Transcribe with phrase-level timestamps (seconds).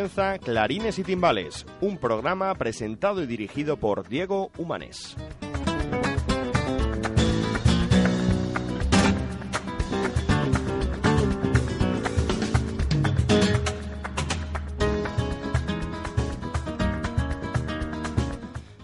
[0.00, 5.14] Comienza Clarines y Timbales, un programa presentado y dirigido por Diego Humanes.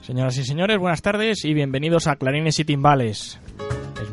[0.03, 3.41] Señoras y señores, buenas tardes y bienvenidos a Clarines y Timbales.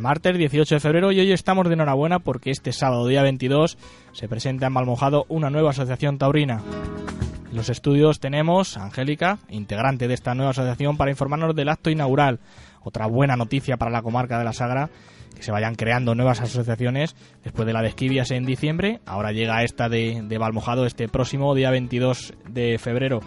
[0.03, 3.77] Es martes 18 de febrero y hoy estamos de enhorabuena porque este sábado día 22
[4.11, 6.61] se presenta en Malmojado una nueva asociación taurina.
[7.49, 11.89] En los estudios tenemos a Angélica, integrante de esta nueva asociación, para informarnos del acto
[11.89, 12.41] inaugural.
[12.81, 14.89] Otra buena noticia para la comarca de la Sagra,
[15.37, 18.99] que se vayan creando nuevas asociaciones después de la de Esquivias en diciembre.
[19.05, 23.21] Ahora llega esta de, de este próximo día 22 de febrero.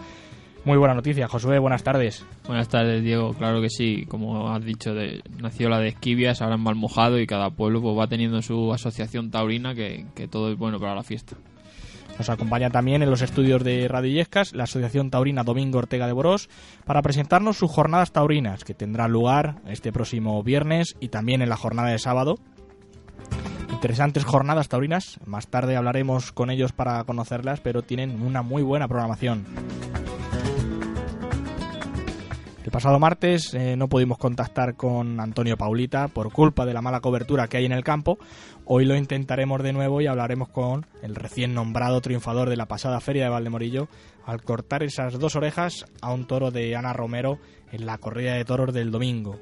[0.67, 2.25] Muy buena noticia, Josué, buenas tardes.
[2.45, 3.33] Buenas tardes, Diego.
[3.33, 7.25] Claro que sí, como has dicho, de, nació la de Esquivias, ahora en Malmojado y
[7.25, 11.03] cada pueblo pues, va teniendo su asociación taurina que, que todo es bueno para la
[11.03, 11.37] fiesta.
[12.17, 16.11] Nos acompaña también en los estudios de Radio Illescas la Asociación Taurina Domingo Ortega de
[16.11, 16.49] Borós
[16.83, 21.55] para presentarnos sus jornadas taurinas que tendrán lugar este próximo viernes y también en la
[21.55, 22.39] jornada de sábado.
[23.71, 28.89] Interesantes jornadas taurinas, más tarde hablaremos con ellos para conocerlas, pero tienen una muy buena
[28.89, 29.45] programación.
[32.67, 36.99] El pasado martes eh, no pudimos contactar con Antonio Paulita por culpa de la mala
[36.99, 38.19] cobertura que hay en el campo.
[38.65, 42.99] Hoy lo intentaremos de nuevo y hablaremos con el recién nombrado triunfador de la pasada
[42.99, 43.87] feria de Valdemorillo
[44.25, 47.39] al cortar esas dos orejas a un toro de Ana Romero
[47.71, 49.39] en la corrida de toros del domingo.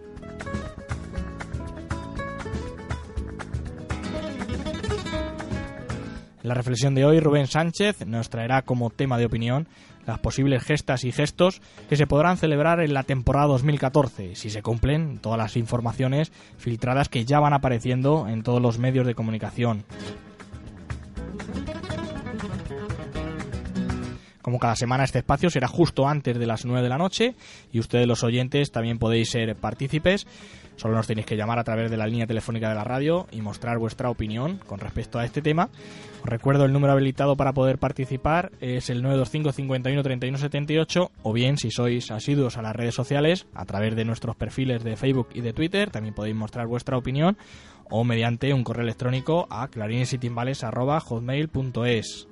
[6.43, 9.67] La reflexión de hoy, Rubén Sánchez nos traerá como tema de opinión
[10.05, 14.61] las posibles gestas y gestos que se podrán celebrar en la temporada 2014, si se
[14.61, 19.83] cumplen todas las informaciones filtradas que ya van apareciendo en todos los medios de comunicación.
[24.45, 27.33] Como cada semana este espacio será justo antes de las 9 de la noche
[27.73, 30.27] y ustedes los oyentes también podéis ser partícipes.
[30.75, 33.41] Solo nos tenéis que llamar a través de la línea telefónica de la radio y
[33.41, 35.69] mostrar vuestra opinión con respecto a este tema.
[36.23, 41.33] Os recuerdo el número habilitado para poder participar es el 925 51 31 78 o
[41.33, 45.29] bien si sois asiduos a las redes sociales a través de nuestros perfiles de Facebook
[45.33, 47.37] y de Twitter también podéis mostrar vuestra opinión
[47.89, 52.27] o mediante un correo electrónico a clarinesitimbales.hotmail.es.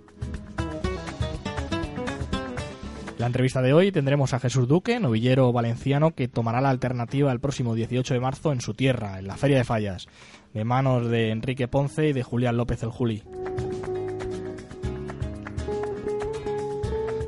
[3.24, 7.40] La entrevista de hoy tendremos a Jesús Duque, novillero valenciano, que tomará la alternativa el
[7.40, 10.08] próximo 18 de marzo en su tierra, en la Feria de Fallas,
[10.54, 13.24] de manos de Enrique Ponce y de Julián López el Juli.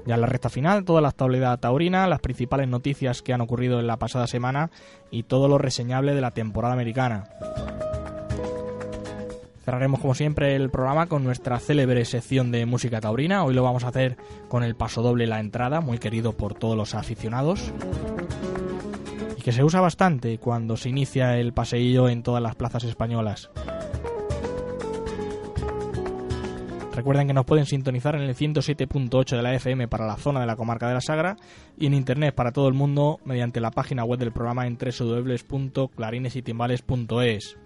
[0.05, 3.79] Ya en la recta final, toda la actualidad taurina, las principales noticias que han ocurrido
[3.79, 4.71] en la pasada semana
[5.11, 7.29] y todo lo reseñable de la temporada americana.
[9.65, 13.43] Cerraremos como siempre el programa con nuestra célebre sección de música taurina.
[13.43, 14.15] Hoy lo vamos a hacer
[14.47, 17.73] con el paso doble La Entrada, muy querido por todos los aficionados.
[19.35, 23.49] Y que se usa bastante cuando se inicia el paseillo en todas las plazas españolas.
[26.93, 30.45] Recuerden que nos pueden sintonizar en el 107.8 de la FM para la zona de
[30.45, 31.37] la comarca de la Sagra
[31.75, 37.57] y en internet para todo el mundo mediante la página web del programa en www.clarinesitimbales.es.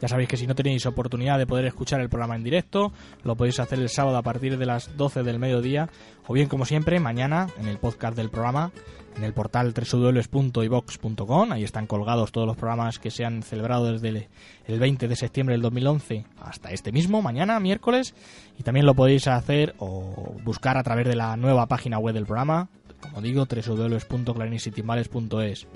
[0.00, 2.92] Ya sabéis que si no tenéis oportunidad de poder escuchar el programa en directo,
[3.24, 5.88] lo podéis hacer el sábado a partir de las 12 del mediodía,
[6.26, 8.72] o bien como siempre, mañana en el podcast del programa,
[9.16, 11.52] en el portal www.ivox.com.
[11.52, 14.28] Ahí están colgados todos los programas que se han celebrado desde
[14.66, 18.14] el 20 de septiembre del 2011 hasta este mismo, mañana, miércoles.
[18.58, 22.26] Y también lo podéis hacer o buscar a través de la nueva página web del
[22.26, 22.68] programa,
[23.00, 25.66] como digo, www.clarinesitimbales.es.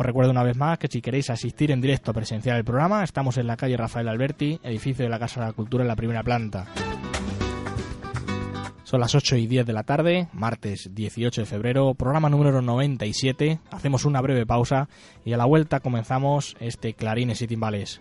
[0.00, 3.04] Os recuerdo una vez más que si queréis asistir en directo a presenciar el programa,
[3.04, 5.94] estamos en la calle Rafael Alberti, edificio de la Casa de la Cultura en la
[5.94, 6.64] primera planta.
[8.82, 13.60] Son las 8 y 10 de la tarde, martes 18 de febrero, programa número 97.
[13.70, 14.88] Hacemos una breve pausa
[15.22, 18.00] y a la vuelta comenzamos este Clarines y Timbales.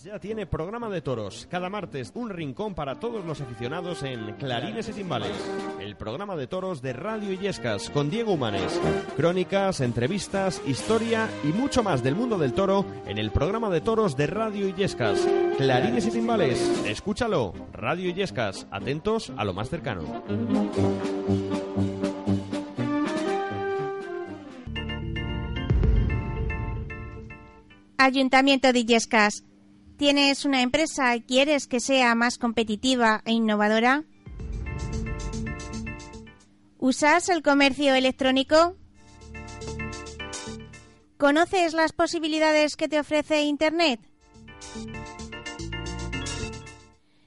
[0.00, 1.46] Ya tiene programa de toros.
[1.50, 5.36] Cada martes un rincón para todos los aficionados en Clarines y Timbales.
[5.80, 8.80] El programa de toros de Radio Illescas con Diego Humanes.
[9.16, 14.16] Crónicas, entrevistas, historia y mucho más del mundo del toro en el programa de toros
[14.16, 15.20] de Radio Illescas.
[15.58, 16.58] Clarines y Timbales.
[16.86, 17.52] Escúchalo.
[17.72, 18.66] Radio Illescas.
[18.70, 20.22] Atentos a lo más cercano.
[27.98, 29.44] Ayuntamiento de Illescas.
[30.02, 34.02] ¿Tienes una empresa y quieres que sea más competitiva e innovadora?
[36.80, 38.74] ¿Usas el comercio electrónico?
[41.18, 44.00] ¿Conoces las posibilidades que te ofrece Internet?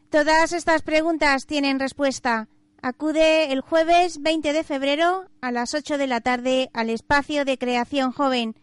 [0.09, 2.49] Todas estas preguntas tienen respuesta.
[2.81, 7.57] Acude el jueves 20 de febrero a las 8 de la tarde al espacio de
[7.57, 8.53] creación joven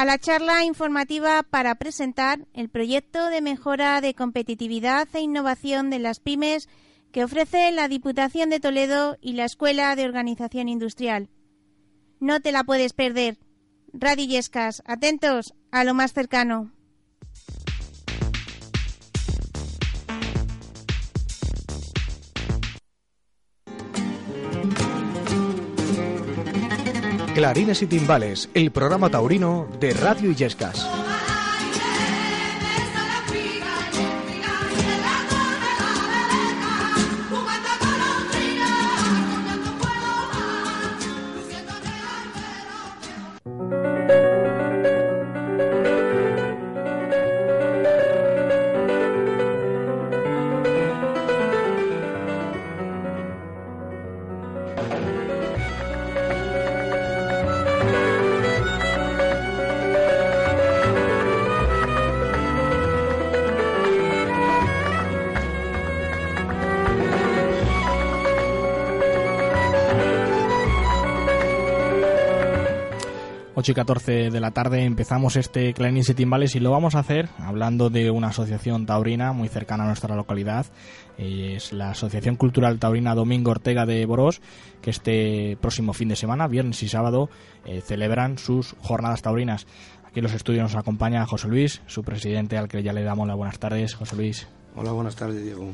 [0.00, 5.98] a la charla informativa para presentar el proyecto de mejora de competitividad e innovación de
[5.98, 6.70] las pymes
[7.12, 11.28] que ofrece la Diputación de Toledo y la Escuela de Organización Industrial.
[12.18, 13.36] No te la puedes perder.
[13.92, 16.72] Radillescas, atentos a lo más cercano.
[27.40, 30.86] Clarines y Timbales, el programa taurino de Radio Illescas.
[73.68, 77.28] Y 14 de la tarde empezamos este Clarines y Timbales y lo vamos a hacer
[77.38, 80.66] hablando de una asociación taurina muy cercana a nuestra localidad.
[81.18, 84.40] Es la Asociación Cultural Taurina Domingo Ortega de Boros,
[84.80, 87.28] que este próximo fin de semana, viernes y sábado,
[87.66, 89.66] eh, celebran sus jornadas taurinas.
[90.04, 93.28] Aquí en los estudios nos acompaña José Luis, su presidente, al que ya le damos
[93.28, 93.94] las buenas tardes.
[93.94, 94.48] José Luis.
[94.74, 95.70] Hola, buenas tardes, Diego.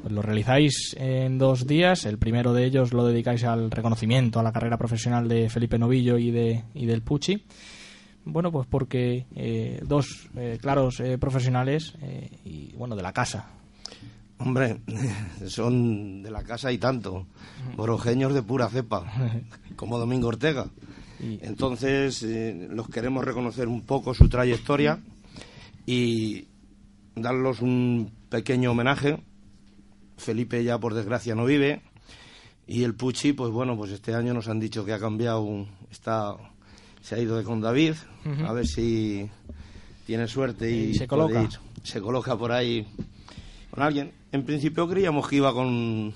[0.00, 2.04] Pues lo realizáis en dos días.
[2.04, 6.18] El primero de ellos lo dedicáis al reconocimiento a la carrera profesional de Felipe Novillo
[6.18, 7.44] y, de, y del Pucci.
[8.24, 11.94] Bueno, pues porque eh, dos eh, claros eh, profesionales
[12.44, 13.46] y bueno, de la casa.
[14.38, 14.80] Hombre,
[15.46, 17.26] son de la casa y tanto.
[17.76, 19.04] Borojeños de pura cepa,
[19.76, 20.66] como Domingo Ortega.
[21.20, 22.22] Entonces,
[22.68, 24.98] los queremos reconocer un poco su trayectoria
[25.86, 26.48] y
[27.14, 29.18] darles un pequeño homenaje
[30.16, 31.82] Felipe ya por desgracia no vive
[32.66, 36.36] y el Pucci, pues bueno, pues este año nos han dicho que ha cambiado, está,
[37.00, 37.94] se ha ido de con David,
[38.44, 39.28] a ver si
[40.04, 41.48] tiene suerte y, se coloca.
[41.84, 42.86] se coloca por ahí
[43.70, 44.10] con alguien.
[44.32, 46.12] En principio creíamos que iba con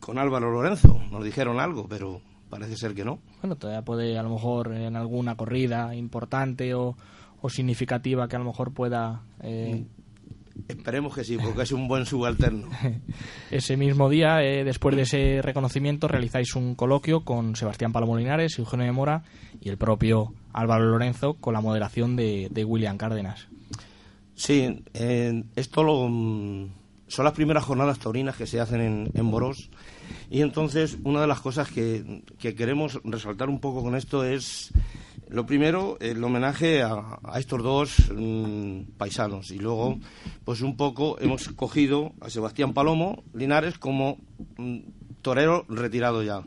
[0.00, 3.20] con Álvaro Lorenzo, nos dijeron algo, pero parece ser que no.
[3.42, 6.96] Bueno, todavía puede a lo mejor en alguna corrida importante o,
[7.40, 9.99] o significativa que a lo mejor pueda eh, mm.
[10.68, 12.68] Esperemos que sí, porque es un buen subalterno.
[13.50, 18.86] ese mismo día, eh, después de ese reconocimiento, realizáis un coloquio con Sebastián Palomolinares, Eugenio
[18.86, 19.24] de Mora
[19.60, 23.48] y el propio Álvaro Lorenzo con la moderación de, William Cárdenas.
[24.34, 24.82] Sí,
[25.54, 26.68] esto lo, mm,
[27.08, 29.70] son las primeras jornadas taurinas que se hacen en, en Boros
[30.30, 34.72] y entonces una de las cosas que, que queremos resaltar un poco con esto es
[35.30, 39.50] lo primero, el homenaje a, estos dos mm, paisanos.
[39.50, 39.98] Y luego,
[40.44, 44.18] pues un poco hemos cogido a Sebastián Palomo Linares como
[44.56, 44.78] mm,
[45.22, 46.42] torero retirado ya.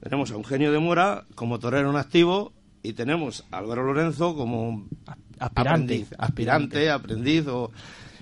[0.00, 4.86] Tenemos a Eugenio de Mora como torero en activo y tenemos a Álvaro Lorenzo como
[5.38, 7.70] aspirante, aspirante, aprendiz, o,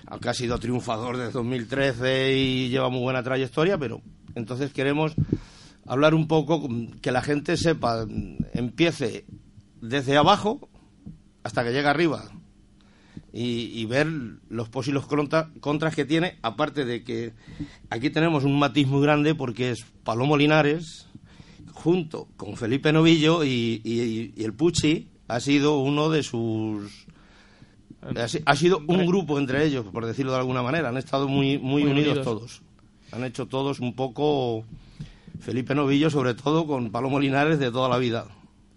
[0.06, 4.02] aunque ha sido triunfador desde 2013 y lleva muy buena trayectoria, pero
[4.34, 5.14] entonces queremos
[5.86, 6.68] hablar un poco,
[7.00, 8.04] que la gente sepa,
[8.52, 9.24] empiece
[9.88, 10.68] desde abajo
[11.42, 12.30] hasta que llega arriba.
[13.32, 14.08] Y, ver
[14.48, 17.34] los posibles contras que tiene, aparte de que
[17.90, 21.06] aquí tenemos un matiz muy grande porque es Palomo Linares
[21.74, 27.06] junto con Felipe Novillo y, el Pucci ha sido uno de sus
[28.46, 30.88] ha, sido un grupo entre ellos por decirlo de alguna manera.
[30.88, 32.62] Han estado muy muy, unidos, todos.
[33.12, 34.64] Han hecho todos un poco
[35.40, 38.26] Felipe Novillo sobre todo con Palomo Linares de toda la vida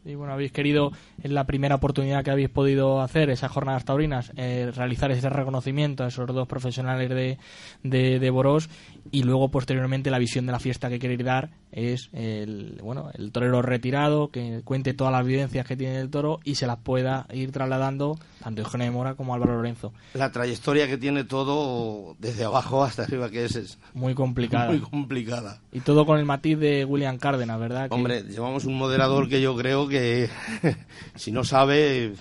[0.09, 4.31] Y bueno, habéis querido, en la primera oportunidad que habéis podido hacer, esas jornadas taurinas,
[4.35, 7.37] eh, realizar ese reconocimiento a esos dos profesionales de,
[7.83, 8.69] de, de Boros
[9.11, 13.31] y luego posteriormente la visión de la fiesta que queréis dar es el, bueno, el
[13.31, 17.27] torero retirado, que cuente todas las vivencias que tiene el toro y se las pueda
[17.31, 19.93] ir trasladando tanto Eugenio de Mora como Álvaro Lorenzo.
[20.13, 24.67] La trayectoria que tiene todo desde abajo hasta arriba, que es, es Muy complicada.
[24.71, 25.61] muy complicada.
[25.71, 27.89] Y todo con el matiz de William Cárdenas, ¿verdad?
[27.89, 30.29] Que- Hombre, llevamos un moderador que yo creo que
[31.15, 32.13] si no sabe,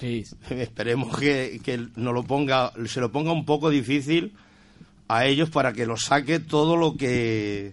[0.00, 4.34] Sí, esperemos que, que nos lo ponga, se lo ponga un poco difícil
[5.08, 7.72] a ellos para que los saque todo lo que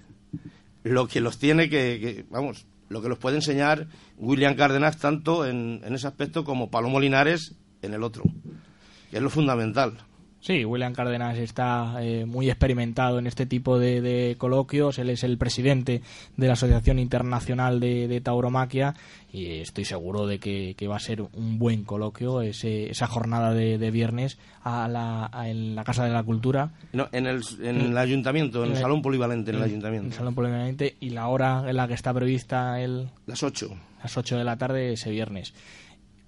[0.86, 3.88] lo que los tiene que, vamos, lo que los puede enseñar
[4.18, 8.24] William Cárdenas tanto en, en ese aspecto como Palomo Linares en el otro,
[9.10, 9.98] que es lo fundamental.
[10.46, 15.00] Sí, William Cárdenas está eh, muy experimentado en este tipo de, de coloquios.
[15.00, 16.04] Él es el presidente
[16.38, 18.94] de la Asociación Internacional de, de Tauromaquia
[19.34, 23.56] y estoy seguro de que, que va a ser un buen coloquio ese- esa jornada
[23.56, 26.70] de, de viernes a la, a- en la Casa de la Cultura.
[26.94, 29.70] No, en el, en el ayuntamiento, en el en el- salón polivalente, en el en
[29.70, 30.08] ayuntamiento.
[30.10, 33.76] el Salón Polivalente, y la hora en la que está prevista el, Las ocho.
[34.04, 35.56] las 8 de la tarde ese viernes.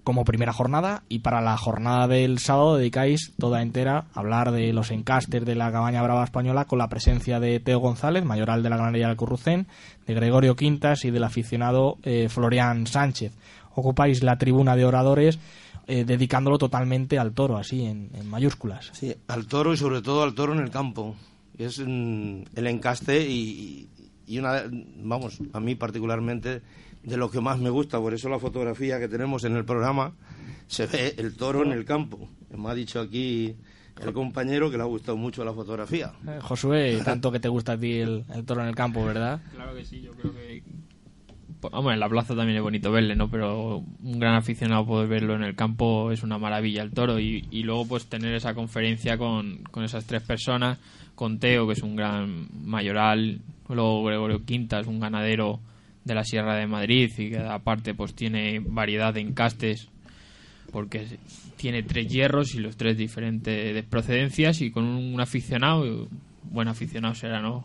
[0.08, 4.72] Como primera jornada y para la jornada del sábado dedicáis toda entera a hablar de
[4.72, 8.70] los encastes de la cabaña brava española con la presencia de Teo González, mayoral de
[8.70, 9.66] la ganadería del Currucén,
[10.06, 13.34] de Gregorio Quintas y del aficionado eh, Florian Sánchez.
[13.74, 15.38] Ocupáis la tribuna de oradores
[15.86, 18.88] eh, dedicándolo totalmente al toro, así en, en mayúsculas.
[18.94, 21.16] Sí, al toro y sobre todo al toro en el campo.
[21.58, 23.90] Es mm, el encaste y,
[24.26, 24.62] y una,
[25.02, 26.62] vamos, a mí particularmente
[27.08, 30.12] de lo que más me gusta, por eso la fotografía que tenemos en el programa
[30.66, 32.28] se ve el toro en el campo.
[32.56, 33.56] Me ha dicho aquí
[34.02, 36.12] el compañero que le ha gustado mucho la fotografía.
[36.26, 39.40] Eh, Josué, tanto que te gusta a ti el, el toro en el campo, ¿verdad?
[39.54, 40.62] Claro que sí, yo creo que.
[41.60, 43.28] Pues, Hombre, en la plaza también es bonito verle, ¿no?
[43.28, 47.18] Pero un gran aficionado poder verlo en el campo es una maravilla el toro.
[47.18, 50.78] Y, y luego, pues, tener esa conferencia con, con esas tres personas,
[51.16, 55.58] con Teo, que es un gran mayoral, luego Gregorio Quintas, un ganadero
[56.04, 59.88] de la Sierra de Madrid y que aparte, pues, tiene variedad de encastes
[60.70, 61.06] porque
[61.56, 66.08] tiene tres hierros y los tres diferentes de procedencias y con un aficionado,
[66.44, 67.64] buen aficionado será, ¿no?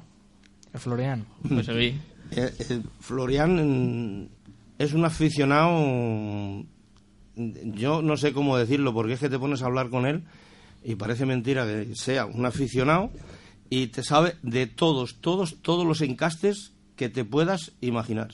[0.73, 1.25] El Florian.
[1.47, 1.99] Pues seguí.
[2.35, 4.29] Eh, eh, Florian mm,
[4.79, 6.65] es un aficionado,
[7.35, 10.23] yo no sé cómo decirlo, porque es que te pones a hablar con él
[10.83, 13.11] y parece mentira que sea un aficionado
[13.69, 18.31] y te sabe de todos, todos, todos los encastes que te puedas imaginar.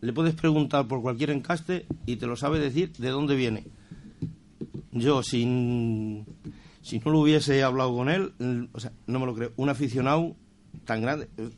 [0.00, 3.64] Le puedes preguntar por cualquier encaste y te lo sabe decir de dónde viene.
[4.92, 6.24] Yo, sin,
[6.82, 8.32] si no lo hubiese hablado con él,
[8.72, 9.52] o sea, no me lo creo.
[9.56, 10.36] Un aficionado
[10.84, 11.48] tan grande, eh,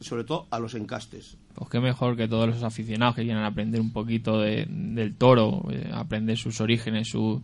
[0.00, 1.36] sobre todo a los encastes.
[1.54, 5.64] Pues qué mejor que todos los aficionados que quieran aprender un poquito de- del toro,
[5.70, 7.42] eh, aprender sus orígenes, su,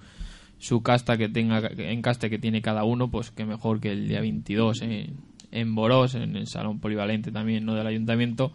[0.58, 4.20] su casta que tenga, encaste que tiene cada uno, pues qué mejor que el día
[4.20, 5.16] 22 en,
[5.52, 8.52] en Borós, en el salón polivalente también no del ayuntamiento,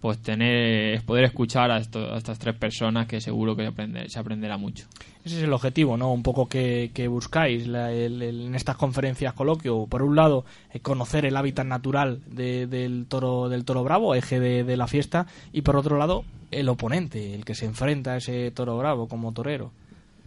[0.00, 1.78] pues tener, poder escuchar a, a
[2.16, 4.86] estas tres personas que seguro que aprender, se aprenderá mucho.
[5.24, 6.12] Ese es el objetivo, ¿no?
[6.12, 9.86] Un poco que, que buscáis la- el- en estas conferencias coloquio.
[9.86, 14.38] Por un lado, eh, conocer el hábitat natural de- del toro del toro bravo, eje
[14.38, 18.52] de la fiesta, y por otro lado, el oponente, el que se enfrenta a ese
[18.52, 19.72] toro bravo como torero.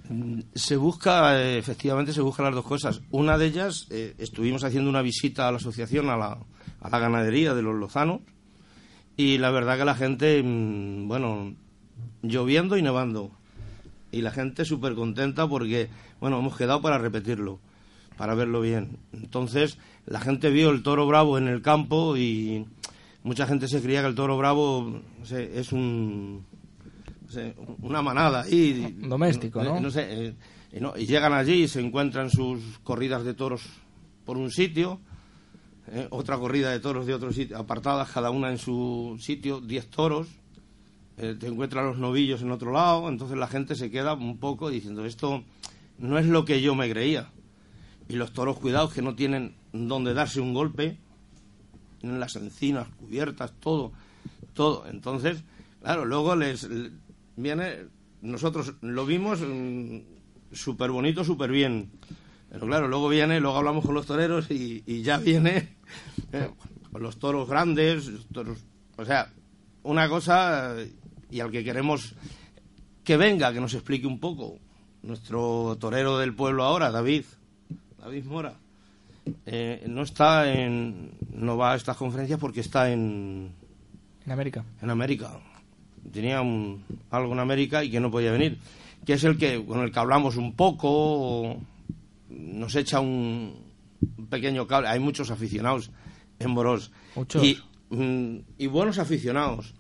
[0.09, 3.01] Mm, Se busca, eh, efectivamente, se buscan las dos cosas.
[3.11, 6.37] Una de ellas, eh, estuvimos haciendo una visita a la asociación, a la,
[6.81, 8.21] a la ganadería de los Lozanos,
[9.17, 11.53] y la verdad que la gente, mm, bueno,
[12.21, 13.31] lloviendo y nevando.
[14.11, 15.89] Y la gente súper contenta porque,
[16.19, 17.59] bueno, hemos quedado para repetirlo,
[18.17, 18.97] para verlo bien.
[19.13, 22.65] Entonces, la gente vio el toro bravo en el campo y
[23.23, 26.45] mucha gente se creía que el toro bravo es un,
[27.81, 28.95] una manada ahí.
[29.09, 29.79] Doméstico, ¿no?
[29.81, 30.35] No sé, eh,
[30.73, 33.61] y, no, y llegan allí y se encuentran sus corridas de toros
[34.25, 34.99] por un sitio,
[35.87, 39.89] eh, otra corrida de toros de otro sitio, apartadas cada una en su sitio, 10
[39.89, 40.27] toros,
[41.17, 44.69] eh, te encuentran los novillos en otro lado, entonces la gente se queda un poco
[44.69, 45.43] diciendo, esto
[45.97, 47.29] no es lo que yo me creía.
[48.07, 50.97] Y los toros, cuidados, que no tienen donde darse un golpe,
[51.99, 53.91] tienen las encinas cubiertas, todo,
[54.53, 54.85] todo.
[54.87, 55.43] Entonces,
[55.81, 56.91] claro, luego les le-
[57.41, 57.85] viene,
[58.21, 59.39] nosotros lo vimos
[60.51, 61.91] súper bonito, súper bien.
[62.49, 65.77] Pero claro, luego viene, luego hablamos con los toreros y, y ya viene
[66.33, 66.49] eh,
[66.99, 68.57] los toros grandes, los toros,
[68.97, 69.31] o sea,
[69.83, 70.75] una cosa
[71.29, 72.13] y al que queremos
[73.03, 74.59] que venga, que nos explique un poco.
[75.03, 77.23] Nuestro torero del pueblo ahora, David,
[77.97, 78.53] David Mora,
[79.47, 83.51] eh, no está en, no va a estas conferencias porque está en,
[84.25, 84.63] En América.
[84.81, 85.31] en América.
[86.11, 88.59] Tenía un- algo en América y que no podía venir,
[89.05, 91.57] que es el que con el que hablamos un poco,
[92.29, 93.55] nos echa un,
[94.17, 94.87] un pequeño cable.
[94.87, 95.91] Hay muchos aficionados
[96.39, 96.91] en.
[97.43, 97.57] Y,
[97.89, 99.73] mm, y buenos aficionados.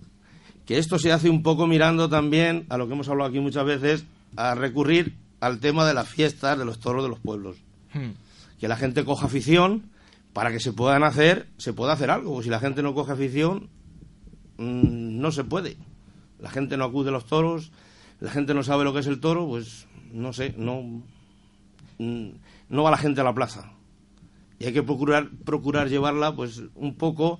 [0.65, 3.65] Que esto se hace un poco mirando también a lo que hemos hablado aquí muchas
[3.65, 7.57] veces, a recurrir al tema de las fiestas de los toros de los pueblos.
[7.93, 8.11] Hmm.
[8.59, 9.89] Que la gente coja afición
[10.33, 12.41] para que se puedan hacer, se pueda hacer algo.
[12.43, 13.69] Si la gente no coge afición,
[14.57, 15.77] mm, no se puede.
[16.41, 17.71] La gente no acude a los toros,
[18.19, 20.81] la gente no sabe lo que es el toro, pues no sé, no,
[21.99, 22.29] mm,
[22.69, 23.71] no va la gente a la plaza.
[24.59, 27.39] Y hay que procurar, procurar llevarla, pues un poco,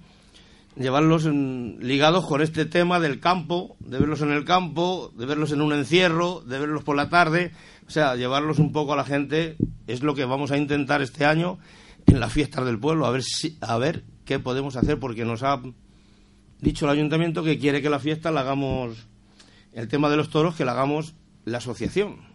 [0.75, 5.51] llevarlos en- ligados con este tema del campo, de verlos en el campo, de verlos
[5.51, 7.51] en un encierro, de verlos por la tarde,
[7.87, 11.25] o sea, llevarlos un poco a la gente es lo que vamos a intentar este
[11.25, 11.59] año
[12.07, 15.43] en las fiestas del pueblo, a ver si, a ver qué podemos hacer, porque nos
[15.43, 15.61] ha
[16.61, 19.07] dicho el ayuntamiento que quiere que la fiesta la hagamos,
[19.73, 21.15] el tema de los toros, que la hagamos
[21.45, 22.29] la asociación.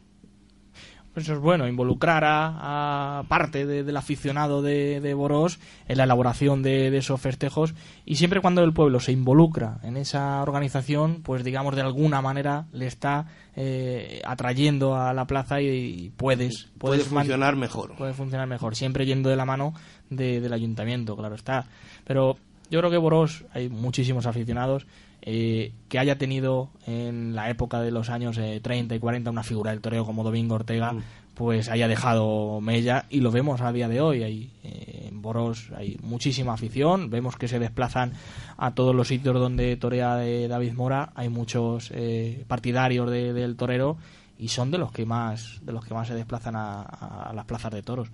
[1.14, 6.04] Eso es bueno, involucrar a, a parte de- del aficionado de, de Boros en la
[6.04, 7.72] elaboración de, de esos festejos
[8.04, 12.66] y siempre cuando el pueblo se involucra en esa organización, pues digamos de alguna manera
[12.70, 17.96] le está eh, atrayendo a la plaza y, y puedes, Puede puedes man- funcionar mejor.
[17.96, 19.72] puede funcionar mejor, siempre yendo de la mano
[20.10, 21.64] de- del ayuntamiento, claro está.
[22.04, 22.36] Pero
[22.70, 24.86] yo creo que Boros hay muchísimos aficionados
[25.22, 29.42] eh, que haya tenido en la época de los años eh, 30 y 40 una
[29.42, 30.92] figura del toreo como Domingo Ortega,
[31.34, 34.22] pues haya dejado mella y lo vemos a día de hoy.
[34.22, 38.12] Hay, eh, en Boros hay muchísima afición, vemos que se desplazan
[38.56, 43.56] a todos los sitios donde torea eh, David Mora, hay muchos eh, partidarios de- del
[43.56, 43.96] torero
[44.38, 47.44] y son de los que más de los que más se desplazan a, a las
[47.46, 48.08] plazas de toros.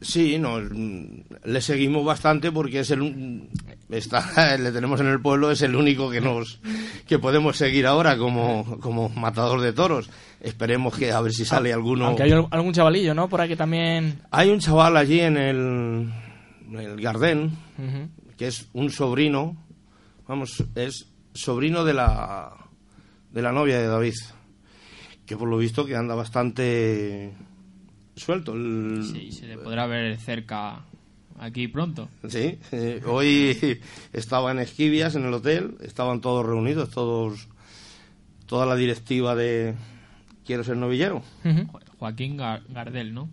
[0.00, 3.48] Sí, no, le seguimos bastante porque es el
[3.90, 6.60] está, le tenemos en el pueblo, es el único que nos
[7.06, 10.10] que podemos seguir ahora como, como matador de toros.
[10.40, 12.06] Esperemos que a ver si sale alguno.
[12.06, 13.28] Aunque hay al- algún chavalillo, ¿no?
[13.28, 14.20] Por ahí que también...
[14.30, 16.12] Hay un chaval allí en el,
[16.70, 17.52] en el Gardén
[18.36, 19.56] que es un sobrino,
[20.28, 22.52] vamos, es sobrino de la
[23.32, 24.14] de la novia de David,
[25.26, 27.32] que por lo visto que anda bastante
[28.16, 28.54] suelto.
[28.54, 30.80] El- Sí, se le podrá ver cerca
[31.38, 32.08] aquí pronto.
[32.28, 33.80] Sí, eh, hoy
[34.12, 37.48] estaba en Esquivias, en el hotel, estaban todos reunidos, todos,
[38.46, 39.74] toda la directiva de
[40.44, 41.22] Quiero ser novillero.
[41.98, 43.28] Joaquín Gar- Gardel, ¿no?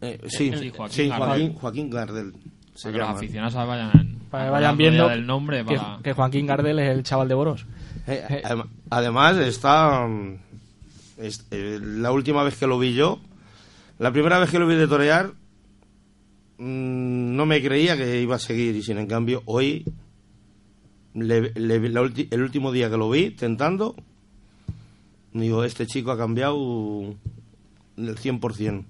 [0.00, 1.26] Eh, sí, sí, Joaquín sí, Gardel.
[1.28, 2.32] Joaquín, Joaquín Gardel.
[2.74, 5.98] Se Para que los aficionados vayan, Para que vayan viendo del nombre que, para...
[6.02, 7.66] que Joaquín Gardel es el chaval de Boros.
[8.06, 10.38] Eh, adem- además está mm,
[11.18, 13.20] es- eh, la última vez que lo vi yo,
[13.98, 15.32] la primera vez que lo vi de torear,
[16.58, 19.84] mm, no me creía que iba a seguir y sin en cambio hoy,
[21.14, 23.94] le- le la ulti- el último día que lo vi tentando,
[25.32, 27.14] digo, este chico ha cambiado
[27.96, 28.84] el 100%.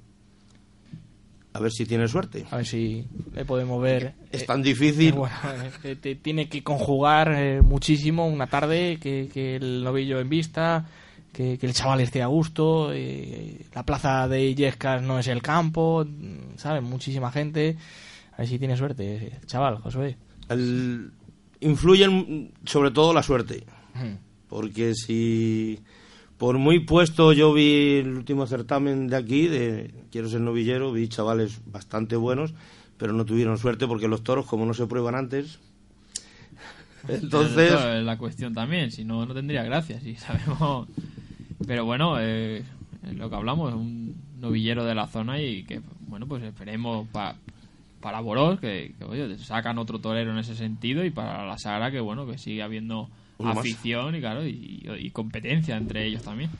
[1.54, 2.44] A ver si tiene suerte.
[2.50, 4.14] A ver si le podemos ver.
[4.30, 5.12] Es Eh, tan difícil.
[5.14, 10.20] bueno, eh, te- te tiene que conjugar eh, muchísimo una tarde, que, que el novillo
[10.20, 10.86] en vista,
[11.32, 15.42] que, que el chaval esté a gusto, eh, la plaza de Illescas no es el
[15.42, 16.06] campo,
[16.56, 16.82] ¿sabes?
[16.82, 17.76] Muchísima gente.
[18.34, 20.16] A ver si tiene suerte, chaval, Josué.
[20.48, 21.10] El-
[21.60, 23.64] influyen sobre todo la suerte.
[24.48, 25.80] Porque si
[26.38, 31.08] por muy puesto yo vi el último certamen de aquí, de Quiero ser novillero, vi
[31.08, 32.54] chavales bastante buenos,
[32.96, 35.58] pero no tuvieron suerte porque los toros, como no se prueban antes,
[37.08, 37.72] entonces...
[37.72, 40.88] Es la cuestión también, si no, no tendría gracia, si sabemos...
[41.66, 42.62] Pero bueno, eh,
[43.06, 47.34] es lo que hablamos, un novillero de la zona y que, bueno, pues esperemos pa-
[48.00, 51.90] para Boros que, que, oye, sacan otro torero en ese sentido y para la Sagra
[51.90, 53.58] que, bueno, que sigue habiendo Uno más.
[53.58, 56.50] afición y, claro, y, y competencia entre ellos también.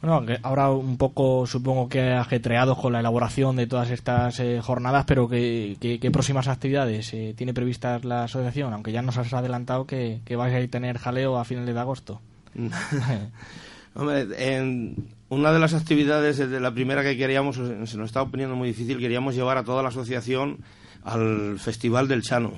[0.00, 4.60] Bueno, aunque ahora un poco supongo que ajetreados con la elaboración de todas estas eh,
[4.60, 8.72] jornadas, pero ¿qué, qué, qué próximas actividades eh, tiene previstas la asociación?
[8.72, 12.20] Aunque ya nos has adelantado que, que vais a tener jaleo a finales de agosto.
[13.94, 18.56] Hombre, en una de las actividades de la primera que queríamos, se nos estaba poniendo
[18.56, 20.58] muy difícil, queríamos llevar a toda la asociación
[21.04, 22.52] al Festival del Chano.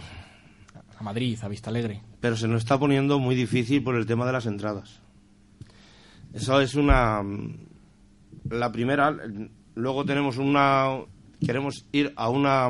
[0.97, 2.03] A Madrid, a Vista Alegre.
[2.21, 5.01] pero se nos está poniendo muy difícil por el tema de las entradas.
[6.33, 7.23] Eso es una
[8.51, 9.17] la primera,
[9.75, 10.99] luego tenemos una
[11.45, 12.67] queremos ir a una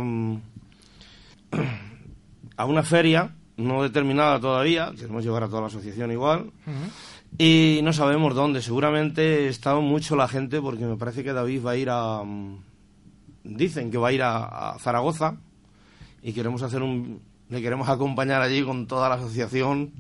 [2.57, 6.51] a una feria no determinada todavía, queremos llevar a toda la asociación igual.
[7.39, 11.71] Y no sabemos dónde, seguramente está mucho la gente porque me parece que David va
[11.73, 12.23] a ir a
[13.43, 15.37] dicen que va a ir a, a Zaragoza
[16.23, 17.21] y queremos hacer un
[17.51, 19.93] le queremos acompañar allí con toda la asociación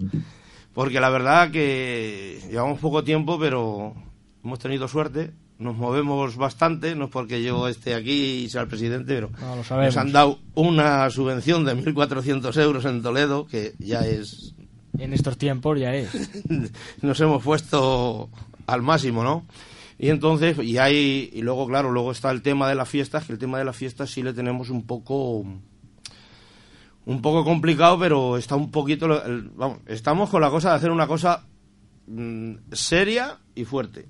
[0.73, 3.95] porque la verdad que llevamos poco tiempo, pero
[4.43, 5.33] hemos tenido suerte.
[5.57, 9.63] Nos movemos bastante, no es porque yo esté aquí y sea el presidente, pero No,
[9.63, 9.95] sabemos.
[9.95, 14.55] nos han dado una subvención de 1.400 euros en Toledo, que ya es
[14.99, 16.31] En estos tiempos ya es.
[17.03, 18.29] nos hemos puesto
[18.67, 19.45] al máximo, ¿no?
[19.99, 23.33] Y entonces, y hay, y luego, claro, luego está el tema de las fiestas, que
[23.33, 25.45] el tema de las fiestas sí le tenemos un poco,
[27.07, 29.09] un poco complicado, pero está un poquito,
[29.55, 31.45] vamos, estamos con la cosa de hacer una cosa
[32.07, 34.07] mm, seria y fuerte.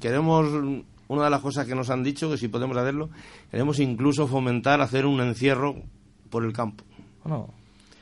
[0.00, 3.10] Queremos, mm, una de las cosas que nos han dicho, que si podemos hacerlo,
[3.50, 5.82] queremos incluso fomentar hacer un encierro
[6.30, 6.84] por el campo.
[7.22, 7.52] Bueno,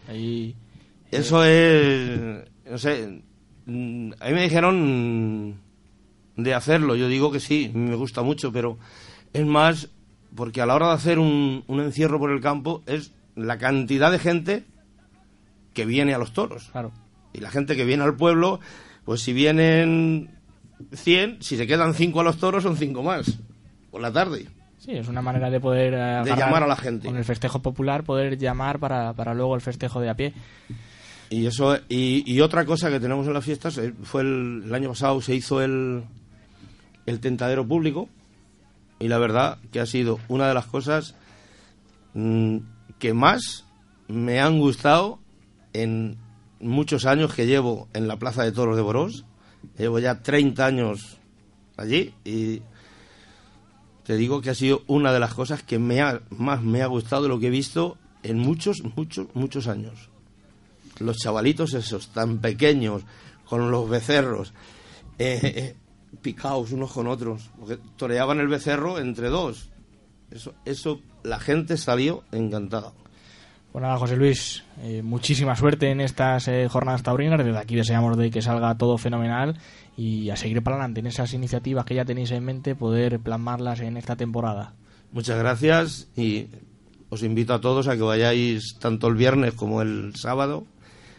[0.08, 0.54] ahí...
[1.10, 2.20] Eso es,
[2.68, 3.22] no sé,
[3.66, 5.60] mm, a mí me dijeron
[6.36, 8.78] de hacerlo, yo digo que sí, me gusta mucho, pero
[9.32, 9.88] es más
[10.34, 14.10] porque a la hora de hacer un, un encierro por el campo es la cantidad
[14.10, 14.64] de gente
[15.72, 16.68] que viene a los toros.
[16.72, 16.92] Claro.
[17.32, 18.60] Y la gente que viene al pueblo,
[19.04, 20.30] pues si vienen
[20.92, 23.38] 100, si se quedan 5 a los toros son 5 más,
[23.90, 24.46] por la tarde.
[24.78, 25.94] Sí, es una manera de poder...
[25.94, 27.08] eh, agarrar llamar a la gente.
[27.08, 30.32] Con el festejo popular, poder llamar para, para luego el festejo de a pie.
[31.30, 34.90] Y eso y, y otra cosa que tenemos en las fiestas eh, fue el, año
[34.90, 36.04] pasado se hizo el
[37.06, 38.08] el tentadero público
[38.98, 41.14] y la verdad que ha sido una de las cosas
[42.14, 42.58] mm,
[42.98, 43.64] que más
[44.08, 45.18] me han gustado
[45.72, 46.18] en
[46.60, 49.24] muchos años que llevo en la Plaza de Toros de Borós.
[49.78, 51.18] Llevo ya 30 años
[51.76, 52.62] allí y
[54.04, 56.86] te digo que ha sido una de las cosas que me ha, más me ha
[56.86, 60.08] gustado lo que he visto en muchos, muchos, muchos años
[61.00, 63.02] los chavalitos esos tan pequeños
[63.44, 64.52] con los becerros
[65.18, 65.76] eh, eh,
[66.22, 69.70] picados unos con otros porque toreaban el becerro entre dos
[70.30, 72.92] eso eso la gente salió encantada
[73.72, 77.44] Pues nada, José Luis, eh, muchísima suerte en estas eh, jornadas taurinas.
[77.44, 79.58] Desde aquí deseamos de que salga todo fenomenal
[79.98, 83.80] y a seguir para adelante en esas iniciativas que ya tenéis en mente, poder plasmarlas
[83.80, 84.72] en esta temporada.
[85.12, 86.46] muchas gracias y
[87.10, 90.64] os invito a todos a que vayáis tanto el viernes como el sábado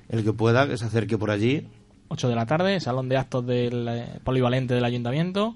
[0.09, 1.67] el que pueda que se acerque por allí
[2.09, 5.55] 8 de la tarde, salón de actos del eh, polivalente del ayuntamiento.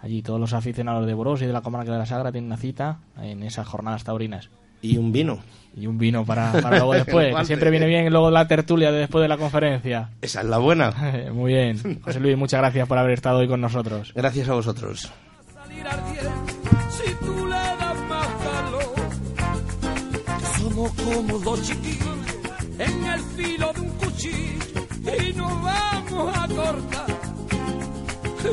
[0.00, 2.56] Allí todos los aficionados de Boros y de la comarca de la Sagra tienen una
[2.56, 4.48] cita en esas jornadas taurinas.
[4.80, 5.38] y un vino
[5.76, 8.98] Y un vino para, para luego después, que siempre viene bien luego la tertulia de
[9.00, 10.10] después de la conferencia.
[10.20, 10.92] esa es la buena
[11.32, 12.00] Muy bien.
[12.02, 14.12] José Luis, muchas gracias por haber estado hoy con nosotros.
[14.14, 15.12] gracias a vosotros
[20.58, 22.16] somos como dos chiquillos
[22.78, 23.71] en el filo
[24.28, 27.06] y nos vamos a cortar.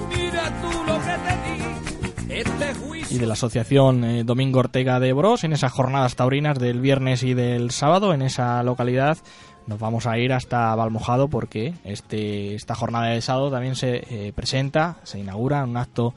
[0.09, 5.13] Mira tú lo que te di, este y de la asociación eh, Domingo Ortega de
[5.13, 9.17] Bros en esas jornadas taurinas del viernes y del sábado en esa localidad.
[9.65, 14.31] Nos vamos a ir hasta Valmojado porque este esta jornada de sábado también se eh,
[14.33, 16.13] presenta, se inaugura un acto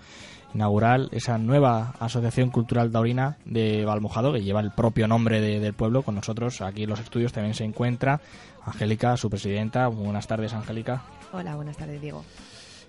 [0.54, 5.72] inaugural esa nueva asociación cultural taurina de Valmojado que lleva el propio nombre de- del
[5.72, 6.02] pueblo.
[6.02, 8.20] Con nosotros aquí en los estudios también se encuentra
[8.64, 9.88] Angélica, su presidenta.
[9.88, 11.02] Buenas tardes, Angélica.
[11.32, 12.24] Hola, buenas tardes, Diego.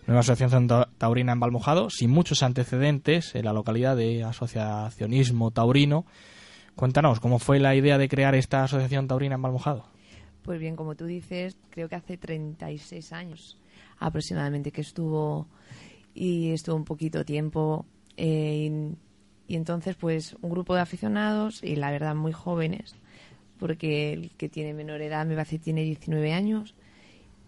[0.06, 6.06] Nueva asociación ta- taurina en Valmojado, sin muchos antecedentes en la localidad de asociacionismo taurino.
[6.76, 9.86] Cuéntanos, ¿cómo fue la idea de crear esta asociación taurina en Valmojado?
[10.44, 13.58] Pues bien, como tú dices, creo que hace 36 años
[14.00, 15.48] aproximadamente que estuvo
[16.14, 17.86] y estuvo un poquito tiempo.
[18.18, 18.70] eh,
[19.48, 22.96] y, y entonces, pues, un grupo de aficionados y la verdad muy jóvenes,
[23.60, 26.74] porque el que tiene menor edad me parece tiene 19 años,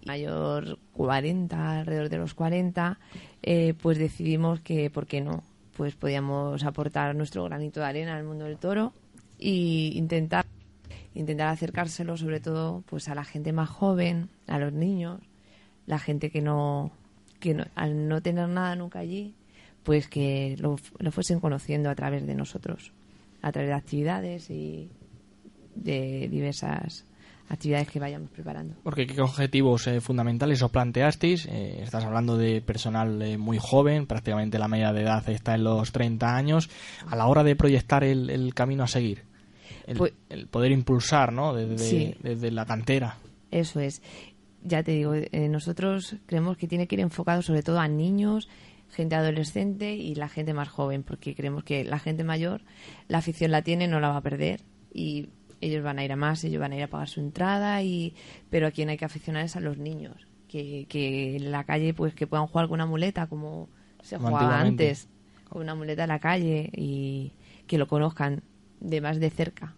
[0.05, 2.99] mayor 40, alrededor de los 40,
[3.43, 5.43] eh, pues decidimos que, ¿por qué no?
[5.75, 8.93] Pues podíamos aportar nuestro granito de arena al mundo del toro
[9.39, 10.45] y intentar
[11.13, 15.21] intentar acercárselo sobre todo pues a la gente más joven, a los niños,
[15.87, 16.91] la gente que no
[17.39, 19.33] que no- al no tener nada nunca allí,
[19.83, 22.91] pues que lo, lo fuesen conociendo a través de nosotros,
[23.41, 24.89] a través de actividades y
[25.75, 27.05] de diversas
[27.47, 28.73] actividades que vayamos preparando.
[28.81, 31.45] Porque qué objetivos eh, fundamentales os planteasteis.
[31.45, 35.63] Eh, estás hablando de personal eh, muy joven, prácticamente la media de edad está en
[35.63, 36.69] los 30 años.
[37.07, 39.23] A la hora de proyectar el, el camino a seguir,
[39.85, 41.53] el, Pues- el poder impulsar, ¿no?
[41.53, 42.15] Desde, Sí.
[42.23, 43.17] desde la cantera.
[43.51, 44.01] Eso es.
[44.63, 48.49] Ya te digo, eh, nosotros creemos que tiene que ir enfocado sobre todo a niños,
[48.89, 52.61] gente adolescente y la gente más joven, porque creemos que la gente mayor,
[53.07, 54.61] la afición la tiene, no la va a perder
[54.91, 55.29] y
[55.65, 58.13] ellos van a ir a más, ellos van a ir a pagar su entrada, y
[58.49, 60.15] pero a quien hay que aficionar es a los niños,
[60.47, 63.67] que, que en la calle pues que puedan jugar con una muleta como
[64.01, 65.07] se Como jugaba antes,
[65.49, 67.31] con una muleta en la calle y
[67.67, 68.41] que lo conozcan
[68.79, 69.73] de más de cerca.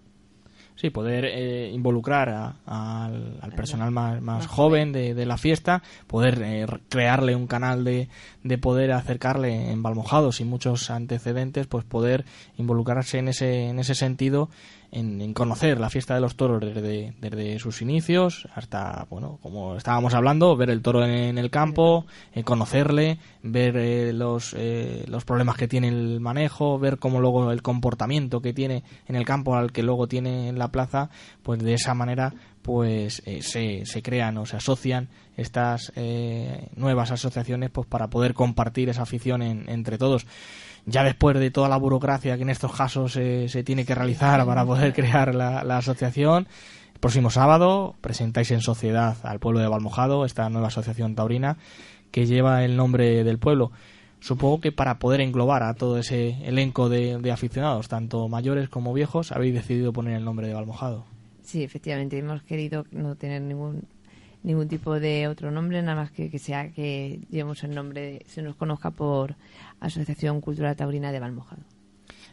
[0.76, 5.82] Sí, poder eh, involucrar a- al, al personal más, más joven de, de la fiesta,
[6.06, 8.10] poder eh, crearle un canal de,
[8.44, 12.26] de poder acercarle en Balmojado sin muchos antecedentes, pues poder
[12.58, 14.50] involucrarse en ese, en ese sentido,
[14.92, 20.14] en, conocer la fiesta de los toros desde, desde sus inicios hasta, bueno, como estábamos
[20.14, 25.58] hablando, ver el toro en, el campo, eh, conocerle, ver eh, los, eh, los problemas
[25.58, 29.72] que tiene el manejo, ver cómo luego el comportamiento que tiene en el campo al
[29.72, 31.10] que luego tiene en la plaza,
[31.44, 37.12] pues de esa manera pues eh, se, se crean o se asocian estas eh, nuevas
[37.12, 40.26] asociaciones pues para poder compartir esa afición en- entre todos
[40.88, 44.44] ya después de toda la burocracia que en estos casos eh, se tiene que realizar
[44.46, 46.48] para poder crear la, asociación,
[46.94, 51.58] el próximo sábado presentáis en sociedad al pueblo de Balmojado, esta nueva asociación taurina
[52.10, 53.72] que lleva el nombre del pueblo.
[54.22, 58.94] Supongo que para poder englobar a todo ese elenco de, de aficionados, tanto mayores como
[58.94, 61.06] viejos, habéis decidido poner el nombre de Balmojado.
[61.44, 63.84] Sí, efectivamente, hemos querido no tener ningún
[64.44, 68.42] ningún tipo de otro nombre, nada más que que sea que llevemos el nombre, se
[68.42, 69.36] nos conozca por
[69.80, 71.64] Asociación Cultural Taurina de Balmojado.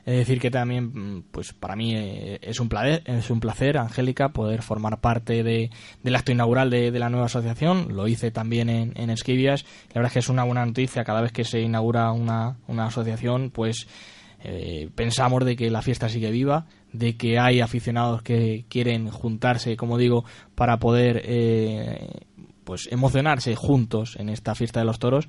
[0.06, 3.78] Es decir, que también, mm, pues para mí eh, es un placer, es un placer,
[3.78, 5.70] Angélica, poder formar parte de,
[6.02, 7.96] del acto inaugural de, de la nueva asociación.
[7.96, 9.64] Lo hice también en, en Esquivias.
[9.88, 11.04] La verdad es que es una buena noticia.
[11.04, 13.86] Cada vez que se inaugura una, una asociación, pues
[14.46, 19.74] eh, pensamos de que la fiesta sigue viva, de que hay aficionados que quieren juntarse,
[19.74, 22.10] como digo, para poder eh,
[22.64, 25.28] pues emocionarse juntos en esta fiesta de los toros.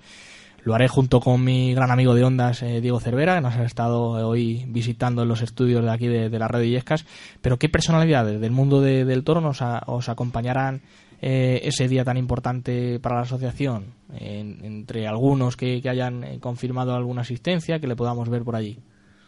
[0.65, 3.63] Lo haré junto con mi gran amigo de Ondas, eh, Diego Cervera, que nos ha
[3.63, 7.06] estado hoy visitando en los estudios de aquí de, la red de Illescas.
[7.41, 10.82] Pero ¿qué personalidades del mundo de- del toro nos os acompañarán
[11.21, 13.93] eh, ese día tan importante para la asociación?
[14.17, 18.80] En- entre algunos que, hayan eh, confirmado alguna asistencia, que le podamos ver por allí.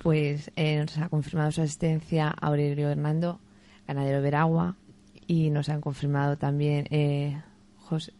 [0.01, 3.39] Pues nos ha confirmado su asistencia Aurelio Hernando,
[3.87, 4.75] ganadero Veragua,
[5.27, 7.41] y nos han confirmado también eh,
[7.77, 8.13] José,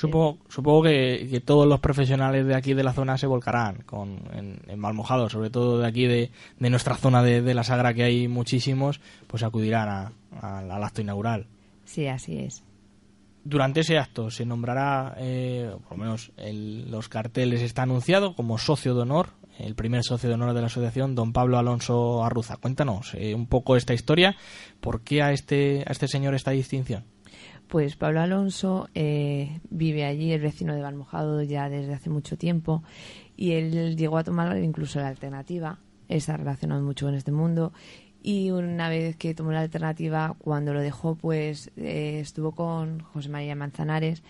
[0.00, 4.20] Supongo, supongo que, que todos los profesionales de aquí de la zona se volcarán con,
[4.32, 6.30] en, en Malmojado, sobre todo de aquí de,
[6.60, 10.84] de nuestra zona de, de la Sagra, que hay muchísimos, pues acudirán a- a- al
[10.84, 11.46] acto inaugural.
[11.84, 12.62] Sí, así es.
[13.42, 18.56] Durante ese acto se nombrará, eh, por lo menos el- los carteles está anunciado como
[18.58, 22.56] socio de honor, el primer socio de honor de la asociación, don Pablo Alonso Arruza.
[22.58, 24.36] Cuéntanos eh, un poco esta historia,
[24.80, 27.04] ¿por qué a este, a este señor esta distinción?
[27.68, 32.82] Pues Pablo Alonso eh, vive allí, es vecino de Balmojado ya desde hace mucho tiempo
[33.36, 35.78] y él llegó a tomar incluso la alternativa,
[36.08, 37.72] está relacionado mucho con este mundo
[38.22, 43.28] y una vez que tomó la alternativa, cuando lo dejó, pues eh, estuvo con José
[43.28, 44.22] María Manzanares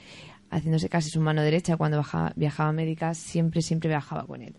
[0.50, 2.02] haciéndose casi su mano derecha cuando
[2.36, 4.54] viajaba a América, siempre, siempre viajaba con él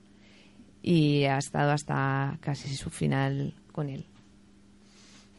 [0.81, 4.05] y ha estado hasta casi su final con él.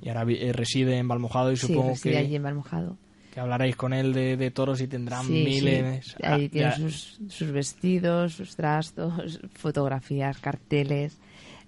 [0.03, 2.19] Y ahora eh, reside en Balmojado y Sí, supongo reside que...
[2.19, 2.97] allí en Balmojado.
[3.33, 6.07] Que hablaréis con él de, de toros y tendrán Sí, miles.
[6.07, 6.13] sí.
[6.23, 11.19] Ah, Ahí tiene ya- sus, sus vestidos, sus trastos, fotografías, carteles.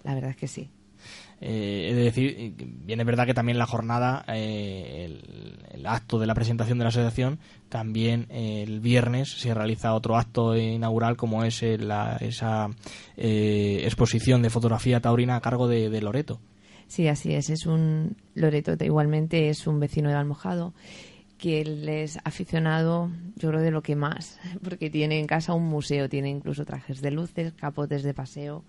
[0.04, 0.68] La verdad es que sí.
[1.40, 6.26] eh, de decir, bien es verdad que también la jornada, eh, el, el acto de
[6.26, 11.44] la presentación de la asociación, también eh, el viernes se realiza otro acto inaugural como
[11.44, 12.68] es eh, la- esa
[13.16, 16.40] eh, exposición de fotografía taurina a cargo de, de Loreto.
[16.88, 17.48] Sí, así es.
[17.50, 20.74] Es un Loreto, igualmente es un vecino de Almojado
[21.42, 25.64] que él es aficionado, yo creo, de lo que más, porque tiene en casa un
[25.64, 28.62] museo, tiene incluso trajes de luces, capotes de paseo.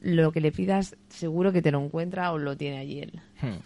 [0.00, 3.20] Lo que le pidas, seguro que te lo encuentra o lo tiene allí él.
[3.42, 3.60] Hmm.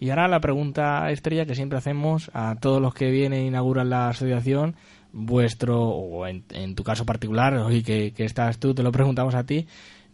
[0.00, 3.90] Y ahora la pregunta estrella que siempre hacemos a todos los que vienen e inauguran
[3.90, 4.74] la asociación,
[5.12, 9.34] vuestro, o en, en tu caso particular, hoy que, que estás tú, te lo preguntamos
[9.34, 9.66] a ti,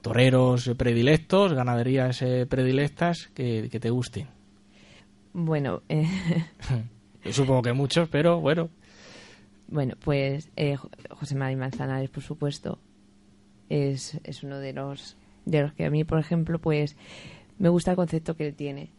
[0.02, 4.26] toreros predilectos, ganaderías eh, predilectas que, que te gusten.
[5.32, 6.08] Bueno, eh,
[7.24, 8.68] Yo supongo que muchos, pero bueno.
[9.68, 12.78] Bueno, pues eh, Jo- José María Manzanares, por supuesto,
[13.68, 16.96] es, es uno de los, de los que a mí, por ejemplo, pues
[17.58, 18.90] me gusta el concepto que él tiene.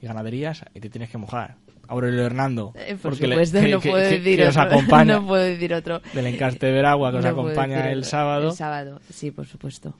[0.00, 1.56] Y ganaderías, y te tienes que mojar.
[1.88, 4.62] Aurelio Hernando, Eh, por porque le- que- no que- puedo que- decir os otro.
[4.78, 6.00] acompaña no puedo decir otro.
[6.14, 8.50] del encaste de Veragua, que os No puedo acompaña el sábado.
[8.50, 9.92] El sábado, sí, por supuesto.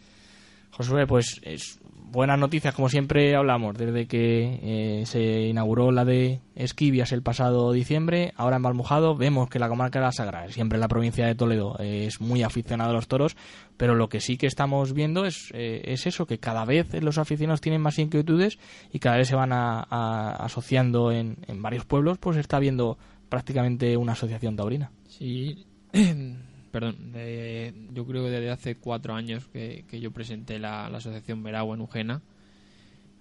[0.72, 1.78] Josué, pues es
[2.12, 4.58] buenas noticias, como siempre hablamos, desde que
[5.00, 9.68] eh, se inauguró la de Esquivias el pasado diciembre, ahora en Balmojado vemos que la
[9.68, 13.06] comarca de la Sagra, siempre en la provincia de Toledo, es muy aficionado a los
[13.06, 13.36] toros,
[13.76, 17.18] pero lo que sí que estamos viendo es, eh, es eso, que cada vez los
[17.18, 18.58] aficionados tienen más inquietudes
[18.92, 22.98] y cada vez se van a- a- asociando en, en varios pueblos, pues está viendo
[23.28, 24.90] prácticamente una asociación taurina.
[25.08, 25.64] Sí,
[26.70, 31.42] perdón, de- yo creo que desde hace cuatro años que, yo presenté la, la asociación
[31.42, 32.22] Veragua en Ujena,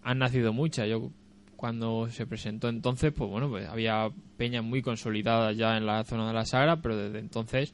[0.04, 0.88] han nacido muchas.
[0.88, 1.12] Yo
[1.56, 6.28] cuando se presentó entonces, pues bueno, pues había peñas muy consolidadas ya en la zona
[6.28, 7.74] de la Sagra, pero desde entonces,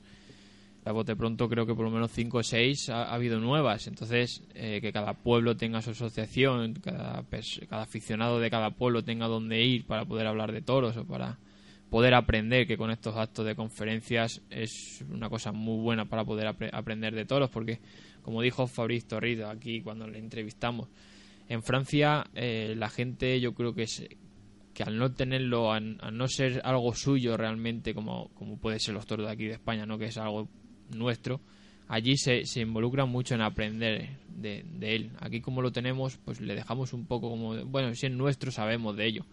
[0.85, 3.87] a bote pronto, creo que por lo menos 5 o 6 ha, habido nuevas.
[3.87, 7.23] Entonces, eh, que cada pueblo tenga su asociación, cada,
[7.69, 11.37] cada aficionado de cada pueblo tenga donde ir para poder hablar de toros o para
[11.89, 16.47] poder aprender, que con estos actos de conferencias es una cosa muy buena para poder
[16.73, 17.79] aprender de toros, porque,
[18.21, 20.89] como dijo Fabriz Torrido aquí cuando le entrevistamos,
[21.47, 24.07] en Francia eh, la gente yo creo que es
[24.73, 29.05] que al no tenerlo, al, no ser algo suyo realmente, como, como puede ser los
[29.05, 30.49] toros de aquí de España, no que es algo
[30.89, 31.39] nuestro,
[31.87, 35.11] allí se, se involucran mucho en aprender de, de, él.
[35.19, 38.97] Aquí como lo tenemos, pues le dejamos un poco como, bueno, si es nuestro sabemos
[38.97, 39.25] de ello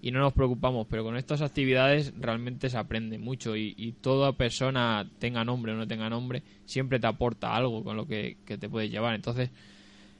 [0.00, 4.32] y no nos preocupamos, pero con estas actividades realmente se aprende mucho y, y toda
[4.32, 8.58] persona, tenga nombre o no tenga nombre, siempre te aporta algo con lo que, que
[8.58, 9.14] te puedes llevar.
[9.14, 9.50] Entonces,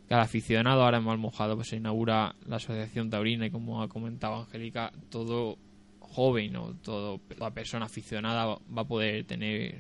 [0.09, 4.37] cada aficionado ahora en Malmojado pues se inaugura la Asociación Taurina y como ha comentado
[4.37, 5.59] Angélica, todo
[6.01, 7.19] joven o toda
[7.53, 9.77] persona aficionada va a poder tener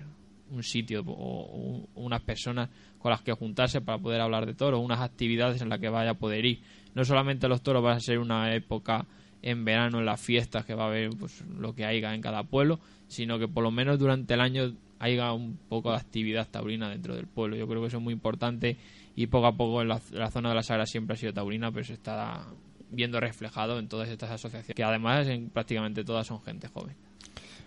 [0.50, 5.00] un sitio o, unas personas con las que juntarse para poder hablar de toros, unas
[5.00, 6.60] actividades en las que vaya a poder ir.
[6.94, 9.06] No solamente los toros va a ser una época
[9.42, 12.42] en verano en las fiestas que va a haber pues, lo que haya en cada
[12.42, 16.88] pueblo, sino que por lo menos durante el año haya un poco de actividad taurina
[16.88, 17.56] dentro del pueblo.
[17.56, 18.76] Yo creo que eso es muy importante
[19.14, 19.98] y poco a poco en la,
[20.30, 22.44] zona de la Sagra siempre ha sido taurina, pero se está
[22.90, 26.94] viendo reflejado en todas estas asociaciones, que además en prácticamente todas son gente joven.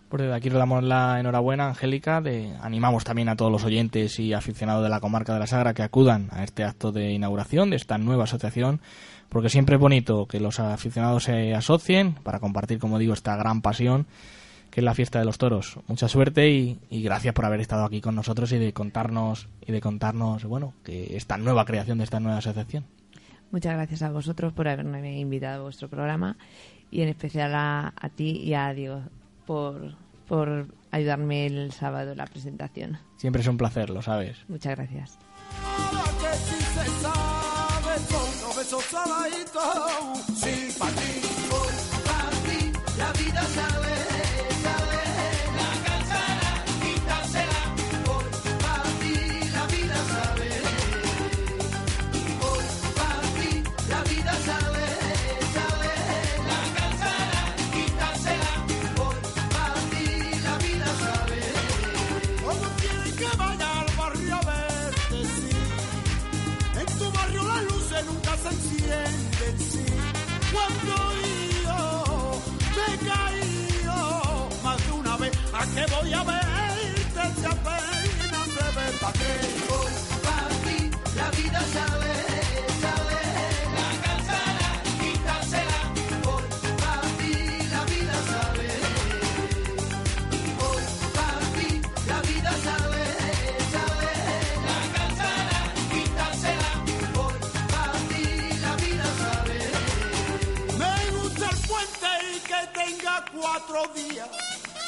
[0.10, 2.20] Pues desde aquí le damos la enhorabuena, Angélica.
[2.20, 5.74] De, animamos también a todos los oyentes y aficionados de la comarca de la Sagra
[5.74, 8.82] que acudan a este acto de inauguración de esta nueva asociación,
[9.32, 13.62] porque siempre es bonito que los aficionados se asocien para compartir, como digo, esta gran
[13.62, 14.06] pasión
[14.70, 15.80] que es la fiesta de los toros.
[15.88, 19.80] Mucha suerte y, gracias por haber estado aquí con nosotros y de contarnos y de
[19.80, 22.86] contarnos, bueno, que esta nueva creación de esta nueva asociación.
[23.52, 26.36] Muchas gracias a vosotros por haberme invitado a vuestro programa
[26.90, 29.02] y en especial a, ti y a Diego
[29.46, 29.96] por,
[30.28, 32.98] por ayudarme el sábado en la presentación.
[33.16, 34.38] Siempre es un placer, lo sabes.
[34.50, 35.18] Muchas gracias.
[38.72, 40.61] La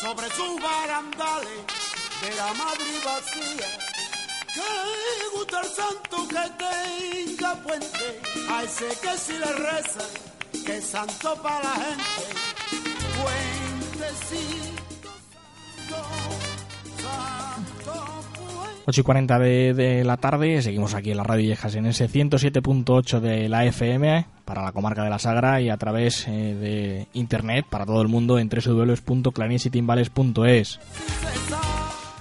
[0.02, 1.64] sobre sus barandales
[2.22, 3.68] de la Madrid vacía.
[4.54, 10.06] Que gusta el santo que tenga puente, a ese que si le reza,
[10.66, 12.26] que santo para la gente.
[13.22, 14.74] Puentecito
[15.90, 16.13] santo
[18.86, 23.22] 8 y 40 de, la tarde, seguimos aquí en la Radio Viejas en ese 107.8
[23.22, 27.66] de la FM para la comarca de la Sagra y a través eh, de internet
[27.70, 30.82] para todo el mundo en www.clarinesitimballes.es.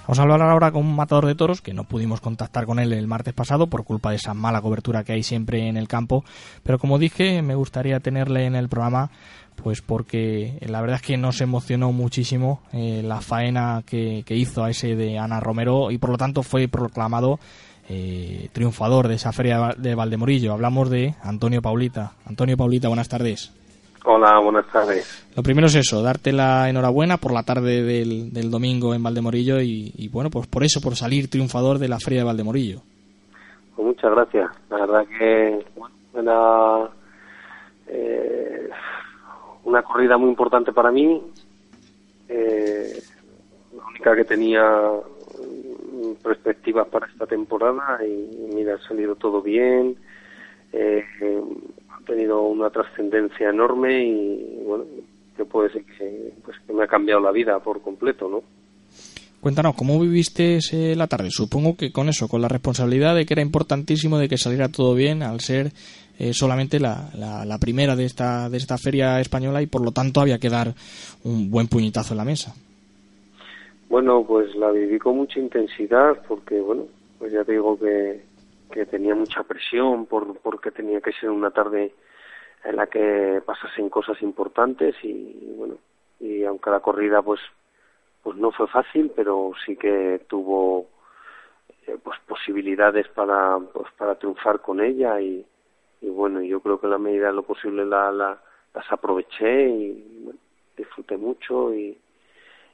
[0.03, 2.93] Vamos a hablar ahora con un matador de toros que no pudimos contactar con él
[2.93, 6.23] el martes pasado por culpa de esa mala cobertura que hay siempre en el campo,
[6.61, 9.09] pero como dije me gustaría tenerle en el programa
[9.61, 14.69] pues porque la verdad es que nos emocionó muchísimo eh, la faena que, hizo a
[14.69, 17.39] ese de Ana Romero y por lo tanto fue proclamado
[17.89, 20.53] eh, triunfador de esa feria de Valdemorillo.
[20.53, 22.13] Hablamos de Antonio Paulita.
[22.25, 23.53] Antonio Paulita, buenas tardes.
[24.05, 25.25] Hola, buenas tardes.
[25.35, 29.61] Lo primero es eso, darte la enhorabuena por la tarde del, del domingo en Valdemorillo
[29.61, 32.81] y, bueno, pues por eso, por salir triunfador de la feria de Valdemorillo.
[33.75, 34.49] Pues muchas gracias.
[34.69, 35.65] La verdad que
[36.13, 36.89] bueno,
[37.87, 38.69] eh,
[39.63, 41.21] una corrida muy importante para mí,
[42.29, 43.01] eh,
[43.75, 44.91] la única que tenía
[46.21, 49.95] perspectivas para esta temporada y mira, ha salido todo bien,
[50.71, 51.03] eh,
[51.89, 54.85] ha tenido una trascendencia enorme y bueno,
[55.35, 58.43] que puede ser que, pues, que me ha cambiado la vida por completo, ¿no?
[59.39, 60.59] Cuéntanos, ¿cómo viviste
[60.95, 61.29] la tarde?
[61.29, 64.95] Supongo que con eso, con la responsabilidad de que era importantísimo de que saliera todo
[64.95, 65.73] bien al ser
[66.19, 70.21] eh, solamente la, la, primera de esta, de esta feria española y por lo tanto
[70.21, 70.73] había que dar
[71.23, 72.53] un buen puñetazo en la mesa.
[73.89, 76.85] Bueno, pues la viví con mucha intensidad porque, bueno,
[77.19, 78.23] pues ya te digo que,
[78.71, 81.93] que tenía mucha presión por, porque tenía que ser una tarde
[82.63, 85.75] en la que pasasen cosas importantes y, bueno,
[86.19, 87.41] y aunque la corrida pues
[88.21, 90.87] pues no fue fácil, pero sí que tuvo
[91.85, 95.45] eh, pues posibilidades para pues para triunfar con ella y,
[96.03, 98.37] y bueno, yo creo que la medida de lo posible la, la
[98.73, 100.29] las aproveché y
[100.75, 101.97] disfruté mucho y,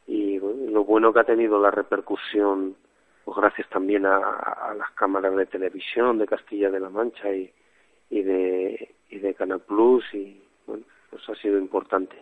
[0.07, 2.75] y lo bueno que ha tenido la repercusión,
[3.23, 7.51] pues gracias también a, a, las cámaras de televisión de Castilla de la Mancha y,
[8.09, 12.15] y de y de Canal Plus y bueno, pues ha sido importante.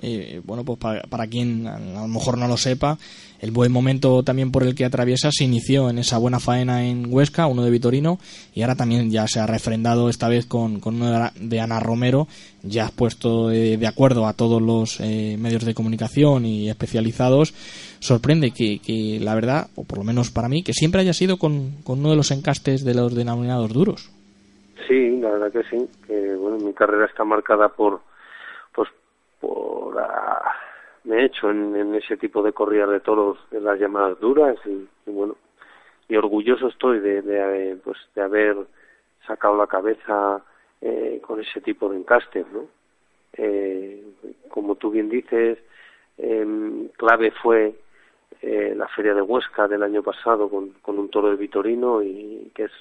[0.00, 2.98] Eh, bueno, pues para, quien a lo mejor no lo sepa,
[3.40, 7.12] el buen momento también por el que atraviesa se inició en esa buena faena en
[7.12, 8.18] Huesca, uno de Vitorino,
[8.54, 12.28] y ahora también ya se ha refrendado esta vez con, con uno de Ana Romero,
[12.62, 17.54] ya has puesto de, acuerdo a todos los eh, medios de comunicación y especializados.
[18.00, 21.38] Sorprende que, que, la verdad, o por lo menos para mí, que siempre haya sido
[21.38, 24.10] con, con uno de los encastes de los denominados duros.
[24.86, 28.00] Sí, la verdad que sí, que bueno, mi carrera está marcada por
[29.40, 30.52] por ah,
[31.04, 34.88] me he hecho en, ese tipo de corridas de toros de las llamadas duras y,
[35.06, 35.36] bueno
[36.08, 38.56] y orgulloso estoy de, de, pues de haber
[39.26, 40.42] sacado la cabeza
[40.80, 42.66] eh, con ese tipo de encastes no
[43.34, 44.04] eh,
[44.48, 45.58] como tú bien dices
[46.18, 47.74] eh, clave fue
[48.40, 52.64] eh, la feria de Huesca del año pasado con, un toro de Vitorino y que
[52.64, 52.72] es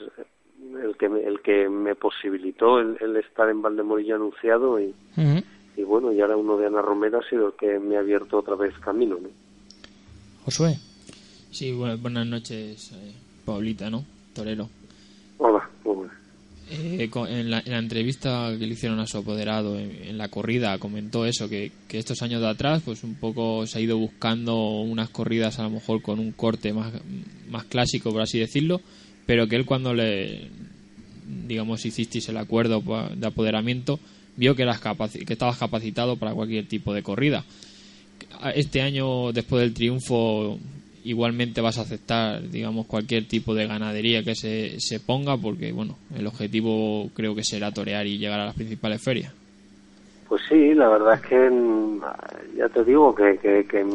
[0.83, 4.93] el que me, el que me posibilitó el, estar en Valdemorilla anunciado y,
[5.77, 8.39] y bueno, y ahora uno de Ana Romero ha sido el que me ha abierto
[8.39, 9.29] otra vez camino, ¿no?
[10.43, 10.77] Josué.
[11.51, 13.13] Sí, buenas noches, eh,
[13.45, 14.03] Paulita, ¿no?
[14.33, 14.69] Torero.
[15.37, 16.07] Hola, muy
[16.69, 21.47] eh, en, la, entrevista que le hicieron a su apoderado en, la corrida comentó eso,
[21.47, 25.59] que, que, estos años de atrás pues un poco se ha ido buscando unas corridas
[25.59, 26.91] a lo mejor con un corte más,
[27.49, 28.81] más clásico, por así decirlo,
[29.25, 30.49] pero que él cuando le,
[31.47, 32.83] digamos, hicisteis el acuerdo
[33.15, 33.99] de apoderamiento,
[34.37, 37.43] vio que, eras que estabas capacitado para cualquier tipo de corrida.
[38.55, 40.57] Este año, después del triunfo,
[41.03, 45.97] igualmente vas a aceptar, digamos, cualquier tipo de ganadería que se, se ponga, porque, bueno,
[46.15, 49.33] el objetivo creo que será torear y llegar a las principales ferias.
[50.27, 51.51] Pues sí, la verdad es que
[52.57, 53.85] ya te digo que, que, que,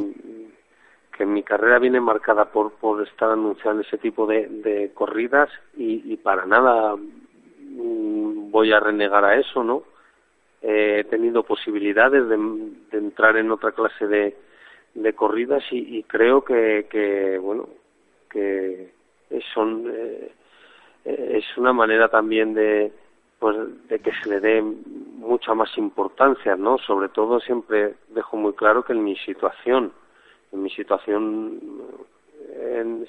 [1.24, 6.46] mi carrera viene marcada por, por estar anunciando ese tipo de, corridas y, y para
[6.46, 9.84] nada mm, voy a renegar a eso, ¿no?
[10.62, 12.36] Eh, he tenido posibilidades de,
[12.92, 14.36] entrar en otra clase de,
[14.94, 17.68] de corridas y, creo que, que, bueno
[18.30, 18.92] que
[19.52, 20.32] son eh,
[21.04, 22.92] es una manera también de
[23.40, 23.56] pues
[23.88, 28.84] de que se le dé mucha más importancia no sobre todo siempre dejo muy claro
[28.84, 29.92] que en mi situación
[30.52, 31.60] en mi situación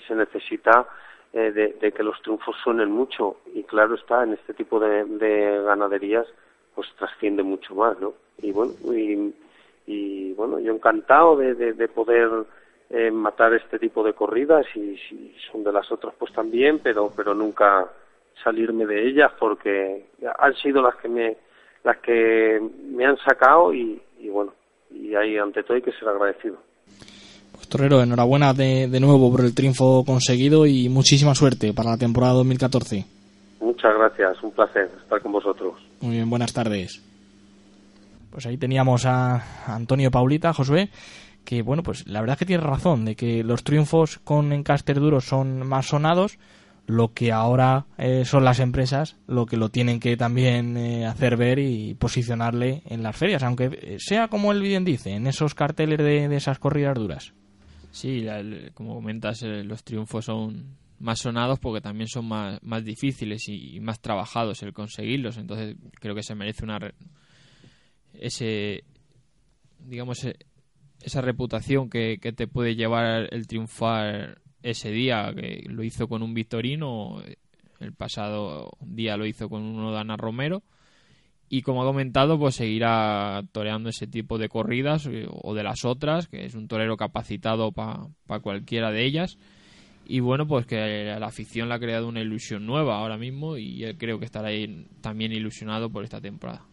[0.07, 0.87] se necesita
[1.33, 5.61] eh, de, que los triunfos suenen mucho y claro está en este tipo de, de
[5.63, 6.27] ganaderías
[6.75, 8.13] pues trasciende mucho más, ¿no?
[8.41, 8.73] Y bueno,
[9.85, 12.29] y, bueno, yo encantado de, de, poder
[12.89, 17.11] eh, matar este tipo de corridas y si son de las otras pues también, pero
[17.15, 17.87] pero nunca
[18.43, 20.05] salirme de ellas porque
[20.39, 21.37] han sido las que me
[21.83, 22.61] las que
[22.91, 24.53] me han sacado y, y bueno,
[24.89, 26.57] y ahí ante todo hay que ser agradecido.
[27.51, 31.97] Pues Torrero, enhorabuena de, de nuevo por el triunfo conseguido y muchísima suerte para la
[31.97, 33.22] temporada 2014.
[33.63, 35.75] Muchas gracias, un placer estar con vosotros.
[36.01, 37.01] Muy bien, buenas tardes.
[38.29, 40.89] Pues ahí teníamos a Antonio Paulita, Josué,
[41.45, 44.99] que bueno, pues la verdad es que tiene razón de que los triunfos con encaster
[44.99, 46.39] duros son más sonados,
[46.87, 51.37] lo que ahora eh, son las empresas lo que lo tienen que también eh, hacer
[51.37, 55.99] ver y posicionarle en las ferias, aunque sea como él bien dice, en esos carteles
[55.99, 57.33] de, esas corridas duras.
[57.91, 58.27] Sí,
[58.73, 63.79] como comentas, eh, los triunfos son más sonados porque también son más, más difíciles y,
[63.79, 65.37] más trabajados el conseguirlos.
[65.37, 66.79] Entonces creo que se merece una
[68.13, 68.83] ese
[69.79, 70.37] digamos e,
[71.01, 76.23] esa reputación que, que te puede llevar el triunfar ese día que lo hizo con
[76.23, 77.21] un Victorino
[77.79, 80.63] el pasado día lo hizo con uno de Ana Romero
[81.49, 85.83] y como ha comentado pues seguirá toreando ese tipo de corridas eh, o de las
[85.83, 89.37] otras que es un torero capacitado para cualquiera de ellas
[90.05, 93.83] y bueno, pues que la afición le ha creado una ilusión nueva ahora mismo y
[93.97, 96.63] creo que estará ahí también ilusionado por esta temporada.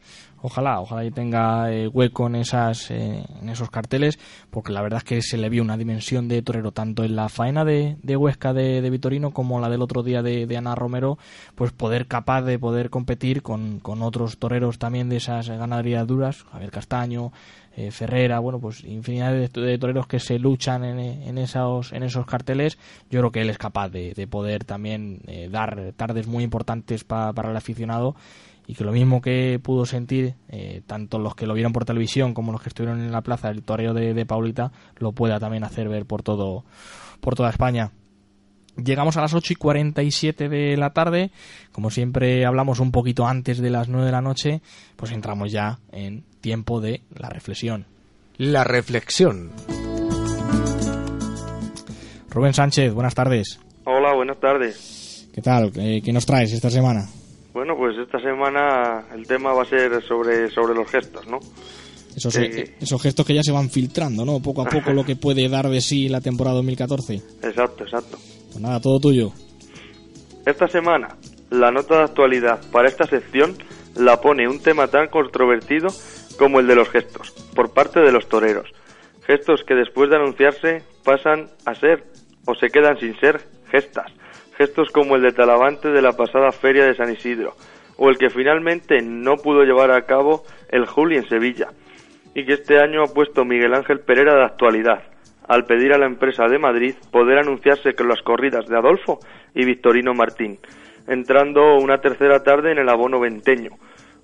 [0.43, 4.19] Ojalá, ojalá y tenga eh, hueco en esas eh, en esos carteles,
[4.51, 7.29] porque la verdad es que se le vio una dimensión de torero tanto en la
[7.29, 10.75] faena de, de Huesca de, de, Vitorino como la del otro día de, de, Ana
[10.75, 11.19] Romero,
[11.55, 16.45] pues poder capaz de poder competir con, con otros toreros también de esas ganaderías duras,
[16.51, 17.33] Javier Castaño,
[17.87, 22.79] eh, Ferrera, bueno, pues infinidad de, toreros que se luchan en, esos, en esos carteles.
[23.11, 27.05] Yo creo que él es capaz de, de poder también eh, dar tardes muy importantes
[27.05, 28.17] pa, para el aficionado
[28.67, 32.35] y que lo mismo que pudo sentir eh, tanto los que lo vieron por televisión
[32.35, 35.65] como los que estuvieron en la plaza del toreo de, de Paulita lo pueda también
[35.65, 36.65] hacer ver por todo
[37.21, 37.93] por toda España.
[38.77, 41.33] Llegamos a las 8 y 47 de la tarde.
[41.73, 44.63] Como siempre hablamos un poquito antes de las 9 de la noche,
[44.97, 47.87] pues entramos ya en tiempo de la reflexión.
[48.37, 49.51] La reflexión.
[52.31, 53.61] Rubén Sánchez, buenas tardes.
[53.85, 55.29] Hola, buenas tardes.
[55.35, 55.73] ¿Qué tal?
[55.73, 57.09] ¿Qué, qué nos traes esta semana?
[57.53, 61.41] Bueno, pues esta semana el tema va a ser sobre, sobre los gestos, ¿no?
[62.17, 64.41] Esos, eh, esos gestos que ya se van filtrando, ¿no?
[64.41, 67.15] Poco a poco lo que puede dar de sí la temporada 2014.
[67.43, 68.19] Exacto, exacto.
[68.51, 69.33] Pues nada, todo tuyo.
[70.47, 71.17] Esta semana,
[71.51, 73.57] la nota de actualidad para esta sección
[73.97, 75.89] la pone un tema tan controvertido
[76.41, 78.73] como el de los gestos, por parte de los toreros.
[79.27, 82.05] Gestos que después de anunciarse pasan a ser
[82.47, 84.11] o se quedan sin ser gestas.
[84.57, 87.57] Gestos como el de Talavante de la pasada feria de San Isidro,
[87.99, 91.69] o el que finalmente no pudo llevar a cabo el Juli en Sevilla,
[92.35, 95.03] y que este año ha puesto Miguel Ángel Pereira de actualidad,
[95.47, 99.21] al pedir a la empresa de Madrid poder anunciarse con las corridas de Adolfo
[99.55, 100.59] y Victorino Martín,
[101.07, 103.73] entrando una tercera tarde en el abono venteño.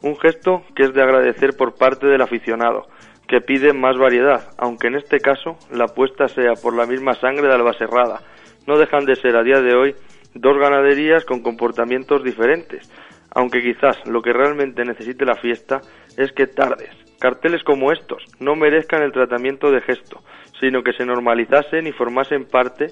[0.03, 2.87] Un gesto que es de agradecer por parte del aficionado,
[3.27, 7.49] que pide más variedad, aunque en este caso la apuesta sea por la misma sangre
[7.49, 8.21] de Albaserrada.
[8.67, 9.95] No dejan de ser a día de hoy
[10.35, 12.91] dos ganaderías con comportamientos diferentes,
[13.31, 15.81] aunque quizás lo que realmente necesite la fiesta
[16.17, 20.23] es que tardes, carteles como estos, no merezcan el tratamiento de gesto,
[20.61, 22.89] sino que se normalizasen y formasen parte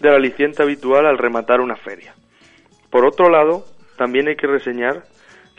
[0.00, 2.14] del aliciente habitual al rematar una feria.
[2.90, 3.64] Por otro lado,
[3.96, 5.04] también hay que reseñar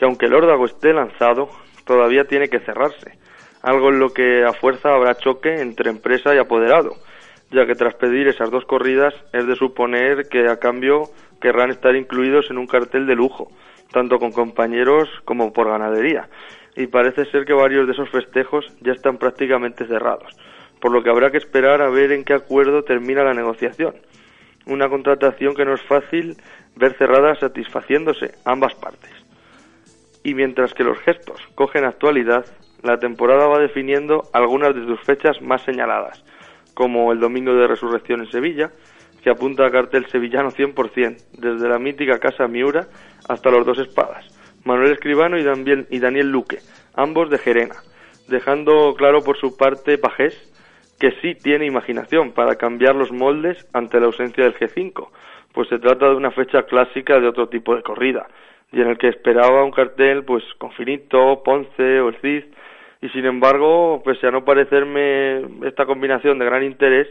[0.00, 1.50] que aunque el órdago esté lanzado,
[1.84, 3.18] todavía tiene que cerrarse,
[3.62, 6.94] algo en lo que a fuerza habrá choque entre empresa y apoderado,
[7.50, 11.02] ya que tras pedir esas dos corridas es de suponer que a cambio
[11.38, 13.52] querrán estar incluidos en un cartel de lujo,
[13.92, 16.30] tanto con compañeros como por ganadería,
[16.76, 20.34] y parece ser que varios de esos festejos ya están prácticamente cerrados,
[20.80, 23.96] por lo que habrá que esperar a ver en qué acuerdo termina la negociación.
[24.64, 26.38] Una contratación que no es fácil
[26.74, 29.29] ver cerrada satisfaciéndose ambas partes.
[30.22, 32.44] Y mientras que los gestos cogen actualidad,
[32.82, 36.24] la temporada va definiendo algunas de sus fechas más señaladas,
[36.74, 38.70] como el Domingo de Resurrección en Sevilla,
[39.22, 42.88] que apunta a cartel sevillano 100%, desde la mítica Casa Miura
[43.28, 44.26] hasta los dos espadas,
[44.64, 45.42] Manuel Escribano y
[45.98, 46.58] Daniel, Luque,
[46.94, 47.76] ambos de Gerena,
[48.28, 50.46] dejando claro por su parte Pajés
[50.98, 55.08] que sí tiene imaginación para cambiar los moldes ante la ausencia del G5,
[55.52, 58.26] pues se trata de una fecha clásica de otro tipo de corrida,
[58.72, 62.44] y en el que esperaba un cartel pues con Finito, Ponce o el Cid,
[63.02, 67.08] y sin embargo, pese a no parecerme esta combinación de gran interés,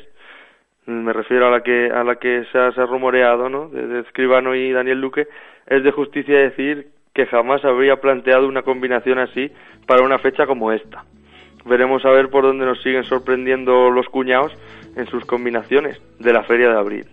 [0.86, 3.70] me refiero a la que a la que se ha, rumoreado, ¿no?
[3.70, 5.28] De, de, Escribano y Daniel Luque,
[5.68, 9.52] es de justicia decir que jamás habría planteado una combinación así
[9.88, 11.04] para una fecha como esta.
[11.66, 14.54] Veremos a ver por dónde nos siguen sorprendiendo los cuñados
[14.96, 17.06] en sus combinaciones de la feria de abril.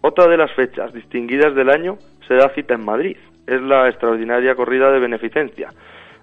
[0.00, 3.16] Otra de las fechas distinguidas del año se da cita en Madrid.
[3.48, 5.70] Es la extraordinaria corrida de beneficencia,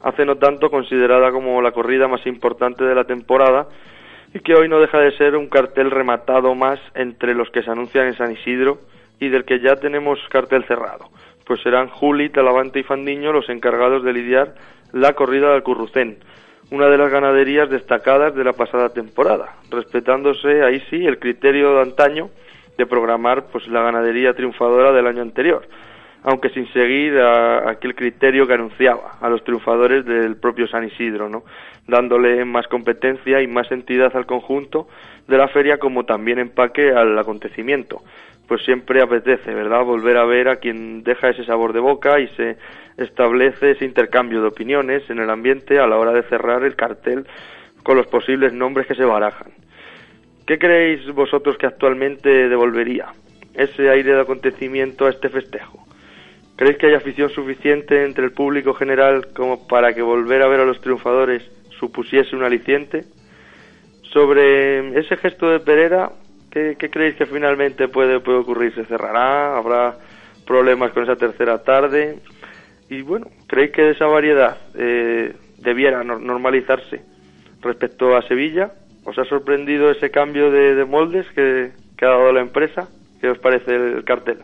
[0.04, 3.68] hace no tanto considerada como la corrida más importante de la temporada
[4.32, 7.72] y que hoy no deja de ser un cartel rematado más entre los que se
[7.72, 8.78] anuncian en San Isidro
[9.20, 11.10] y del que ya tenemos cartel cerrado,
[11.48, 14.54] pues serán Juli, Talavante y Fandiño los encargados de lidiar
[14.92, 16.20] la corrida del Currucén,
[16.70, 21.82] una de las ganaderías destacadas de la pasada temporada, respetándose ahí sí el criterio de
[21.82, 22.30] antaño
[22.78, 25.66] de programar pues la ganadería triunfadora del año anterior,
[26.26, 31.30] aunque sin seguir a, aquel criterio que anunciaba a los triunfadores del propio San Isidro,
[31.30, 31.44] ¿no?
[31.88, 34.88] dándole más competencia y más entidad al conjunto
[35.28, 38.02] de la feria como también empaque al acontecimiento.
[38.48, 42.28] Pues siempre apetece, ¿verdad?, volver a ver a quien deja ese sabor de boca y
[42.30, 42.58] se
[42.98, 47.28] establece ese intercambio de opiniones en el ambiente a la hora de cerrar el cartel
[47.84, 49.52] con los posibles nombres que se barajan.
[50.48, 53.14] ¿Qué creéis vosotros que actualmente devolvería
[53.54, 55.86] ese aire de acontecimiento a este festejo?
[56.58, 60.62] ¿Creéis que hay afición suficiente entre el público general como para que volver a ver
[60.62, 61.44] a los triunfadores
[61.80, 63.04] supusiese un aliciente?
[64.14, 66.12] Sobre ese gesto de Pereira,
[66.52, 68.74] ¿Qué, qué creéis que finalmente puede, puede ocurrir?
[68.74, 69.58] ¿Se cerrará?
[69.58, 69.98] ¿Habrá
[70.48, 72.20] problemas con esa tercera tarde?
[72.90, 77.02] Y bueno, ¿creéis que esa variedad eh, debiera nor- normalizarse
[77.62, 78.72] respecto a Sevilla?
[79.04, 82.88] ¿Os ha sorprendido ese cambio de, de moldes que, que ha dado la empresa?
[83.20, 84.38] ¿Qué os parece el cartel?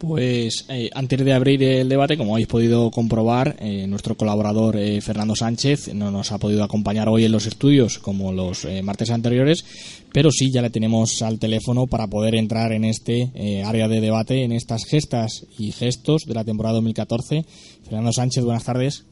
[0.00, 5.02] Pues eh, antes de abrir el debate, como habéis podido comprobar, eh, nuestro colaborador eh,
[5.02, 9.62] Fernando Sánchez no nos ha podido acompañar hoy en los estudios como los martes anteriores,
[10.10, 14.42] pero sí ya le tenemos al teléfono para poder entrar en este área de debate,
[14.42, 17.44] en estas gestas y gestos de la temporada 2014.
[17.84, 19.04] Fernando Sánchez, buenas tardes.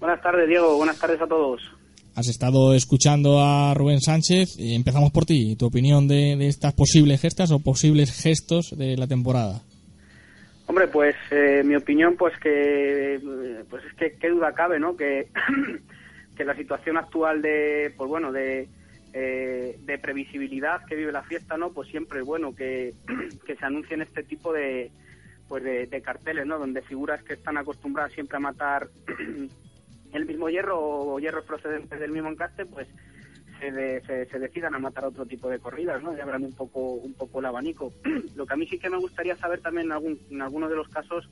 [0.00, 0.76] Buenas tardes, Diego.
[0.76, 1.60] Buenas tardes a todos.
[2.16, 4.56] Has estado escuchando a Rubén Sánchez.
[4.58, 5.54] Empezamos por ti.
[5.54, 9.62] ¿Tu opinión de, de estas posibles gestas o posibles gestos de la temporada?
[10.66, 13.20] Hombre, pues eh, mi opinión, pues que,
[13.70, 14.96] pues es que qué duda cabe, ¿no?
[14.96, 15.28] Que,
[16.36, 18.68] que la situación actual de, pues bueno, de,
[19.12, 21.72] eh, de previsibilidad que vive la fiesta, ¿no?
[21.72, 22.94] Pues siempre es bueno que,
[23.46, 24.90] que se anuncien este tipo de,
[25.48, 26.58] pues de, de carteles, ¿no?
[26.58, 28.88] Donde figuras que están acostumbradas siempre a matar
[30.12, 32.88] el mismo hierro o hierros procedentes del mismo encaste, pues
[33.60, 36.16] se, de- se, decidan a matar otro tipo de corridas, ¿no?
[36.16, 37.92] Y abran un poco, un poco el abanico.
[38.36, 40.76] Lo que a mí sí que me gustaría saber también en, algún, en algunos de
[40.76, 41.28] los casos,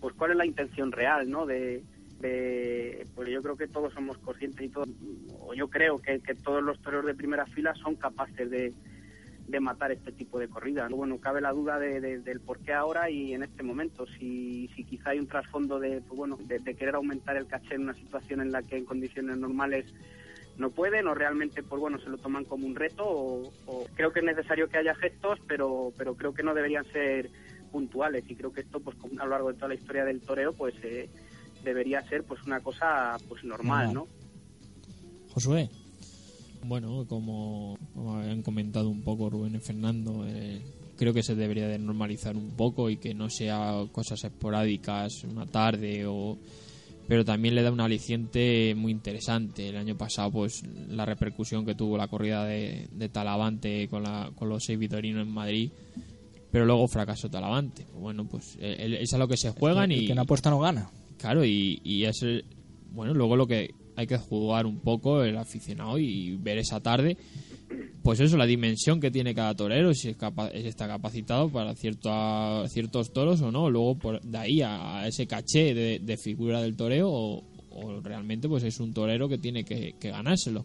[0.00, 1.46] pues cuál es la intención real, ¿no?
[1.46, 1.82] De,
[2.20, 4.88] de- pues yo creo que todos somos conscientes y todos,
[5.40, 8.72] o yo creo que, que todos los toreros de primera fila son capaces de,
[9.48, 10.90] de matar este tipo de corridas.
[10.90, 14.06] Bueno, cabe la duda de- de- del por qué ahora y en este momento.
[14.18, 17.82] Si, si quizá hay un trasfondo de, pues bueno, de querer aumentar el caché en
[17.82, 19.86] una situación en la que en condiciones normales
[20.58, 24.12] no pueden o realmente pues bueno se lo toman como un reto o, o creo
[24.12, 27.30] que es necesario que haya gestos pero pero creo que no deberían ser
[27.70, 30.20] puntuales y creo que esto pues como a lo largo de toda la historia del
[30.20, 31.08] toreo pues eh,
[31.62, 34.06] debería ser pues una cosa pues normal no
[35.36, 35.68] Josué.
[36.64, 40.62] Bueno, como, como habían comentado un poco Rubén y Fernando, eh,
[40.96, 45.44] creo que se debería de normalizar un poco y que no sea cosas esporádicas una
[45.44, 46.38] tarde o
[47.08, 49.68] pero también le da un aliciente muy interesante.
[49.68, 54.30] El año pasado, pues la repercusión que tuvo la corrida de, de Talavante con, la,
[54.34, 55.70] con los seis vitorinos en Madrid,
[56.50, 57.84] pero luego fracasó Talavante.
[57.84, 60.50] Pues bueno, pues el- es a lo que se juegan El y que no apuesta
[60.50, 60.90] no gana.
[61.18, 62.24] Claro, y, y es
[62.92, 67.16] bueno, luego lo que hay que jugar un poco el aficionado y ver esa tarde,
[68.02, 71.74] pues eso, la dimensión que tiene cada torero, si es capa- si está capacitado para
[71.74, 76.76] cierto, ciertos toros o no, luego por de ahí a, ese caché de, figura del
[76.76, 77.42] toreo o,
[78.02, 80.64] realmente pues es un torero que tiene que, ganárselo.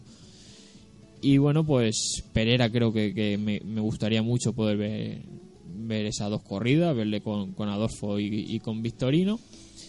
[1.20, 7.20] Y bueno, pues Pereira creo que, me, gustaría mucho poder ver, esas dos corridas, verle
[7.20, 9.38] con, con Adolfo y, y con Victorino.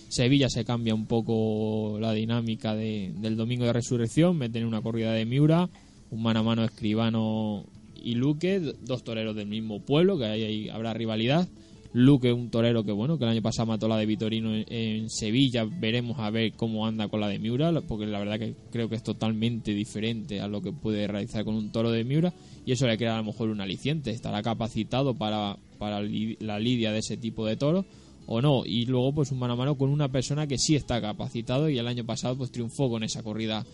[0.10, 5.12] Sevilla se cambia un poco la dinámica de- del domingo de resurrección, meten una corrida
[5.14, 5.70] de Miura,
[6.14, 10.70] un mano a mano escribano y Luque, dos toreros del mismo pueblo, que ahí, ahí
[10.70, 11.48] habrá rivalidad.
[11.94, 15.64] Luque, un torero que bueno, que el año pasado mató la de Vitorino en, Sevilla,
[15.64, 18.96] veremos a ver cómo anda con la de Miura, porque la verdad que creo que
[18.96, 22.34] es totalmente diferente a lo que puede realizar con un toro de Miura,
[22.66, 26.92] y eso le crea a lo mejor un aliciente, estará capacitado para, para la lidia
[26.92, 27.86] de ese tipo de toros
[28.26, 31.00] o no, y luego pues un mano a mano con una persona que sí está
[31.00, 33.66] capacitado y el año pasado pues triunfó con esa corrida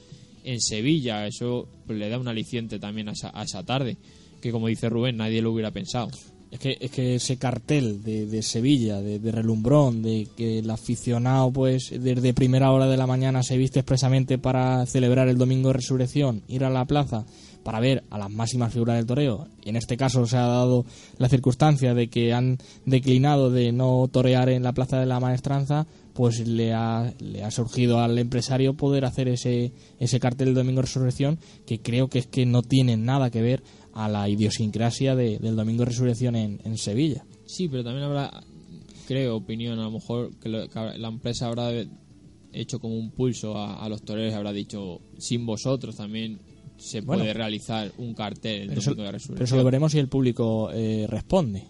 [0.43, 3.97] en Sevilla, eso le da un aliciente también a esa, a esa tarde,
[4.41, 6.09] que como dice Rubén, nadie lo hubiera pensado.
[6.51, 10.69] Es que, es que ese cartel de, de Sevilla, de, de relumbrón, de que el
[10.71, 15.69] aficionado, pues, desde primera hora de la mañana se viste expresamente para celebrar el domingo
[15.69, 17.25] de resurrección, ir a la plaza
[17.63, 19.47] para ver a las máximas figuras del toreo.
[19.63, 20.85] En este caso se ha dado
[21.17, 25.85] la circunstancia de que han declinado de no torear en la plaza de la maestranza,
[26.19, 30.81] pues le ha, le ha surgido al empresario poder hacer ese, ese cartel del domingo
[30.81, 33.63] de resurrección que creo que es que no tiene nada que ver
[33.93, 37.23] a la idiosincrasia de- del domingo de resurrección en, en Sevilla.
[37.45, 38.43] Sí, pero también habrá,
[39.07, 41.71] creo, opinión, a lo mejor que, lo- que la empresa habrá
[42.51, 46.39] hecho como un pulso a, a los toreros habrá dicho, sin vosotros también
[46.75, 47.21] se Bueno.
[47.21, 49.57] puede realizar un cartel el Pero eso, domingo de pero eso resurrección.
[49.59, 51.63] lo veremos si el público eh, responde.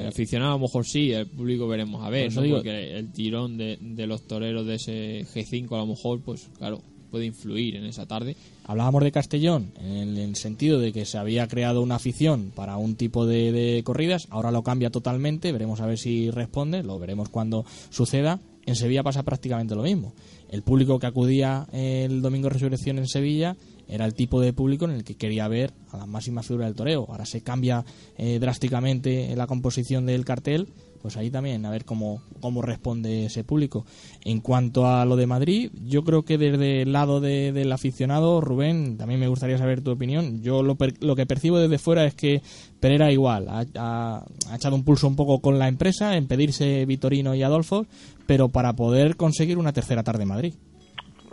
[0.00, 2.42] El aficionado a lo mejor sí, el público veremos a ver, ¿no?
[2.42, 6.48] digo- porque el tirón de, de los toreros de ese G5 a lo mejor, pues
[6.58, 6.80] claro,
[7.10, 8.36] puede influir en esa tarde.
[8.64, 12.94] Hablábamos de Castellón en el sentido de que se había creado una afición para un
[12.94, 17.28] tipo de, de corridas, ahora lo cambia totalmente, veremos a ver si responde, lo veremos
[17.28, 18.40] cuando suceda.
[18.64, 20.12] En Sevilla pasa prácticamente lo mismo.
[20.48, 23.56] El público que acudía el domingo de resurrección en Sevilla
[23.88, 26.74] era el tipo de público en el que quería ver a la máxima figura del
[26.74, 27.06] toreo.
[27.08, 27.84] Ahora se cambia
[28.16, 30.68] eh, drásticamente la composición del cartel,
[31.02, 33.84] pues ahí también a ver cómo, cómo responde ese público.
[34.24, 38.40] En cuanto a lo de Madrid, yo creo que desde el lado de- del aficionado,
[38.40, 40.42] Rubén, también me gustaría saber tu opinión.
[40.42, 42.40] Yo lo, per- lo que percibo desde fuera es que
[42.78, 46.86] Pereira igual, ha, ha- ha echado un pulso un poco con la empresa en pedirse
[46.86, 47.86] Vitorino y Adolfo,
[48.26, 50.54] pero para poder conseguir una tercera tarde en Madrid.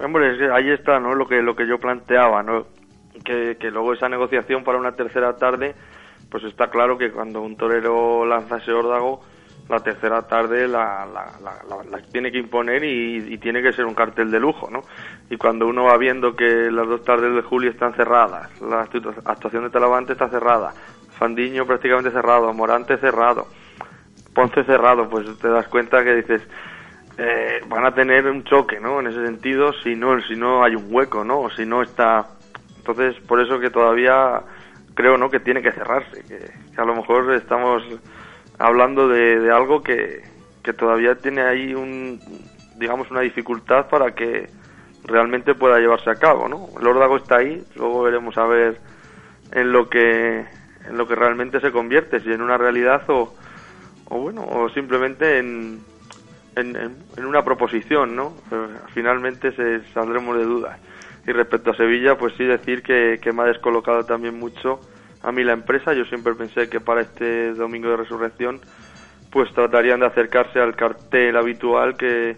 [0.03, 1.13] Hombre, ahí está, ¿no?
[1.15, 2.67] Lo que lo que yo planteaba, ¿no?
[3.23, 5.75] Que, que luego esa negociación para una tercera tarde,
[6.29, 9.21] pues está claro que cuando un torero lanza ese órdago,
[9.67, 14.31] la tercera tarde la, la, tiene que imponer y, y tiene que ser un cartel
[14.31, 14.85] de lujo, ¿no?
[15.29, 19.13] Y cuando uno va viendo que las dos tardes de julio están cerradas, la actu-
[19.25, 20.73] actuación de Talavante está cerrada,
[21.19, 23.47] Fandiño prácticamente cerrado, Morante cerrado,
[24.33, 26.41] Ponce cerrado, pues te das cuenta que dices,
[27.19, 29.01] eh, van a tener un choque, ¿no?
[29.01, 31.41] En ese sentido, si no, si no hay un hueco, ¿no?
[31.41, 32.27] O si no está...
[32.77, 34.41] Entonces, por eso que todavía
[34.93, 35.29] creo, ¿no?
[35.29, 36.49] Que tiene que cerrarse, que,
[36.79, 37.83] a lo mejor estamos
[38.57, 40.23] hablando de, de algo que,
[40.63, 42.21] que todavía tiene ahí un,
[42.77, 44.49] digamos, una dificultad para que
[45.03, 46.69] realmente pueda llevarse a cabo, ¿no?
[46.79, 48.77] El órdago está ahí, luego veremos a ver
[49.51, 50.45] en lo que
[50.87, 53.33] en lo que realmente se convierte, si en una realidad o,
[54.05, 55.81] o bueno, o simplemente en,
[56.55, 58.33] en, en- en una proposición, ¿no?
[58.51, 60.79] Eh, finalmente se saldremos de dudas.
[61.27, 64.81] Y respecto a Sevilla, pues sí decir que, que me ha descolocado también mucho
[65.21, 65.93] a mí la empresa.
[65.93, 68.61] Yo siempre pensé que para este domingo de resurrección,
[69.31, 72.35] pues tratarían de acercarse al cartel habitual que,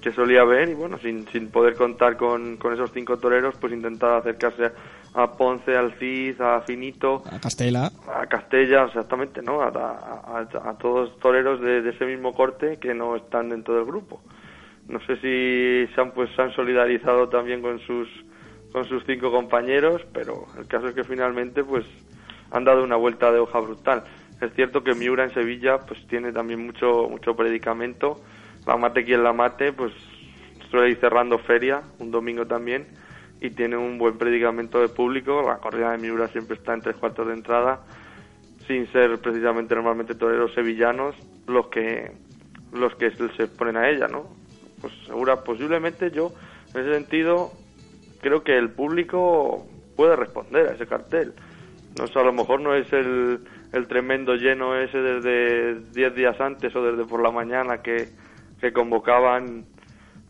[0.00, 3.72] que solía ver y bueno, sin, sin poder contar con, con esos cinco toreros, pues
[3.72, 4.72] intentar acercarse
[5.14, 9.62] a Ponce, al Cid, a Finito, A Castela, a Castella, exactamente, ¿no?
[9.62, 13.74] A, a- a- a todos toreros de, de ese mismo corte que no están dentro
[13.76, 14.20] del grupo.
[14.88, 18.08] No sé si se han, pues, se han solidarizado también con sus,
[18.72, 21.84] con sus cinco compañeros, pero el caso es que finalmente pues
[22.50, 24.04] han dado una vuelta de hoja brutal.
[24.40, 28.20] Es cierto que Miura en Sevilla pues tiene también mucho, mucho predicamento.
[28.66, 29.92] La mate quien la mate, pues
[30.70, 32.86] suele ir cerrando feria, un domingo también,
[33.44, 35.42] y tiene un buen predicamento de público.
[35.42, 37.80] La corrida de Miura siempre está en tres cuartos de entrada,
[38.66, 41.14] sin ser precisamente normalmente toreros sevillanos
[41.46, 42.10] los que
[42.72, 44.26] los que se ponen a ella, ¿no?
[44.80, 46.32] Pues segura, posiblemente yo,
[46.74, 47.52] en ese sentido,
[48.20, 51.34] creo que el público puede responder a ese cartel.
[51.98, 53.40] No sé, a lo mejor no es el,
[53.72, 58.08] el tremendo lleno ese desde 10 días antes o desde por la mañana que,
[58.60, 59.66] que convocaban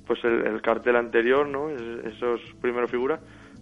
[0.06, 1.70] pues el, el cartel anterior, ¿no?
[1.70, 3.20] Es- esos primeros figuras,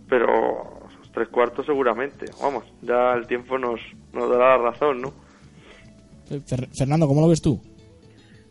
[0.09, 0.80] pero
[1.14, 2.26] tres cuartos seguramente.
[2.40, 3.80] Vamos, ya el tiempo nos,
[4.12, 5.09] nos dará la razón, ¿no?
[6.30, 7.61] Eh, Fer- Fernando, ¿cómo lo ves tú?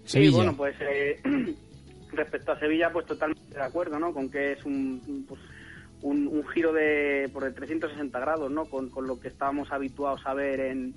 [0.03, 0.35] Sí, Sevilla.
[0.37, 1.19] bueno, pues eh,
[2.13, 4.13] respecto a Sevilla, pues totalmente de acuerdo, ¿no?
[4.13, 5.39] Con que es un, pues,
[6.01, 8.65] un, un giro de por de 360 grados, ¿no?
[8.65, 10.93] Con, con lo que estábamos habituados a ver en,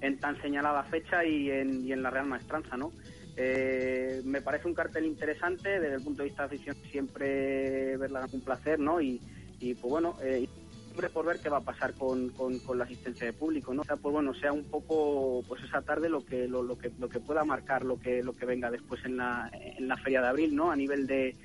[0.00, 2.90] en tan señalada fecha y en, y en la Real Maestranza, ¿no?
[3.36, 8.24] Eh, me parece un cartel interesante desde el punto de vista de afición, siempre verla
[8.24, 9.00] es un placer, ¿no?
[9.00, 9.20] Y,
[9.60, 10.48] y pues bueno, eh,
[10.84, 13.82] siempre por ver qué va a pasar con, con, con la asistencia de público, ¿no?
[13.82, 16.90] O sea, pues bueno, sea un poco, pues esa tarde lo que lo, lo que
[16.98, 20.22] lo que pueda marcar lo que lo que venga después en la en la feria
[20.22, 20.70] de abril, ¿no?
[20.70, 21.36] A nivel de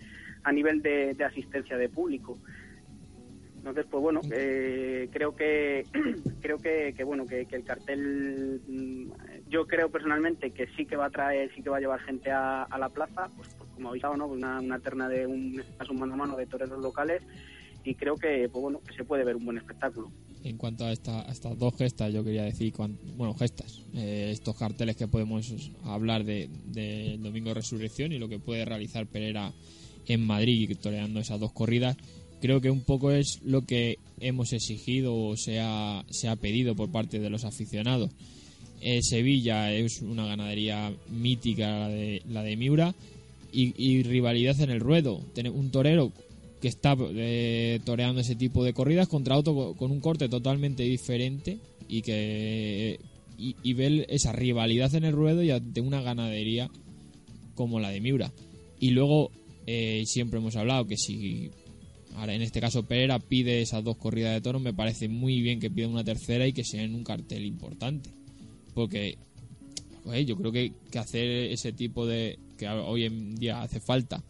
[0.44, 2.38] a nivel de, de asistencia de público.
[3.58, 5.86] Entonces, pues bueno, eh, creo que
[6.42, 9.12] creo que, que, bueno que, que el cartel, mm,
[9.52, 12.32] yo creo personalmente que sí que va a traer, sí que va a llevar gente
[12.32, 14.28] a, la plaza, pues, pues como habéis visto, ¿no?
[14.28, 17.22] Una, una terna de un, un mano a mano de toreros locales
[17.84, 20.10] y creo que pues bueno se puede ver un buen espectáculo.
[20.44, 22.74] En cuanto a, esta- a estas dos gestas, yo quería decir,
[23.18, 25.52] bueno, gestas, eh, estos carteles que podemos
[25.84, 29.52] hablar de, de Domingo de Resurrección y lo que puede realizar Pereira
[30.08, 31.96] en Madrid, toreando esas dos corridas,
[32.42, 36.76] creo que un poco es lo que hemos exigido o se ha, se ha pedido
[36.76, 38.10] por parte de los aficionados.
[38.82, 42.96] Eh, Sevilla es una ganadería mítica, la de, la de Miura,
[43.54, 45.22] y, rivalidad en el ruedo.
[45.34, 46.12] Tener un torero
[46.62, 50.84] que está eh, toreando ese tipo de corridas contra otro co- con un corte totalmente
[50.84, 51.58] diferente
[51.90, 53.00] y que
[53.38, 56.70] y, y ver esa rivalidad en el ruedo y ante una ganadería
[57.56, 58.32] como la de Miura
[58.80, 59.32] y luego
[59.66, 61.50] eh, siempre hemos hablado que si
[62.16, 65.60] ahora en este caso Pereira pide esas dos corridas de toros me parece muy bien
[65.60, 68.12] que pida una tercera y que sea en un cartel importante
[68.74, 69.18] porque
[70.04, 74.24] pues, yo creo que, que hacer ese tipo de que hoy en día hace falta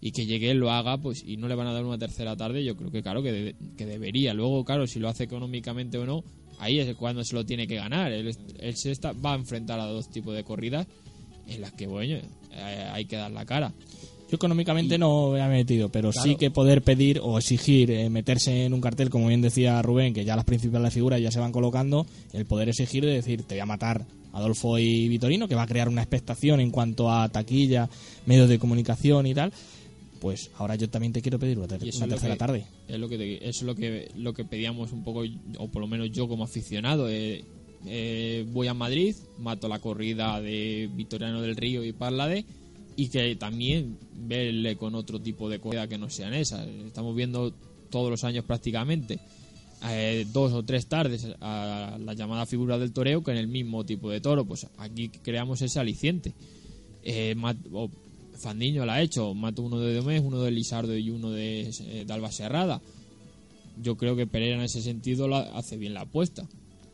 [0.00, 2.64] y que llegue lo haga pues y no le van a dar una tercera tarde
[2.64, 4.34] yo creo que claro que, de- que debería.
[4.34, 6.24] Luego claro si lo hace económicamente o no
[6.58, 8.12] ahí es cuando se lo tiene que ganar.
[8.12, 10.86] Él, él se está, va a enfrentar a dos tipos de corridas
[11.48, 12.14] en las que bueno
[12.52, 13.72] eh, hay que dar la cara
[14.32, 18.64] Yo económicamente no me he metido, pero sí que poder pedir o exigir eh, meterse
[18.64, 21.52] en un cartel, como bien decía Rubén, que ya las principales figuras ya se van
[21.52, 25.64] colocando, el poder exigir de decir, te voy a matar Adolfo y Vitorino, que va
[25.64, 27.90] a crear una expectación en cuanto a taquilla,
[28.24, 29.52] medios de comunicación y tal,
[30.18, 32.64] pues ahora yo también te quiero pedir una, ter- tercera que- tarde.
[32.88, 35.24] Es lo que te- eso es lo que lo que pedíamos un poco,
[35.58, 37.06] o por lo menos yo como aficionado.
[37.10, 37.44] eh,
[37.84, 42.46] eh, voy a Madrid, mato la corrida de Vitoriano del Río y Parlade
[42.96, 46.66] y que también verle con otro tipo de corrida que no sean esas.
[46.66, 47.52] Estamos viendo
[47.90, 49.18] todos los años prácticamente
[49.90, 53.84] eh, dos o tres tardes a la llamada figura del toreo que en el mismo
[53.84, 54.44] tipo de toro.
[54.44, 56.34] Pues aquí creamos ese aliciente.
[57.02, 57.34] Eh,
[58.38, 62.06] Fandiño la ha hecho, mato uno de Domés, uno de Lizardo y uno de, eh,
[62.08, 62.80] Alba Serrada.
[63.80, 66.46] Yo creo que Pereira en ese sentido hace bien la apuesta.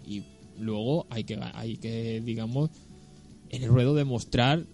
[0.07, 0.23] Y
[0.59, 2.71] luego hay que, hay que digamos,
[3.51, 4.65] en el ruedo demostrar,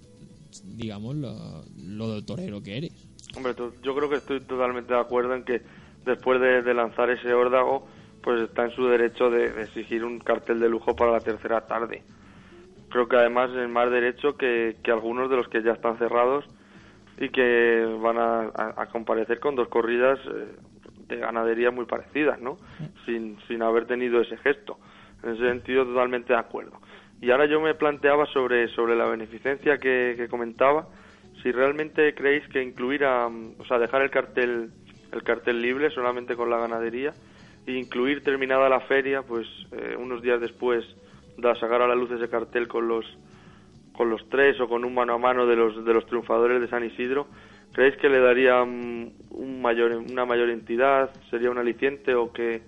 [0.63, 2.93] digamos, lo, lo del torero que eres.
[3.37, 5.63] Hombre, yo creo que estoy totalmente de acuerdo en que
[6.05, 7.87] después de, de lanzar ese órdago,
[8.23, 11.63] pues está en su derecho de, de exigir un cartel de lujo para la tercera
[11.67, 12.03] tarde.
[12.91, 16.45] Creo que además es más derecho que, que algunos de los que ya están cerrados
[17.19, 20.55] y que van a, a- a comparecer con dos corridas eh,
[21.09, 22.59] de ganadería muy parecidas, ¿no?
[23.05, 24.79] Sin, sin haber tenido ese gesto.
[25.23, 26.81] En ese sentido, totalmente de acuerdo.
[27.25, 30.89] Y ahora yo me planteaba sobre, sobre la beneficencia que, comentaba,
[31.43, 34.69] si realmente creéis que incluir a, o sea, dejar el cartel,
[35.11, 37.15] el cartel libre solamente con la ganadería
[37.67, 40.85] e incluir terminada la feria, pues eh, unos días después
[41.39, 43.07] de sacar a la luz ese cartel con los
[43.95, 46.69] con los tres o con un mano a mano de los de los triunfadores de
[46.69, 47.27] San Isidro,
[47.73, 52.61] ¿creéis que le daría mm, un mayor una mayor entidad, sería un aliciente o que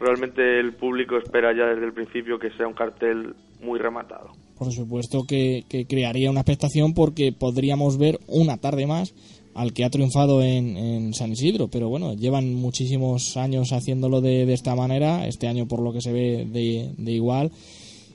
[0.00, 4.30] realmente el público espera ya desde el principio que sea un cartel muy rematado?
[4.58, 9.14] Por supuesto que, que crearía una expectación porque podríamos ver una tarde más
[9.54, 14.52] al que ha triunfado en, San Isidro, pero bueno, llevan muchísimos años haciéndolo de, de
[14.52, 17.50] esta manera, este año por lo que se ve de, de igual,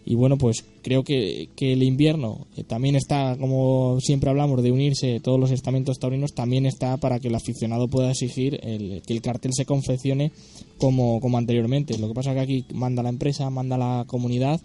[0.05, 4.71] y bueno, pues creo que, que el invierno eh, también está, como siempre hablamos, de
[4.71, 9.13] unirse todos los estamentos taurinos, también está para que el aficionado pueda exigir el, que
[9.13, 10.31] el cartel se confeccione
[10.77, 11.97] como, como anteriormente.
[11.99, 14.59] Lo que pasa es que aquí manda la empresa, manda la comunidad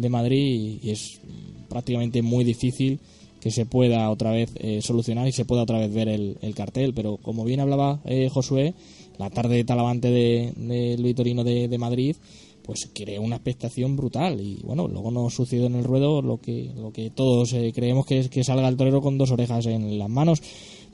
[0.00, 1.20] de Madrid y, es
[1.68, 2.98] prácticamente muy difícil
[3.40, 6.54] que se pueda otra vez eh, solucionar y se pueda otra vez ver el, el
[6.54, 6.92] cartel.
[6.94, 8.74] Pero como bien hablaba eh, Josué,
[9.18, 12.16] la tarde de Talavante de- del Vitorino de, de Madrid,
[12.62, 14.40] pues creó una expectación brutal.
[14.40, 18.04] Y bueno, luego nos sucedió en el ruedo lo que, lo que todos eh, creemos
[18.04, 20.42] que es que salga el torero con dos orejas en las manos.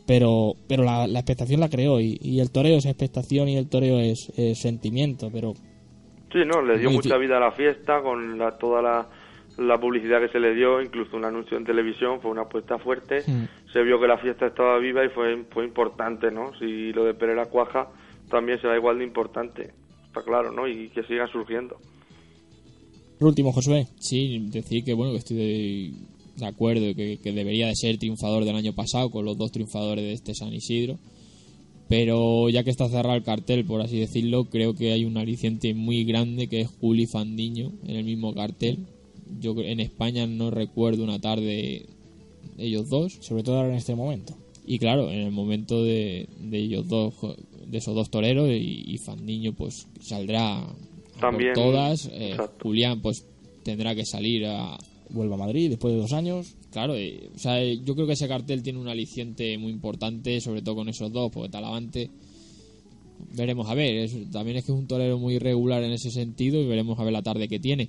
[0.06, 3.98] Pero, pero la, expectación la creó y, y el toreo es expectación y el toreo
[3.98, 5.30] es, es sentimiento.
[5.32, 5.54] Pero
[6.36, 9.08] Sí, no, le dio mucha vida a la fiesta con la, toda la,
[9.56, 13.22] la publicidad que se le dio, incluso un anuncio en televisión, fue una apuesta fuerte.
[13.72, 16.52] Se vio que la fiesta estaba viva y fue, fue importante, ¿no?
[16.58, 17.88] Si lo de Pereira cuaja,
[18.28, 19.70] también será igual de importante,
[20.04, 20.68] está claro, ¿no?
[20.68, 21.78] Y que siga surgiendo.
[23.18, 23.86] por último, Josué.
[23.98, 25.90] Sí, decir que bueno que estoy de,
[26.36, 30.04] de acuerdo que, que debería de ser triunfador del año pasado con los dos triunfadores
[30.04, 30.98] de este San Isidro.
[31.88, 35.72] Pero ya que está cerrado el cartel, por así decirlo, creo que hay un aliciente
[35.74, 38.78] muy grande que es Juli Fandiño en el mismo cartel.
[39.40, 41.86] Yo en España no recuerdo una tarde
[42.56, 43.18] de ellos dos.
[43.20, 44.34] Sobre todo ahora en este momento.
[44.66, 47.14] Y claro, en el momento de, de ellos dos,
[47.66, 50.66] de esos dos toreros, y, y Fandiño pues saldrá
[51.20, 52.10] por todas.
[52.12, 52.36] eh.
[52.60, 53.24] Julián pues
[53.62, 54.76] tendrá que salir a,
[55.10, 56.56] Vuelve a Madrid después de dos años.
[56.76, 60.42] Claro, eh, o sea, eh, yo creo que ese cartel tiene un aliciente muy importante,
[60.42, 62.10] sobre todo con esos dos, porque Talavante
[63.34, 63.96] veremos a ver.
[63.96, 67.04] es- también es que es un torero muy irregular en ese sentido y veremos a
[67.04, 67.88] ver la tarde que tiene.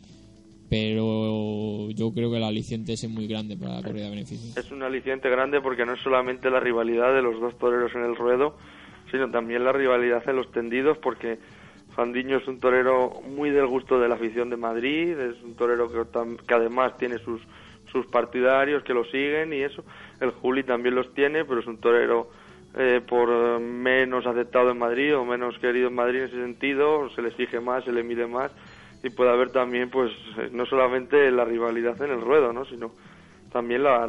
[0.69, 4.53] Pero yo creo que el aliciente es muy grande para la corrida de beneficio.
[4.55, 8.05] Es un aliciente grande porque no es solamente la rivalidad de los dos toreros en
[8.05, 8.55] el ruedo,
[9.11, 11.39] sino también la rivalidad en los tendidos, porque
[11.93, 15.91] Fandiño es un torero muy del gusto de la afición de Madrid, es un torero
[15.91, 17.41] que además tiene sus,
[17.91, 19.83] sus partidarios que lo siguen y eso.
[20.19, 22.29] El Juli también los tiene, pero es un torero
[22.75, 27.09] eh, por eh, menos aceptado en Madrid o menos querido en Madrid en ese sentido,
[27.15, 28.51] se le exige más, se le mide más
[29.03, 32.65] y puede haber también, pues, eh, no solamente la rivalidad en el ruedo, ¿no?
[32.65, 32.91] sino
[33.51, 34.05] también la,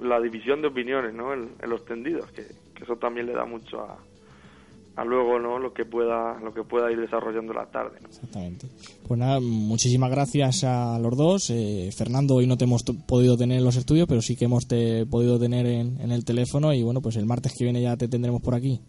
[0.00, 1.32] la, división de opiniones ¿no?
[1.32, 2.44] en, en los tendidos, que,
[2.74, 3.96] que eso también le da mucho a,
[4.94, 7.98] a luego no lo que pueda lo que pueda ir desarrollando la tarde.
[8.00, 8.08] ¿no?
[8.08, 8.66] Exactamente.
[9.06, 11.50] Pues nada, muchísimas gracias a los dos.
[11.50, 14.66] Eh, Fernando, hoy no te hemos podido tener en los estudios, pero sí que hemos
[14.66, 17.96] te podido tener en, en el teléfono y bueno, pues el martes que viene ya
[17.96, 18.80] te tendremos por aquí.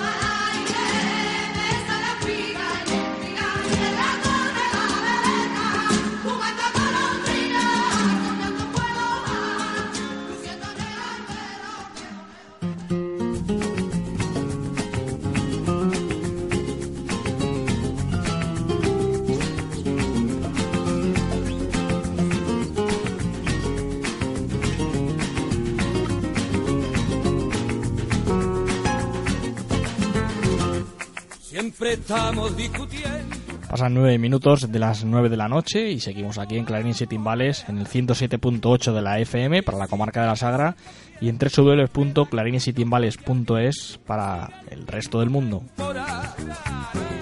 [32.08, 33.36] Estamos discutiendo.
[33.70, 37.08] Pasan nueve minutos de las 9 de la noche y seguimos aquí en Clarines y
[37.08, 40.78] Timbales en el 107.8 de la FM para la comarca de la Sagra
[41.20, 45.64] y en www.clarinesytimbales.es para el resto del mundo.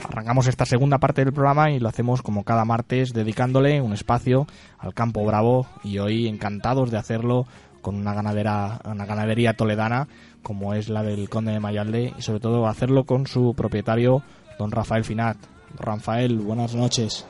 [0.04, 4.46] Arrancamos esta segunda parte del programa y lo hacemos como cada martes dedicándole un espacio
[4.78, 7.48] al Campo Bravo y hoy encantados de hacerlo
[7.82, 10.08] con una ganadera una ganadería toledana
[10.44, 14.22] como es la del Conde de Mayalde y sobre todo hacerlo con su propietario
[14.58, 15.38] don Rafael Finat.
[15.80, 17.26] Rafael, buenas noches.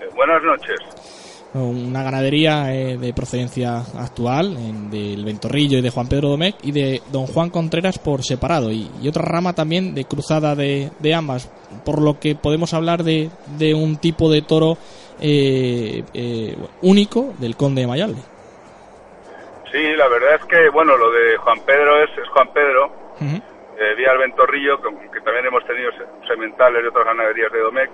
[0.00, 0.76] Eh, buenas noches.
[1.54, 6.72] Una ganadería eh, de procedencia actual, en- del Ventorrillo y de Juan Pedro Domecq, y
[6.72, 11.14] de don Juan Contreras por separado, y, y otra rama también de cruzada de, de
[11.14, 11.50] ambas,
[11.84, 14.76] por lo que podemos hablar de, de un tipo de toro
[15.20, 18.20] eh, eh, único del Conde de Mayalde.
[19.72, 22.90] Sí, la verdad es que, bueno, lo de Juan Pedro es, es Juan Pedro,
[23.78, 27.60] eh, vía el Ventorrillo, que, que también hemos tenido se- sementales de otras ganaderías de
[27.60, 27.90] Domecq,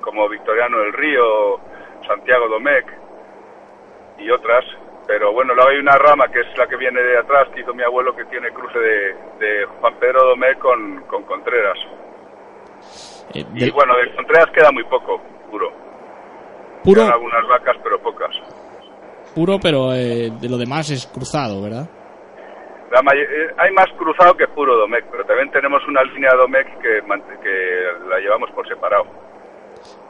[0.00, 1.58] como Victoriano del Río,
[2.06, 2.86] Santiago Domecq
[4.18, 4.64] y otras.
[5.06, 7.74] Pero bueno, luego hay una rama que es la que viene de atrás, que hizo
[7.74, 11.78] mi abuelo, que tiene cruce de, de Juan Pedro Domecq con, con Contreras.
[13.34, 15.20] Eh, Y bueno, de Contreras queda muy poco,
[15.50, 15.70] puro.
[16.82, 17.00] Puro.
[17.02, 18.30] Quedan algunas vacas, pero pocas.
[19.34, 21.86] puro, pero eh, de lo demás es cruzado, ¿verdad?
[22.94, 27.00] La eh, hay más cruzado que puro Domecq, pero también tenemos una línea Domecq que,
[28.08, 29.04] la llevamos por separado.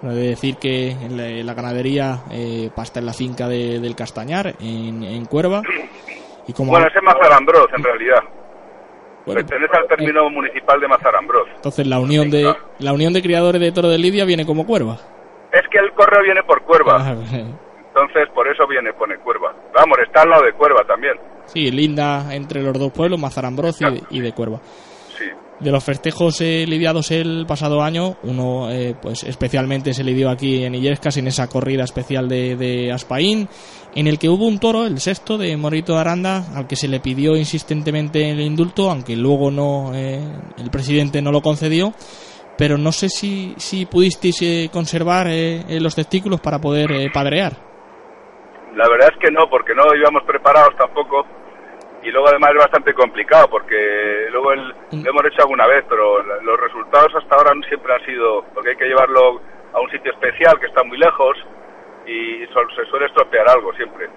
[0.03, 3.97] He de decir que en la, la ganadería eh, pasta en la finca de- del
[3.97, 5.62] Castañar, en, en Cuerva.
[6.47, 8.22] Y como Bueno, ese es Mazarambroz, en realidad.
[9.24, 11.49] Bueno, Pertenece al término municipal de Mazarambroz.
[11.57, 14.99] entonces la unión de la unión de criadores de toro de Lidia viene como Cuerva.
[15.53, 16.97] Es que el correo viene por Cuerva.
[17.01, 17.14] Ah,
[17.95, 19.55] Entonces, por eso viene pone Cuerva.
[19.72, 21.14] Vamos, está al lado de Cuerva también.
[21.47, 24.61] Sí, linda entre los dos pueblos, Mazarambroz y, y de Cuerva.
[25.61, 30.64] De los festejos eh, lidiados el pasado año, uno eh, pues especialmente se lidió aquí
[30.64, 33.49] en Illescas en esa corrida especial de, de, Aspaín,
[33.95, 36.88] en el que hubo un toro, el sexto de Morito de Aranda, al que se
[36.88, 40.20] le pidió insistentemente el indulto, aunque luego no eh,
[40.59, 41.95] el presidente no lo concedió.
[42.59, 47.73] Pero no sé si, si pudisteis eh, conservar eh, los testículos para poder padrear.
[48.76, 51.24] La verdad es que no, porque no íbamos preparados tampoco
[52.04, 56.22] y luego además es bastante complicado porque luego el, lo hemos hecho alguna vez, pero
[56.22, 59.40] los resultados hasta ahora siempre han sido, porque hay que llevarlo
[59.72, 61.36] a un sitio especial que está muy lejos
[62.06, 64.08] y se suele estropear algo siempre.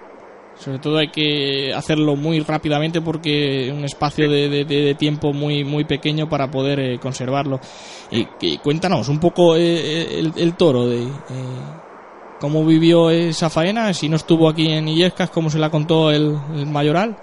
[0.54, 5.62] Sobre todo hay que hacerlo muy rápidamente porque es un espacio de, de, tiempo muy
[5.62, 7.60] muy pequeño para poder eh, conservarlo.
[8.10, 11.08] Y, cuéntanos un poco eh, el, el, toro de eh,
[12.40, 16.36] cómo vivió esa faena, si no estuvo aquí en Illescas, cómo se la contó el,
[16.66, 17.16] mayoral.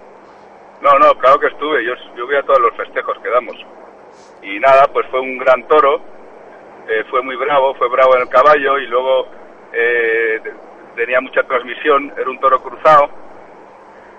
[0.82, 1.86] No, no, claro que estuve.
[1.86, 3.56] Yo, yo voy a todos los festejos que damos.
[4.44, 6.00] Y nada, pues fue un gran toro.
[6.88, 9.28] Eh, fue muy bravo, fue bravo en el caballo y luego
[9.74, 10.40] eh,
[10.96, 12.14] tenía mucha transmisión.
[12.18, 13.10] Era un toro cruzado.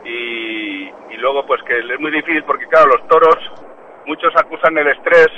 [0.05, 3.36] Y, y luego, pues que es muy difícil porque, claro, los toros,
[4.07, 5.28] muchos acusan el estrés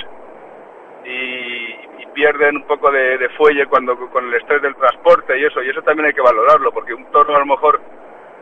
[1.05, 1.78] y
[2.19, 5.63] pierden un poco de, de fuelle cuando con el estrés del transporte y eso.
[5.63, 7.79] Y eso también hay que valorarlo porque un toro a lo mejor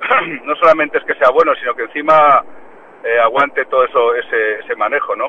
[0.43, 2.43] no solamente es que sea bueno, sino que encima
[3.03, 5.27] eh, aguante todo eso, ese, ese manejo, ¿no?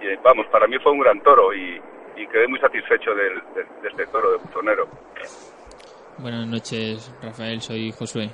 [0.00, 1.80] Y vamos, para mí fue un gran toro y,
[2.16, 4.86] y quedé muy satisfecho de, de, de, este toro de Buzonero.
[6.18, 8.30] Buenas noches, Rafael, soy Josué.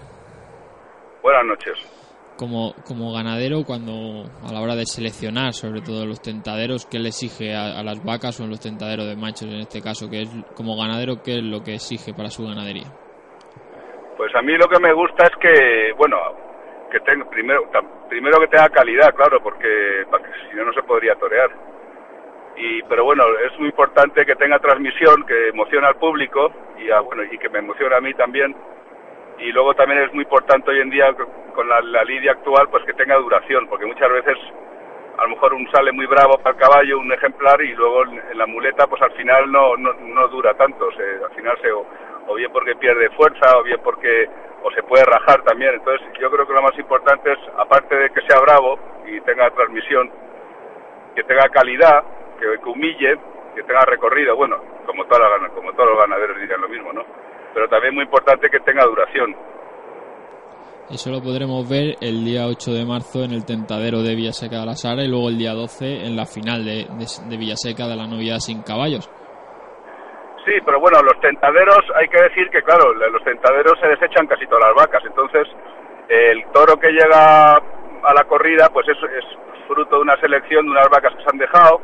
[1.23, 2.02] Buenas noches.
[2.37, 7.09] Como, como ganadero, cuando a la hora de seleccionar, sobre todo los tentaderos, ¿qué le
[7.09, 10.09] exige a, las vacas o en los tentaderos de machos en este caso?
[10.09, 12.89] que es como ganadero, qué es lo que exige para su ganadería?
[14.17, 16.17] Pues a mí lo que me gusta es que, bueno,
[16.93, 17.65] que tenga primero
[18.09, 21.51] primero que tenga calidad claro porque, porque si no no se podría torear
[22.55, 27.01] y pero bueno es muy importante que tenga transmisión que emocione al público y a,
[27.01, 28.55] bueno y que me emocione a mí también
[29.39, 31.15] y luego también es muy importante hoy en día
[31.55, 34.37] con la, lidia actual pues que tenga duración porque muchas veces
[35.19, 38.39] a lo mejor un sale muy bravo para el caballo un ejemplar y luego en
[38.39, 41.85] la muleta pues al final no no, no dura tanto al final se o,
[42.29, 44.29] o bien porque pierde fuerza o bien porque
[44.63, 45.75] o se puede rajar también.
[45.75, 49.51] Entonces yo creo que lo más importante es, aparte de que sea bravo y tenga
[49.51, 50.11] transmisión,
[51.15, 52.05] que tenga calidad,
[52.39, 53.19] que, que humille,
[53.55, 57.05] que tenga recorrido, bueno, como, toda la, como todos los ganaderos dirían lo mismo, ¿no?
[57.55, 59.35] Pero también muy importante que tenga duración.
[60.91, 64.67] Eso lo podremos ver el día 8 de marzo en el tentadero de Villaseca de
[64.67, 67.97] la Sara y luego el día 12 en la final de, de, de Villaseca de
[67.97, 69.09] la novia sin caballos.
[70.45, 74.45] Sí, pero bueno, los tentaderos, hay que decir que, claro, los tentaderos se desechan casi
[74.47, 75.03] todas las vacas.
[75.07, 75.47] Entonces,
[76.09, 79.25] el toro que llega a la corrida, pues es, es
[79.69, 81.81] fruto de una selección de unas vacas que se han dejado,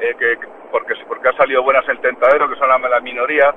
[0.00, 0.36] eh, que,
[0.72, 3.54] porque, porque ha salido buenas el tentadero, que son la, la minoría,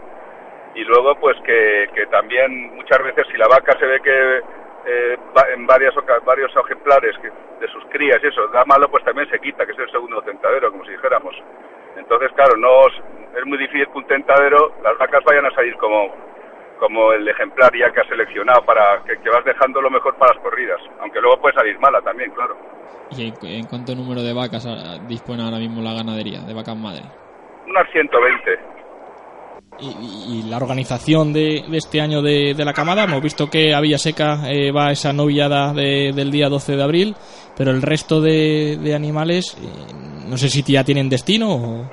[0.79, 4.37] y luego, pues que, que también muchas veces si la vaca se ve que
[4.85, 5.17] eh,
[5.53, 9.39] en varias, varios ejemplares que, de sus crías y eso da malo, pues también se
[9.39, 11.35] quita, que es el segundo tentadero, como si dijéramos.
[11.97, 16.15] Entonces, claro, no es muy difícil que un tentadero, las vacas vayan a salir como,
[16.79, 20.33] como el ejemplar ya que has seleccionado, para que, que vas dejando lo mejor para
[20.33, 22.55] las corridas, aunque luego puede salir mala también, claro.
[23.11, 24.65] ¿Y en, en cuánto número de vacas
[25.09, 27.03] dispone ahora mismo la ganadería, de vacas madre?
[27.67, 28.79] Unas 120.
[29.81, 33.03] Y, y, la organización de, este año de, la camada.
[33.03, 37.15] Hemos visto que a Villaseca eh, va esa novillada de, del día 12 de abril,
[37.57, 41.89] pero el resto de, animales, eh, no sé si ya tienen destino o...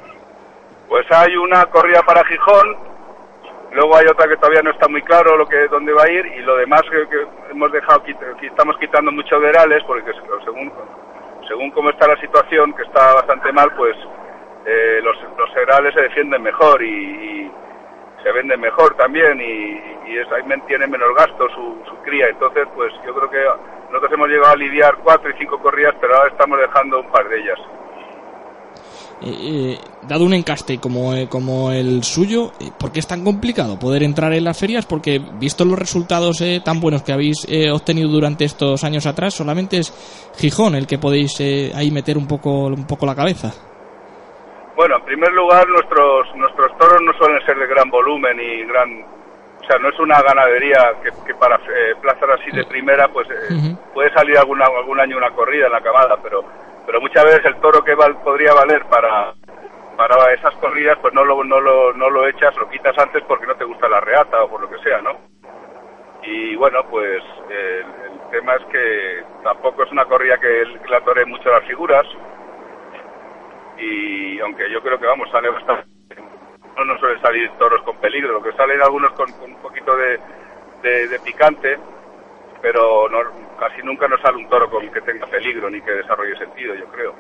[0.89, 2.77] Pues hay una corrida para Gijón,
[3.73, 6.25] luego hay otra que todavía no está muy claro lo que dónde va a ir
[6.39, 7.05] y lo demás que,
[7.51, 10.13] hemos dejado, que estamos quitando muchos verales porque
[10.45, 10.73] según
[11.49, 13.97] según cómo está la situación, que está bastante mal, pues
[14.67, 17.51] eh, los, los herales se defienden mejor y
[18.27, 22.27] se venden mejor también y, y tiene menos gasto su, cría.
[22.29, 23.39] Entonces, pues yo creo que
[23.87, 27.29] nosotros hemos llegado a lidiar cuatro y cinco corridas, pero ahora estamos dejando un par
[27.29, 27.59] de ellas.
[29.23, 29.79] Eh, eh,
[30.09, 34.03] dado un encaste como, eh, como el suyo, eh, ¿por qué es tan complicado poder
[34.03, 34.87] entrar en las ferias?
[34.87, 39.79] Porque visto los resultados eh, tan buenos que habéis obtenido durante estos años atrás, solamente
[39.79, 39.93] es
[40.37, 41.41] Gijón el que podéis
[41.75, 43.55] ahí meter un poco, un poco la cabeza.
[44.77, 49.05] Bueno, en primer lugar, nuestros nuestros toros no suelen ser de gran volumen y gran...
[49.63, 53.27] O sea, no es una ganadería que, que para eh, plazas así de primera, pues
[53.31, 53.79] eh, uh -huh.
[53.95, 56.45] puede salir alguna, algún año una corrida en la camada, pero
[56.87, 59.33] pero muchas veces el toro que val, podría valer para
[59.97, 63.47] para esas corridas, pues no lo, no, lo, no lo echas, lo quitas antes porque
[63.47, 65.17] no te gusta la reata o por lo que sea, ¿no?
[66.23, 67.83] Y bueno, pues eh,
[68.13, 71.65] el tema es que tampoco es una corrida que el- que la tore mucho las
[71.65, 72.07] figuras.
[73.79, 75.87] Y aunque yo creo que vamos, sale bastante.
[76.77, 80.21] No nos suelen salir toros con peligro, lo que salen algunos con, un poquito de,
[80.83, 81.79] de- de picante,
[82.61, 83.19] pero no,
[83.59, 86.87] casi nunca nos sale un toro con que tenga peligro ni que desarrolle sentido, yo
[86.89, 87.15] creo.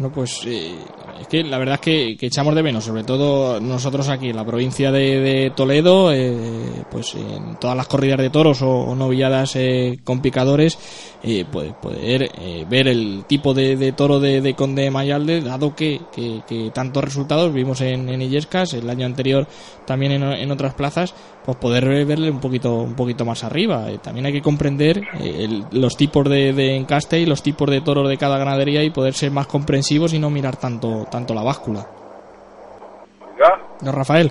[0.00, 0.74] Bueno, pues eh,
[1.20, 4.46] es que la verdad es que, echamos de menos, sobre todo nosotros aquí en la
[4.46, 6.34] provincia de, de Toledo, eh,
[6.90, 10.78] pues en todas las corridas de toros o, novilladas eh, con picadores,
[11.22, 15.74] eh, pues poder eh, ver el tipo de, toro de, de Conde de Mayalde, dado
[15.76, 16.00] que,
[16.72, 19.46] tantos resultados vimos en, en Illescas, el año anterior
[19.84, 21.14] también en otras plazas,
[21.44, 23.90] pues poder verle un poquito un poquito más arriba.
[23.90, 27.68] Eh, también hay que comprender eh, el- los tipos de, de encaste y los tipos
[27.70, 31.32] de toros de cada ganadería y poder ser más comprensivos y no mirar tanto tanto
[31.34, 31.86] la báscula.
[33.38, 33.58] ¿Ya?
[33.80, 34.30] Don Rafael.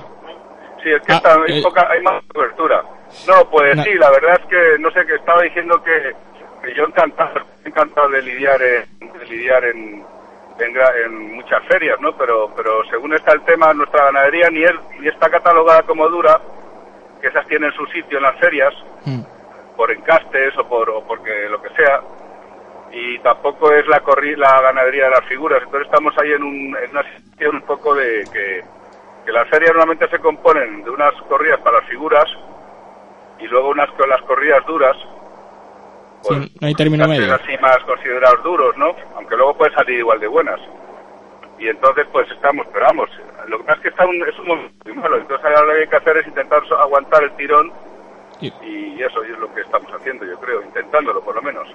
[0.83, 1.61] Sí, es que está- hay, eh.
[1.63, 2.83] poca, hay más cobertura.
[3.27, 6.13] No, pues sí, la verdad es que no sé que estaba diciendo que,
[6.63, 10.03] que yo encantado, encantado de lidiar en, de lidiar en,
[10.59, 12.15] en, en muchas ferias, ¿no?
[12.15, 16.39] Pero, pero según está el tema, nuestra ganadería ni, es, ni está catalogada como dura,
[17.21, 18.73] que esas tienen su sitio en las ferias,
[19.75, 22.01] por encastes o por o porque lo que sea,
[22.91, 25.61] y tampoco es la corri la ganadería de las figuras.
[25.63, 28.63] Entonces estamos ahí en, un, en una situación un poco de que,
[29.25, 32.25] que las ferias normalmente se componen de unas corridas para las figuras
[33.39, 34.95] y luego unas con las corridas duras,
[36.21, 37.33] Sí, no hay término que medio.
[37.33, 38.93] así más considerados duros, ¿no?
[39.15, 40.59] Aunque luego pueden salir igual de buenas.
[41.59, 43.09] Y entonces pues estamos, pero vamos,
[43.47, 45.73] lo que pasa es que está un, es un momento muy malo, entonces ahora lo
[45.73, 47.71] que hay que hacer es intentar aguantar el tirón
[48.41, 51.67] y eso es lo que estamos haciendo, yo creo, intentándolo por lo menos.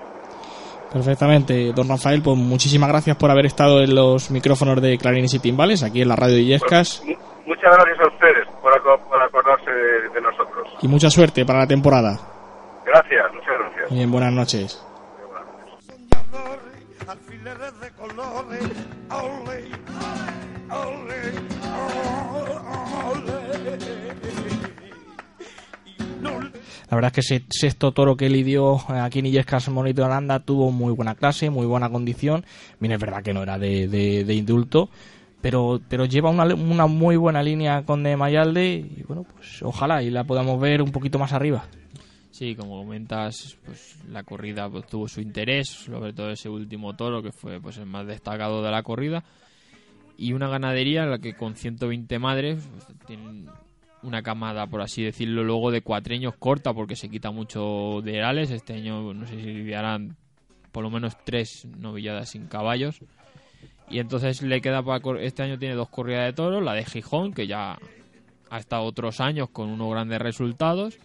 [0.93, 5.41] Perfectamente, don Rafael, pues muchísimas gracias por haber estado en los micrófonos de Clarines y
[5.41, 7.15] Timbales, aquí en la radio de Illescas, Mu-
[7.47, 10.67] Muchas gracias a ustedes por, aco- por acordarse de, de nosotros.
[10.81, 12.19] y mucha suerte para la temporada.
[12.87, 13.91] Gracias, muchas gracias.
[13.91, 14.83] Bien, buenas noches.
[17.07, 18.63] alfileres de colores,
[26.95, 30.09] La verdad es que ese sexto toro que lidió eh, aquí en Illescas Monito de
[30.39, 32.45] tuvo muy buena clase, muy buena condición.
[32.79, 34.89] Bien, es verdad que no era de, de- de indulto,
[35.41, 40.05] pero, pero lleva una, una muy buena línea con de Mayalde y bueno, pues ojalá
[40.05, 41.65] y la podamos ver un poquito más arriba.
[42.31, 47.25] Sí, como comentas, pues la corrida pues, tuvo su interés, sobre todo ese último toro
[47.25, 49.25] que fue pues el más destacado de la corrida
[50.17, 52.87] y una ganadería en la que con 120 madres pues,
[54.05, 58.51] una camada, por así decirlo, luego de cuatreños corta porque se quita mucho de herales.
[58.51, 60.17] Este año no sé si lidiarán
[60.73, 63.01] por lo menos tres novilladas sin caballos.
[63.89, 67.33] Y entonces le queda para este año tiene dos corridas de toros, la de Gijón,
[67.33, 67.79] que ya
[68.51, 70.99] ha estado otros años con unos grandes resultados.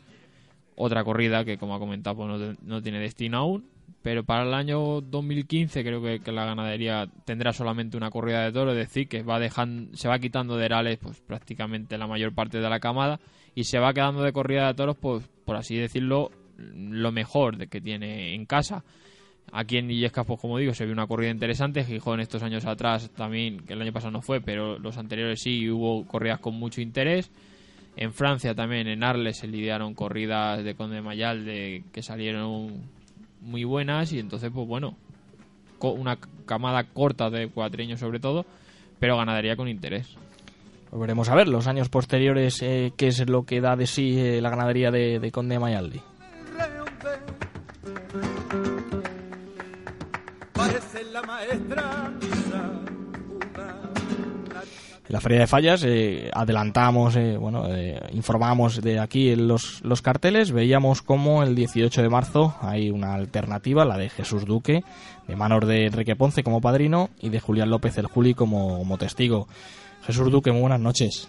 [0.76, 3.66] Otra corrida que, como ha comentado, pues no, no tiene destino aún.
[4.02, 8.52] Pero para el año 2015 creo que, que la ganadería tendrá solamente una corrida de
[8.54, 12.34] toro, es decir, que va dejando, se va quitando de herales pues prácticamente la mayor
[12.34, 13.20] parte de la camada
[13.56, 17.68] y se va quedando de corrida de toros, pues por así decirlo, lo mejor de
[17.68, 18.84] que tiene en casa.
[19.52, 21.84] Aquí en Illescas, pues como digo, se ve una corrida interesante.
[21.84, 25.70] Gijón estos años atrás también, que el año pasado no fue, pero los anteriores sí
[25.70, 27.32] hubo corridas con mucho interés.
[27.96, 32.84] En Francia también, en Arles, se lidiaron corridas de Conde Mayal de, que salieron
[33.42, 34.96] muy buenas y entonces, pues bueno,
[35.78, 38.46] co- una camada corta de cuatreños sobre todo,
[39.00, 40.16] pero ganadería con interés.
[40.90, 44.20] Pues veremos a ver los años posteriores eh, qué es lo que da de sí
[44.20, 46.02] eh, la ganadería de, de Conde de Mayalde.
[50.54, 52.09] parece la maestra
[55.10, 60.04] la Feria de Fallas eh, adelantamos, eh, bueno, eh, informamos de aquí en los, los
[60.04, 64.82] carteles, veíamos como el 18 de marzo hay una alternativa, la de Jesús Duque,
[65.28, 69.00] de manos de Enrique Ponce como padrino y de Julián López el Juli como, como
[69.00, 69.48] testigo.
[70.06, 71.28] Jesús Duque, muy buenas noches.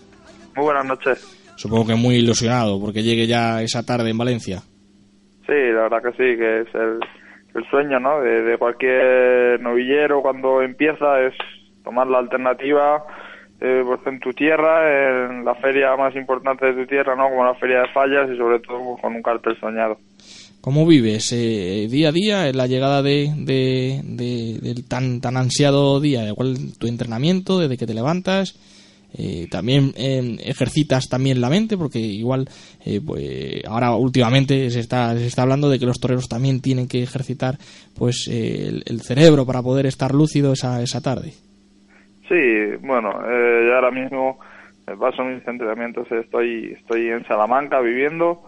[0.55, 1.55] Muy buenas noches.
[1.57, 4.59] Supongo que muy ilusionado porque llegue ya esa tarde en Valencia.
[5.47, 7.01] Sí, la verdad que sí, que es el,
[7.55, 8.20] el sueño, ¿no?
[8.20, 11.35] De, de cualquier novillero cuando empieza es
[11.82, 13.05] tomar la alternativa
[13.61, 17.28] eh, pues en tu tierra, en la feria más importante de tu tierra, ¿no?
[17.28, 19.99] Como la feria de fallas y sobre todo con un cartel soñado.
[20.61, 25.37] ¿Cómo vives eh, día a día en la llegada de, de- de- del tan, tan
[25.39, 26.32] ansiado día?
[26.35, 28.55] ¿Cuál tu entrenamiento desde que te levantas?
[29.12, 32.49] Eh, también eh, ejercitas también la mente porque igual
[32.85, 36.87] eh, pues, ahora últimamente se está, se está hablando de que los toreros también tienen
[36.87, 37.59] que ejercitar
[37.99, 41.32] pues eh, el, el cerebro para poder estar lúcido esa, esa tarde.
[42.31, 44.39] Sí, bueno, eh, ahora mismo
[44.86, 48.40] me paso mis entrenamientos, estoy, estoy en Salamanca viviendo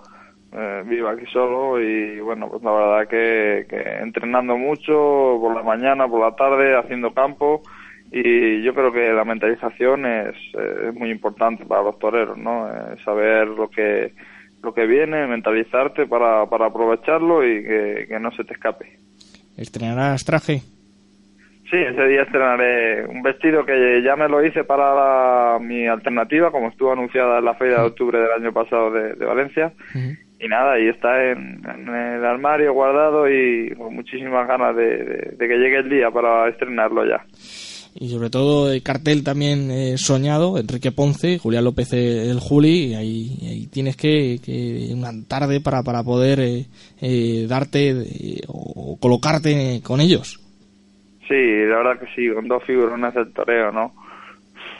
[0.53, 3.67] eh, vivo aquí solo y bueno, pues la verdad que,
[4.01, 4.93] entrenando mucho
[5.41, 7.63] por la mañana, por la tarde, haciendo campo
[8.13, 12.69] y yo creo que la mentalización es, eh, es muy importante para los toreros, ¿no?
[12.69, 14.13] Eh, saber lo que
[14.63, 18.97] lo que viene, mentalizarte para, para aprovecharlo y que, que no se te escape.
[19.57, 20.61] ¿Estrenarás traje?
[21.73, 26.51] Sí, ese día estrenaré un vestido que ya me lo hice para la- mi alternativa,
[26.51, 29.73] como estuvo anunciada en la feria de octubre del año pasado de, de Valencia.
[30.39, 35.37] Y nada, y está en, en el armario guardado y con muchísimas ganas de, de-
[35.39, 37.25] de que llegue el día para estrenarlo ya.
[37.95, 42.87] Y sobre todo el cartel también eh, soñado, Enrique Ponce, Julián López eh, el Juli,
[42.89, 46.67] y ahí, ahí tienes que, que una tarde para, para poder eh,
[47.01, 47.95] eh, darte
[48.49, 50.39] o colocarte con ellos.
[51.29, 53.95] Sí, la verdad que sí, con dos figurones del toreo, ¿no?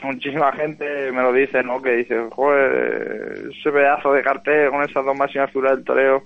[0.03, 1.81] Muchísima gente me lo dice, ¿no?
[1.81, 6.23] Que dice, joder, ese pedazo de cartel con esas dos máximas figuras del toreo,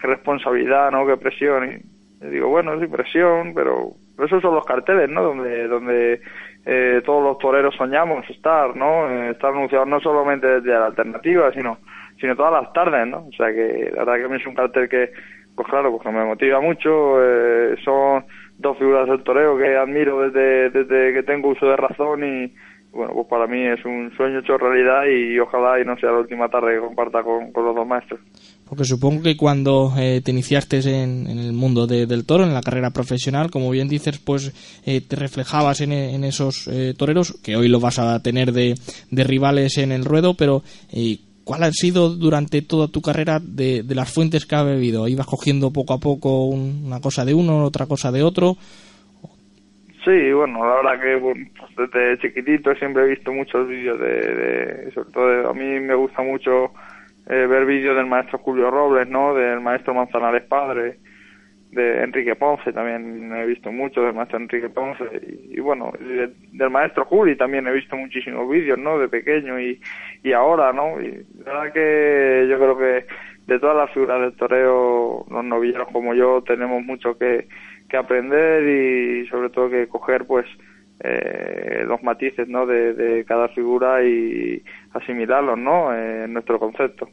[0.00, 1.06] qué responsabilidad, ¿no?
[1.06, 1.64] Qué presión.
[1.64, 3.92] Y yo digo, bueno, sí, presión, pero,
[4.24, 5.22] esos son los carteles, ¿no?
[5.22, 6.20] Donde, donde
[6.66, 9.08] eh, todos los toreros soñamos estar, ¿no?
[9.08, 11.78] Eh, estar anunciados no solamente desde la alternativa, sino,
[12.20, 13.26] sino todas las tardes, ¿no?
[13.26, 15.10] O sea que la verdad que a mí es un cartel que,
[15.54, 18.24] pues claro, pues que me motiva mucho, eh, son
[18.62, 22.52] dos figuras del toreo que admiro desde, desde que tengo uso de razón y
[22.92, 26.18] bueno, pues para mí es un sueño hecho realidad y ojalá y no sea la
[26.18, 28.20] última tarde que comparta con, con los dos maestros.
[28.68, 32.52] Porque supongo que cuando eh, te iniciaste en, en el mundo de- del toro, en
[32.54, 34.52] la carrera profesional, como bien dices, pues
[34.86, 38.52] eh, te reflejabas en, e- en esos eh, toreros, que hoy lo vas a tener
[38.52, 38.74] de,
[39.10, 40.62] de rivales en el ruedo, pero
[40.92, 45.08] eh, ¿cuál ha sido durante toda tu carrera de, de las fuentes que has bebido?
[45.08, 48.56] ¿Ibas cogiendo poco a poco un- una cosa de uno, otra cosa de otro?
[50.04, 51.46] Sí, bueno, la verdad que bueno,
[51.76, 55.94] desde chiquitito siempre he visto muchos vídeos de, de- sobre todo de- a mí me
[55.94, 56.72] gusta mucho
[57.30, 59.32] eh, ver vídeos del maestro Julio Robles, ¿no?
[59.34, 60.98] Del maestro Manzanares Padre,
[61.72, 65.04] de Enrique Ponce también he visto mucho del maestro Enrique Ponce
[65.50, 68.98] y, bueno, del maestro Juli también he visto muchísimos vídeos, ¿no?
[68.98, 69.80] De pequeño y,
[70.22, 71.00] y ahora, ¿no?
[71.00, 73.06] Y la verdad que yo creo que
[73.46, 77.48] de todas las figuras del toreo, los novilleros como yo tenemos mucho que,
[77.88, 80.46] que aprender y sobre todo que coger pues
[81.00, 82.66] eh, los matices ¿no?
[82.66, 84.62] de cada figura y
[84.92, 85.94] asimilarlos ¿no?
[85.96, 87.08] en nuestro concepto.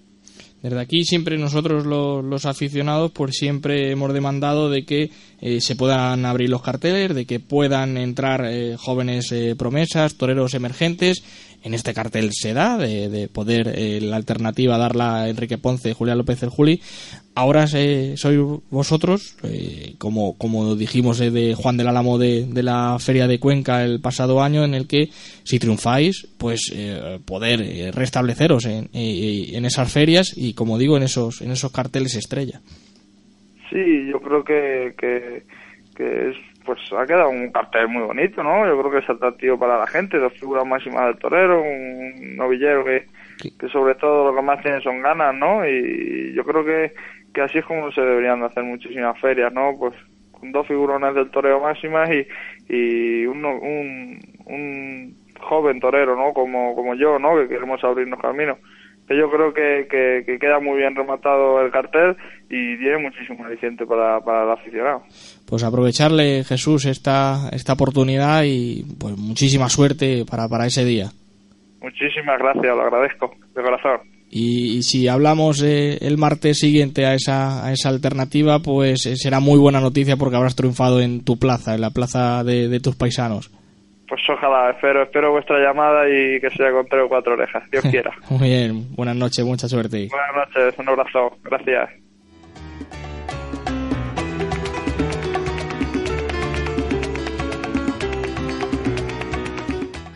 [0.61, 5.10] Desde aquí siempre nosotros lo- los aficionados pues siempre hemos demandado de que
[5.41, 10.53] eh, se puedan abrir los carteles, de que puedan entrar eh, jóvenes eh, promesas, toreros
[10.56, 11.23] emergentes.
[11.61, 15.94] En este cartel se da de, de poder eh, la alternativa darla a Enrique Ponce,
[15.94, 16.81] Julián López el Juli.
[17.36, 22.64] Ahora eh, sois vosotros, eh, como, como dijimos eh, de Juan del Álamo de, de
[22.64, 25.10] la Feria de Cuenca el pasado año, en el que
[25.44, 31.41] si triunfáis, pues eh, poder restableceros en, en esas ferias y, como digo, en esos,
[31.41, 32.61] en esos carteles estrella.
[33.69, 35.44] Sí, yo creo que, que,
[35.95, 38.65] que es, pues ha quedado un cartel muy bonito, ¿no?
[38.68, 42.84] Yo creo que es atractivo para la gente, dos figuras máximas del torero, un novillero
[42.84, 43.07] que,
[43.60, 45.68] que sobre todo lo que más tiene son ganas, ¿no?
[45.68, 46.94] Y yo creo que,
[47.34, 49.73] que así es como se deberían de hacer muchísimas ferias, ¿no?
[49.77, 49.94] Pues
[50.31, 52.27] con dos figurones del torero máximas y,
[52.73, 56.34] y un, un, un joven torero, ¿no?
[56.34, 57.36] Como, como yo, ¿no?
[57.38, 58.57] Que queremos abrirnos camino
[59.10, 62.15] que yo creo que, que, que queda muy bien rematado el cartel
[62.48, 65.02] y tiene muchísimo aliciente para, para el aficionado.
[65.48, 71.10] Pues aprovecharle, Jesús, esta, esta oportunidad y pues muchísima suerte para, para ese día.
[71.81, 73.99] Muchísimas gracias, lo agradezco de corazón.
[74.30, 79.15] Y, y si hablamos eh, el martes siguiente a esa, a esa alternativa, pues eh,
[79.15, 82.80] será muy buena noticia porque habrás triunfado en tu plaza, en la plaza de, de
[82.80, 83.49] tus paisanos.
[84.10, 87.84] Pues ojalá, espero, espero vuestra llamada y que sea con tres o cuatro orejas, Dios
[87.91, 88.11] quiera.
[88.30, 90.10] Muy bien, buenas noches, mucha suerte.
[90.10, 92.09] Buenas noches, un abrazo, gracias.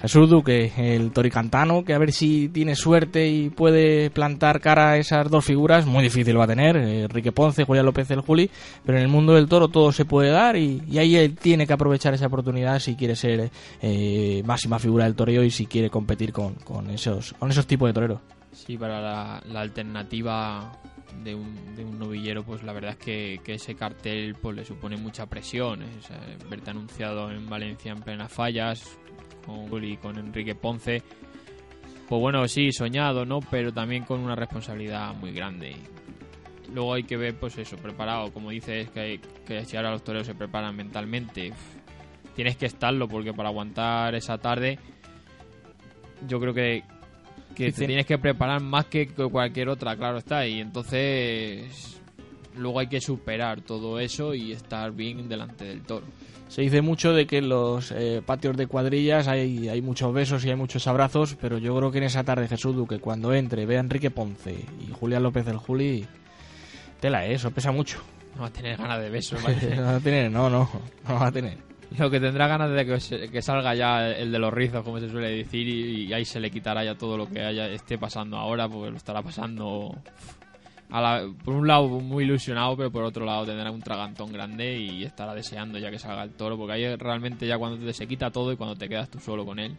[0.03, 4.97] Jesús Duque, el toricantano, que a ver si tiene suerte y puede plantar cara a
[4.97, 8.51] esas dos figuras, muy difícil va a tener, eh, Enrique Ponce, Julián López el Juli,
[8.85, 11.65] pero en el mundo del toro todo se puede dar y, y ahí él tiene
[11.65, 13.49] que aprovechar esa oportunidad si quiere ser
[13.81, 17.87] eh, máxima figura del toreo y si quiere competir con, con esos, con esos tipos
[17.87, 18.19] de toreros.
[18.51, 20.69] Sí, para la, alternativa
[21.23, 24.65] de un, de un novillero, pues la verdad es que, que ese cartel pues le
[24.65, 25.81] supone mucha presión.
[25.81, 28.97] Es, eh, verte anunciado en Valencia en plenas fallas,
[29.45, 31.01] con y con Enrique Ponce.
[32.09, 33.39] Pues bueno, sí, soñado, ¿no?
[33.39, 35.75] Pero también con una responsabilidad muy grande.
[36.73, 38.31] Luego hay que ver, pues eso, preparado.
[38.33, 41.75] Como dices, que, hay- que si ahora los toreros se preparan mentalmente, uf,
[42.35, 44.79] tienes que estarlo, porque para aguantar esa tarde,
[46.27, 46.83] yo creo que
[47.55, 52.01] que te tienes que preparar más que cualquier otra, claro está, y entonces
[52.55, 56.05] luego hay que superar todo eso y estar bien delante del toro.
[56.53, 60.45] Se dice mucho de que en los eh, patios de cuadrillas hay, hay muchos besos
[60.45, 63.65] y hay muchos abrazos, pero yo creo que en esa tarde Jesús Duque, cuando entre,
[63.65, 66.05] ve a Enrique Ponce y Julián López del Juli,
[66.99, 67.33] tela, ¿eh?
[67.33, 67.99] eso pesa mucho.
[68.35, 69.41] No va a tener ganas de besos.
[69.75, 70.69] no va a tener, no, no,
[71.07, 71.57] no va a tener.
[71.97, 75.09] Lo que tendrá ganas de que, que, salga ya el de los rizos, como se
[75.09, 78.37] suele decir, y, y, ahí se le quitará ya todo lo que haya esté pasando
[78.37, 79.95] ahora, porque lo estará pasando
[81.43, 85.33] por un lado muy ilusionado, pero por otro lado tendrá un tragantón grande y estará
[85.33, 88.51] deseando ya que salga el toro, porque ahí realmente ya cuando te se quita todo
[88.51, 89.75] y cuando te quedas tú solo con él,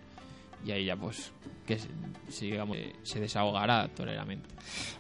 [0.65, 1.32] y ahí ya pues
[1.66, 1.78] que
[2.41, 4.49] digamos, se desahogará toleramente.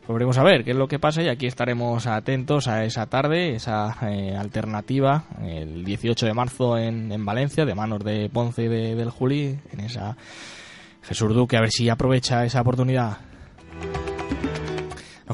[0.06, 3.06] Pues veremos a ver qué es lo que pasa y aquí estaremos atentos a esa
[3.06, 8.64] tarde, esa eh, alternativa, el 18 de marzo en, en, Valencia, de manos de Ponce
[8.64, 10.16] y de, del Juli, en esa
[11.02, 13.18] Jesús Duque, a ver si aprovecha esa oportunidad.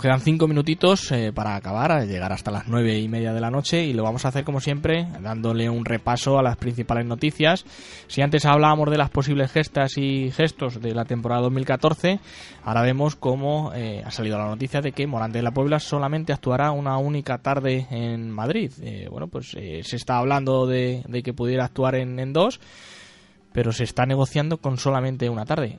[0.01, 3.51] Nos quedan cinco minutitos eh, para acabar, llegar hasta las nueve y media de la
[3.51, 7.67] noche y lo vamos a hacer como siempre, dándole un repaso a las principales noticias.
[8.07, 12.19] Si antes hablábamos de las posibles gestas y gestos de la temporada 2014,
[12.65, 16.33] ahora vemos cómo eh, ha salido la noticia de que Morante de la Puebla solamente
[16.33, 18.73] actuará una única tarde en Madrid.
[18.81, 22.59] Eh, bueno, pues se está hablando de, que pudiera actuar en dos,
[23.53, 25.79] pero se está negociando con solamente una tarde.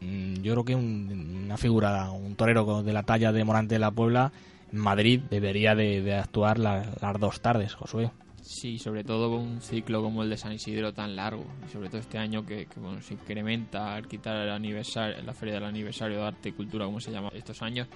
[0.00, 3.90] Mm, yo creo que una figura, un torero de la talla de Morante de la
[3.90, 4.32] Puebla
[4.72, 8.10] en Madrid debería de, actuar las dos tardes, Josué.
[8.42, 12.00] Sí, sobre todo un ciclo como el de San Isidro tan largo, y sobre todo
[12.00, 16.22] este año que, bueno, se incrementa al quitar el aniversario, la feria del aniversario de
[16.24, 17.88] arte y cultura, como se llama estos años,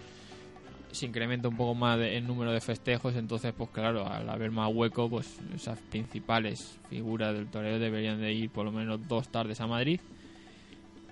[0.91, 4.71] se incrementa un poco más el número de festejos, entonces pues claro, al haber más
[4.71, 9.59] hueco, pues esas principales figuras del torero deberían de ir por lo menos dos tardes
[9.63, 10.01] a Madrid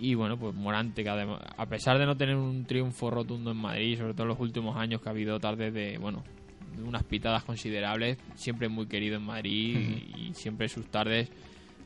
[0.01, 3.59] y bueno, pues Morante, que además, a pesar de no tener un triunfo rotundo en
[3.59, 6.24] Madrid, sobre todo en los últimos años que ha habido tardes de, bueno,
[6.74, 11.31] de unas pitadas considerables, siempre muy querido en Madrid y, siempre sus tardes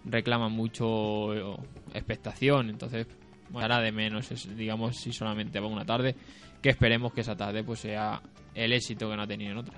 [0.04, 1.56] reclaman mucho eh,
[1.94, 2.70] expectación.
[2.70, 3.06] Entonces,
[3.54, 6.14] hará de menos, digamos, si solamente va una tarde,
[6.62, 8.22] que esperemos que esa tarde pues sea
[8.54, 9.74] el éxito que no ha tenido en otra.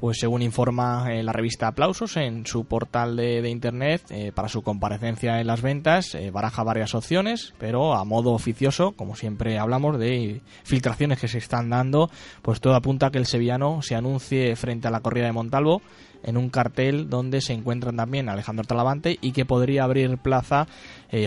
[0.00, 4.62] Pues según informa eh, la revista Aplausos en su portal de, internet, eh, para su
[4.62, 9.98] comparecencia en las ventas eh, baraja varias opciones, pero a modo oficioso, como siempre hablamos
[9.98, 12.10] de filtraciones que se están dando,
[12.42, 15.82] pues todo apunta a que el sevillano se anuncie frente a la corrida de Montalvo
[16.22, 20.66] en un cartel donde se encuentran también Alejandro Talavante y que podría abrir plaza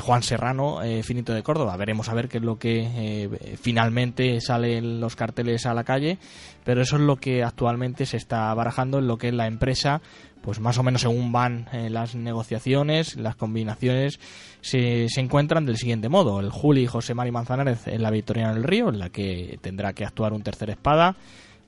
[0.01, 1.75] Juan Serrano, finito de Córdoba.
[1.77, 6.17] Veremos a ver qué es lo que finalmente salen los carteles a la calle,
[6.63, 10.01] pero eso es lo que actualmente se está barajando en lo que es la empresa,
[10.41, 14.19] pues más o menos según van eh, las negociaciones, las combinaciones,
[14.61, 16.39] se, se, encuentran del siguiente modo.
[16.39, 20.05] El Juli José Mari Manzanares en la Victoriana del Río, en la que tendrá que
[20.05, 21.15] actuar un tercer espada.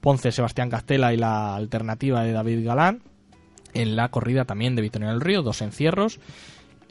[0.02, 3.02] Ponce Sebastián Castela y la alternativa de David Galán.
[3.74, 6.20] En la corrida también de Victoriana del Río, dos encierros.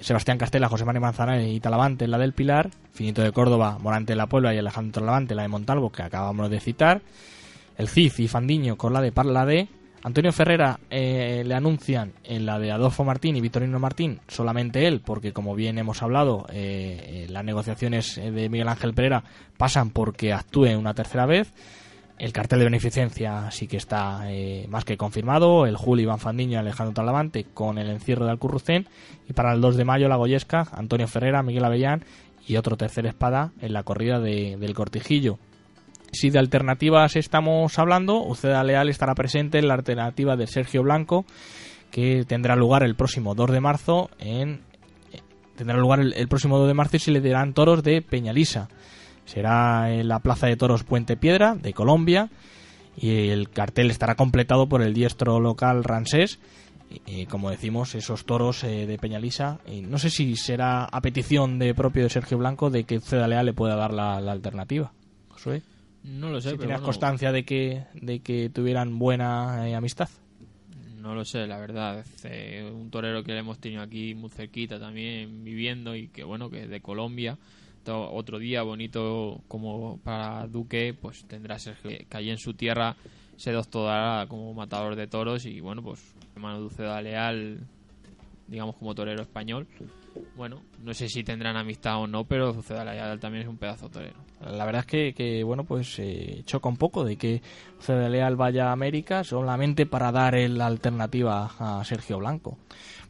[0.01, 2.71] Sebastián Castela, José María Manzanares y Talavante en la del Pilar.
[2.93, 6.51] Finito de Córdoba, Morante de la Puebla y Alejandro Talavante la de Montalvo, que acabamos
[6.51, 7.03] de citar
[7.79, 9.69] el CIF y Fandiño con la de Parla de
[10.05, 15.01] Antonio Ferrera eh, le anuncian en la de Adolfo Martín y Vitorino Martín solamente él,
[15.01, 19.23] porque como bien hemos hablado, eh, eh, las negociaciones de Miguel Ángel Pereira
[19.57, 21.53] pasan porque actúe una tercera vez.
[22.23, 24.28] El cartel de beneficencia sí que está
[24.69, 25.66] más que confirmado.
[25.66, 28.86] El Juli, Iván Fandiño y Alejandro Talavante con el encierro de Alcurrucén.
[29.28, 32.05] Y para el 2 de mayo, la Goyesca, Antonio Ferrera, Miguel Avellán
[32.47, 35.40] y otro tercer espada en la corrida del Cortijillo.
[36.12, 41.24] Si de alternativas estamos hablando, Uceda Leal estará presente en la alternativa de Sergio Blanco,
[41.90, 44.61] que tendrá lugar el próximo 2 de marzo en
[45.57, 48.69] tendrá lugar el, próximo 2 de marzo y se le dirán toros de Peñalisa.
[49.24, 52.31] Será en la Plaza de Toros Puente Piedra de Colombia
[52.97, 56.39] y el cartel estará completado por el diestro local Ransés.
[57.07, 59.61] Y, como decimos, esos toros eh, de Peñalisa.
[59.66, 63.27] Y no sé si será a petición de propio de Sergio Blanco de que Uceda
[63.27, 64.93] Leal le pueda dar la, alternativa.
[65.28, 65.62] Josué.
[66.05, 66.51] No lo sé.
[66.51, 70.11] Si tenías constancia de que, de que tuvieran buena eh, amistad.
[70.99, 72.05] No lo sé, la verdad.
[72.24, 76.51] Eh, un torero que le hemos tenido aquí muy cerquita también viviendo y que bueno,
[76.51, 77.39] que es de Colombia.
[77.89, 82.97] Otro día bonito como para Duque, pues tendrá que allí en su tierra
[83.37, 87.67] se doctorará como matador de toros y bueno, pues hermano Dulce Leal
[88.53, 89.67] digamos, como torero español.
[90.37, 93.89] Bueno, no sé si tendrán amistad o no, pero Ceda Leal también es un pedazo
[93.89, 94.17] torero.
[94.45, 97.41] La verdad es que, que bueno, pues eh, choca un poco de que
[97.81, 102.59] Ceda Leal vaya a América solamente para dar la alternativa a Sergio Blanco.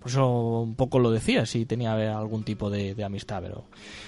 [0.02, 3.66] Por eso un poco lo decía, si tenía algún tipo de, amistad, pero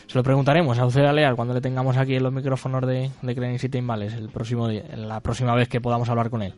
[0.08, 3.34] se lo preguntaremos a Uceda Leal cuando le tengamos aquí en los micrófonos de, de
[3.34, 6.54] Clean City el próximo, la próxima vez que podamos hablar con él.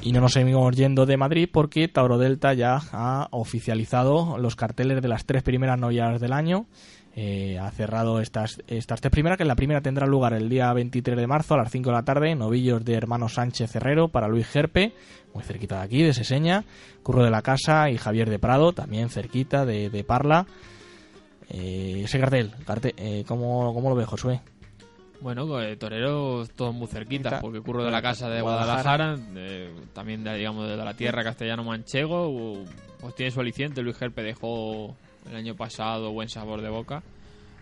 [0.00, 5.02] Y no nos seguimos yendo de Madrid porque Tauro Delta ya ha oficializado los carteles
[5.02, 6.66] de las tres primeras novias del año.
[7.18, 11.16] Eh, ha cerrado estas, estas tres primeras, que la primera tendrá lugar el día 23
[11.16, 14.46] de marzo a las 5 de la tarde, novillos de hermano Sánchez Herrero para Luis
[14.46, 14.92] Gerpe,
[15.32, 16.64] muy cerquita de aquí, de Seseña,
[17.02, 20.46] Curro de la Casa y Javier de Prado, también cerquita de, Parla.
[21.48, 24.42] Eh, ese cartel, cartel eh, ¿cómo, ¿cómo, lo ve Josué?
[25.22, 25.46] Bueno,
[25.78, 29.16] toreros todos muy cerquitas, porque curro de la casa de Guadalajara,
[29.94, 32.62] también de, digamos de la tierra castellano-manchego,
[33.00, 33.80] pues tiene su aliciente.
[33.80, 34.94] Luis Gerpe dejó
[35.28, 37.02] el año pasado buen sabor de boca.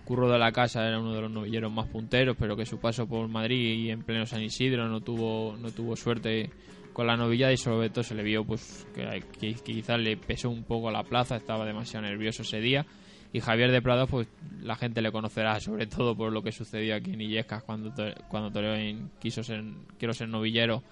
[0.04, 3.06] Curro de la casa era uno de los novilleros más punteros, pero que su paso
[3.06, 6.50] por Madrid y en pleno San Isidro no tuvo no tuvo suerte
[6.92, 10.62] con la novillada y sobre todo se le vio pues que, quizás le pesó un
[10.62, 12.86] poco la plaza, estaba demasiado nervioso ese día
[13.32, 14.28] y Javier de Prado, pues
[14.62, 17.92] la gente le conocerá sobre todo por lo que sucedió aquí en Illescas cuando,
[18.28, 19.64] cuando toreó en Quiso ser,
[19.98, 20.84] Quiero ser novillero.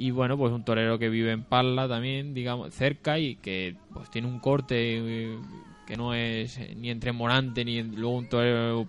[0.00, 4.10] Y bueno, pues un torero que vive en Parla también, digamos, cerca y que pues
[4.10, 5.38] tiene un corte eh,
[5.86, 8.88] que no es ni entremorante ni luego un torero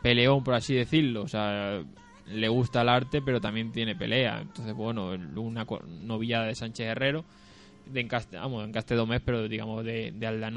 [0.00, 1.24] peleón, por así decirlo.
[1.24, 1.82] O sea,
[2.28, 4.40] le gusta el arte, pero también tiene pelea.
[4.40, 5.66] Entonces, bueno, una
[6.00, 7.26] novillada de Sánchez Herrero,
[7.92, 10.50] de Encaste, vamos, Encaste Domés, pero digamos de, de Alda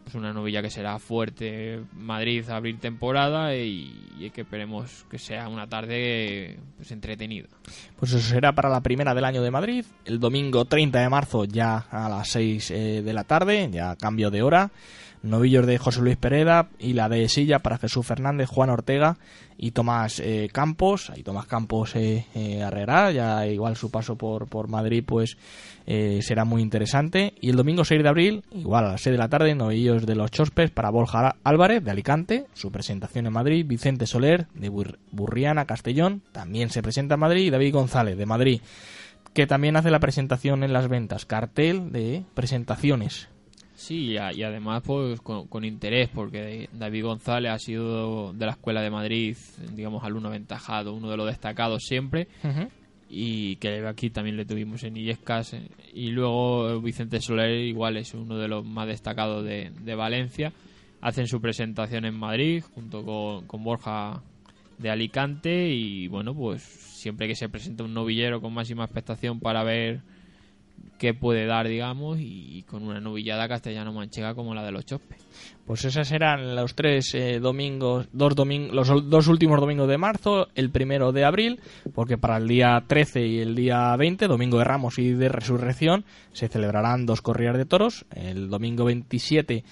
[0.00, 5.18] Nueva es una novilla que será fuerte Madrid a abrir temporada y, que esperemos que
[5.18, 7.48] sea una tarde pues entretenida.
[7.96, 11.44] Pues eso será para la primera del año de Madrid, el domingo 30 de marzo
[11.44, 14.70] ya a las 6 eh, de la tarde, ya cambio de hora
[15.22, 19.18] novillos de José Luis Pereda y la de Silla para Jesús Fernández, Juan Ortega
[19.56, 21.10] y Tomás eh, Campos.
[21.10, 22.58] Ahí Tomás Campos eh, eh
[23.14, 25.36] ya igual su paso por, por Madrid pues
[25.86, 27.34] eh, será muy interesante.
[27.40, 30.14] Y el domingo 6 de abril, igual a las 6 de la tarde, novillos de
[30.14, 35.66] los Chospes para Borja Álvarez de Alicante, su presentación en Madrid, Vicente Soler de Burriana,
[35.66, 38.60] Castellón, también se presenta en Madrid y David González de Madrid
[39.32, 43.28] que también hace la presentación en las ventas, cartel de presentaciones
[43.80, 48.90] Sí, y, además pues con, interés, porque David González ha sido de la Escuela de
[48.90, 49.34] Madrid,
[49.74, 52.28] digamos, alumno aventajado, uno de los destacados siempre,
[53.08, 55.56] y que aquí también le tuvimos en Illescas.
[55.94, 60.52] Y luego Vicente Soler igual es uno de los más destacados de, Valencia.
[61.00, 64.22] Hacen su presentación en Madrid junto con, con Borja
[64.76, 69.64] de Alicante y bueno, pues siempre que se presenta un novillero con máxima expectación para
[69.64, 70.02] ver
[70.98, 75.18] que puede dar, digamos, y con una novillada castellano-manchega como la de los Chospes.
[75.66, 80.48] Pues esos eran los tres eh, domingos, dos domingos, los dos últimos domingos de marzo,
[80.54, 81.60] el primero de abril,
[81.94, 86.04] porque para el día 13 y el día 20, domingo de Ramos y de Resurrección,
[86.32, 88.04] se celebrarán dos corridas de toros.
[88.14, 89.64] El domingo 27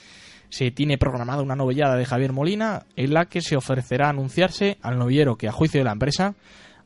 [0.51, 4.99] se tiene programada una novillada de Javier Molina, en la que se ofrecerá anunciarse al
[4.99, 6.37] novillero que, a juicio de la empresa,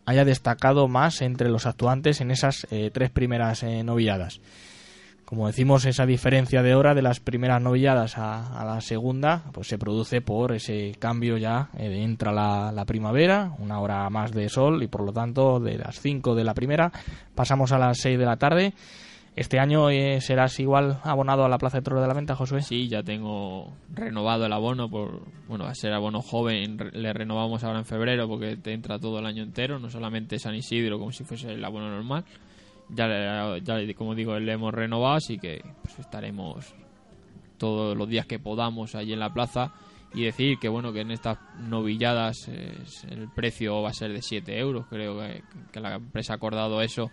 [0.05, 4.41] haya destacado más entre los actuantes en esas eh, tres primeras eh, novilladas.
[5.25, 9.79] Como decimos, esa diferencia de hora de las primeras novilladas a, la segunda, pues se
[9.79, 14.83] produce por ese cambio ya, eh, entra la, la, primavera, una hora más de sol
[14.83, 16.93] y por lo tanto de las 5 de la primera
[17.35, 18.75] pasamos a las 6 de la tarde
[19.35, 22.61] ¿Este año eh, serás igual abonado a la Plaza de Toro de la Venta, Josué?
[22.61, 27.79] Sí, ya tengo renovado el abono por, bueno, a ser abono joven, le renovamos ahora
[27.79, 31.25] en febrero porque te entra todo el año entero, no solamente San Isidro como si
[31.25, 32.25] fuese el abono normal.
[32.91, 36.75] Ya, ya como digo, le hemos renovado, así que pues, estaremos
[37.57, 39.73] todos los días que podamos allí en la plaza
[40.13, 44.59] y decir que bueno que en estas novilladas el precio va a ser de 7
[44.59, 45.19] euros, creo
[45.73, 47.11] que la empresa ha acordado eso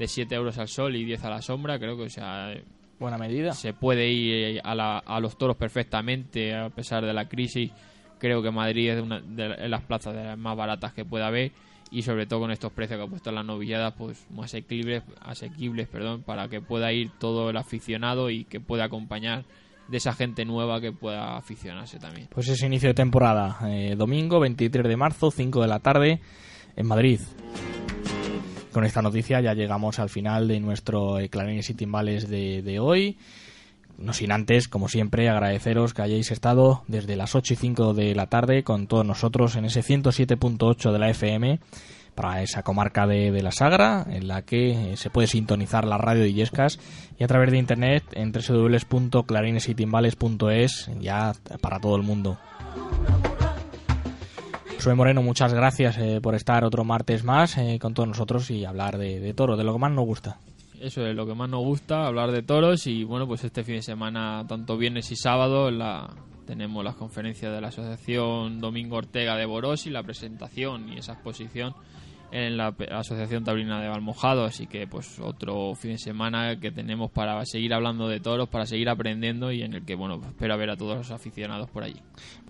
[0.00, 2.54] de 7 euros al sol y 10 a la sombra, creo que o sea,
[2.98, 3.52] buena medida.
[3.52, 7.70] Se puede ir a, la, a los toros perfectamente a pesar de la crisis.
[8.18, 11.52] Creo que Madrid es una de las plazas más baratas que pueda haber
[11.90, 15.86] y sobre todo con estos precios que ha puesto las novilladas pues más asequibles, asequibles
[15.86, 19.44] perdón, para que pueda ir todo el aficionado y que pueda acompañar
[19.88, 22.28] de esa gente nueva que pueda aficionarse también.
[22.30, 26.20] Pues ese inicio de temporada, eh, domingo 23 de marzo, 5 de la tarde
[26.76, 27.20] en Madrid.
[28.72, 33.18] Con esta noticia ya llegamos al final de nuestro eh, Clarines y Timbales de, hoy.
[33.98, 38.14] No sin antes, como siempre, agradeceros que hayáis estado desde las 8 y 5 de
[38.14, 41.58] la tarde con todos nosotros en ese 107.8 de la FM
[42.14, 46.22] para esa comarca de, la Sagra, en la que eh, se puede sintonizar la radio
[46.22, 46.78] de Illescas
[47.18, 52.38] y a través de internet en www.clarinesitimbales.es ya para todo el mundo.
[54.80, 58.64] Soy Moreno, muchas gracias eh, por estar otro martes más eh, con todos nosotros y
[58.64, 60.38] hablar de, de toro, de lo que más nos gusta.
[60.80, 63.74] Eso es lo que más nos gusta, hablar de toros y bueno, pues este fin
[63.76, 66.08] de semana, tanto viernes y sábado, la,
[66.46, 71.12] tenemos las conferencias de la Asociación Domingo Ortega de Boros y la presentación y esa
[71.12, 71.74] exposición
[72.32, 77.10] en la Asociación Taurina de Valmojado, así que pues otro fin de semana que tenemos
[77.10, 80.70] para seguir hablando de toros, para seguir aprendiendo y en el que bueno, espero ver
[80.70, 82.00] a todos los aficionados por allí.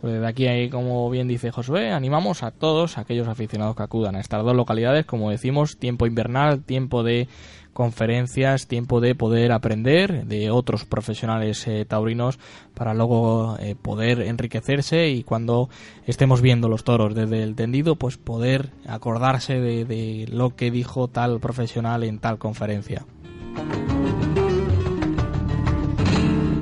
[0.00, 4.16] Pues desde aquí, ahí, como bien dice Josué, animamos a todos aquellos aficionados que acudan
[4.16, 7.28] a estas dos localidades, como decimos, tiempo invernal, tiempo de
[7.72, 12.38] conferencias, tiempo de poder aprender de otros profesionales eh, taurinos
[12.74, 15.68] para luego eh, poder enriquecerse y cuando
[16.06, 21.40] estemos viendo los toros desde el tendido, pues poder acordarse de, lo que dijo tal
[21.40, 23.04] profesional en tal conferencia.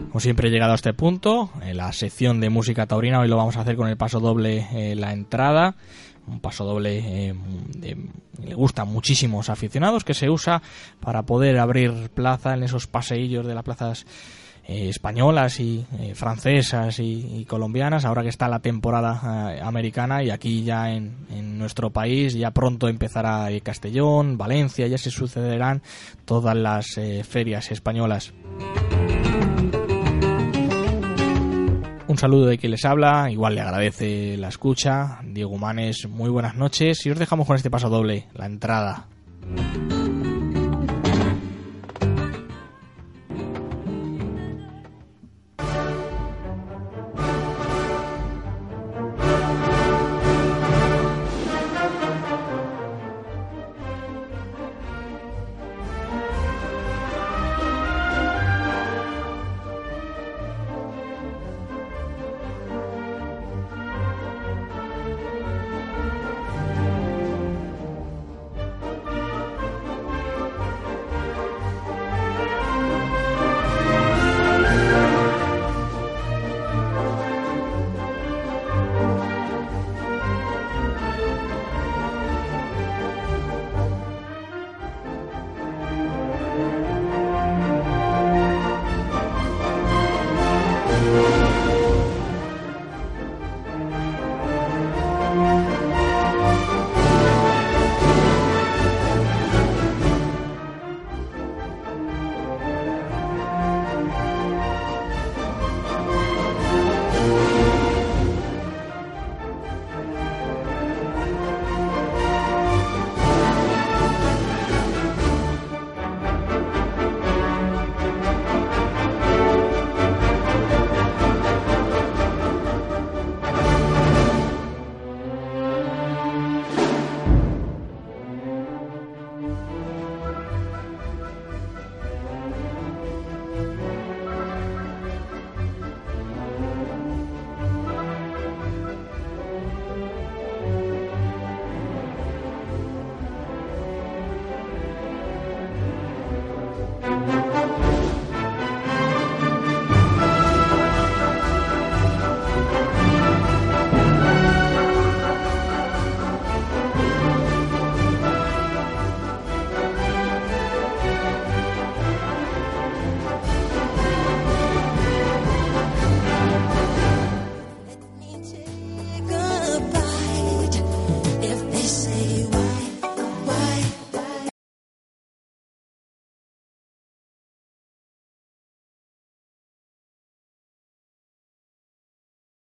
[0.09, 3.56] Como siempre he llegado a este punto, la sección de música taurina, hoy lo vamos
[3.56, 5.76] a hacer con el paso doble eh, la entrada
[6.29, 7.35] un paso doble eh,
[7.77, 7.97] de,
[8.45, 10.63] le gusta a muchísimos aficionados que se usa
[11.01, 14.07] para poder abrir plaza en esos paseillos de las plazas
[14.71, 20.29] eh, españolas y eh, francesas y, colombianas ahora que está la temporada eh, americana y
[20.29, 25.81] aquí ya en, en, nuestro país ya pronto empezará Castellón, Valencia, ya se sucederán
[26.27, 28.35] todas las ferias españolas.
[32.19, 35.20] Saludo de quien les habla, igual le agradece la escucha.
[35.23, 39.07] Diego Manes, muy buenas noches y os dejamos con este paso doble, la entrada.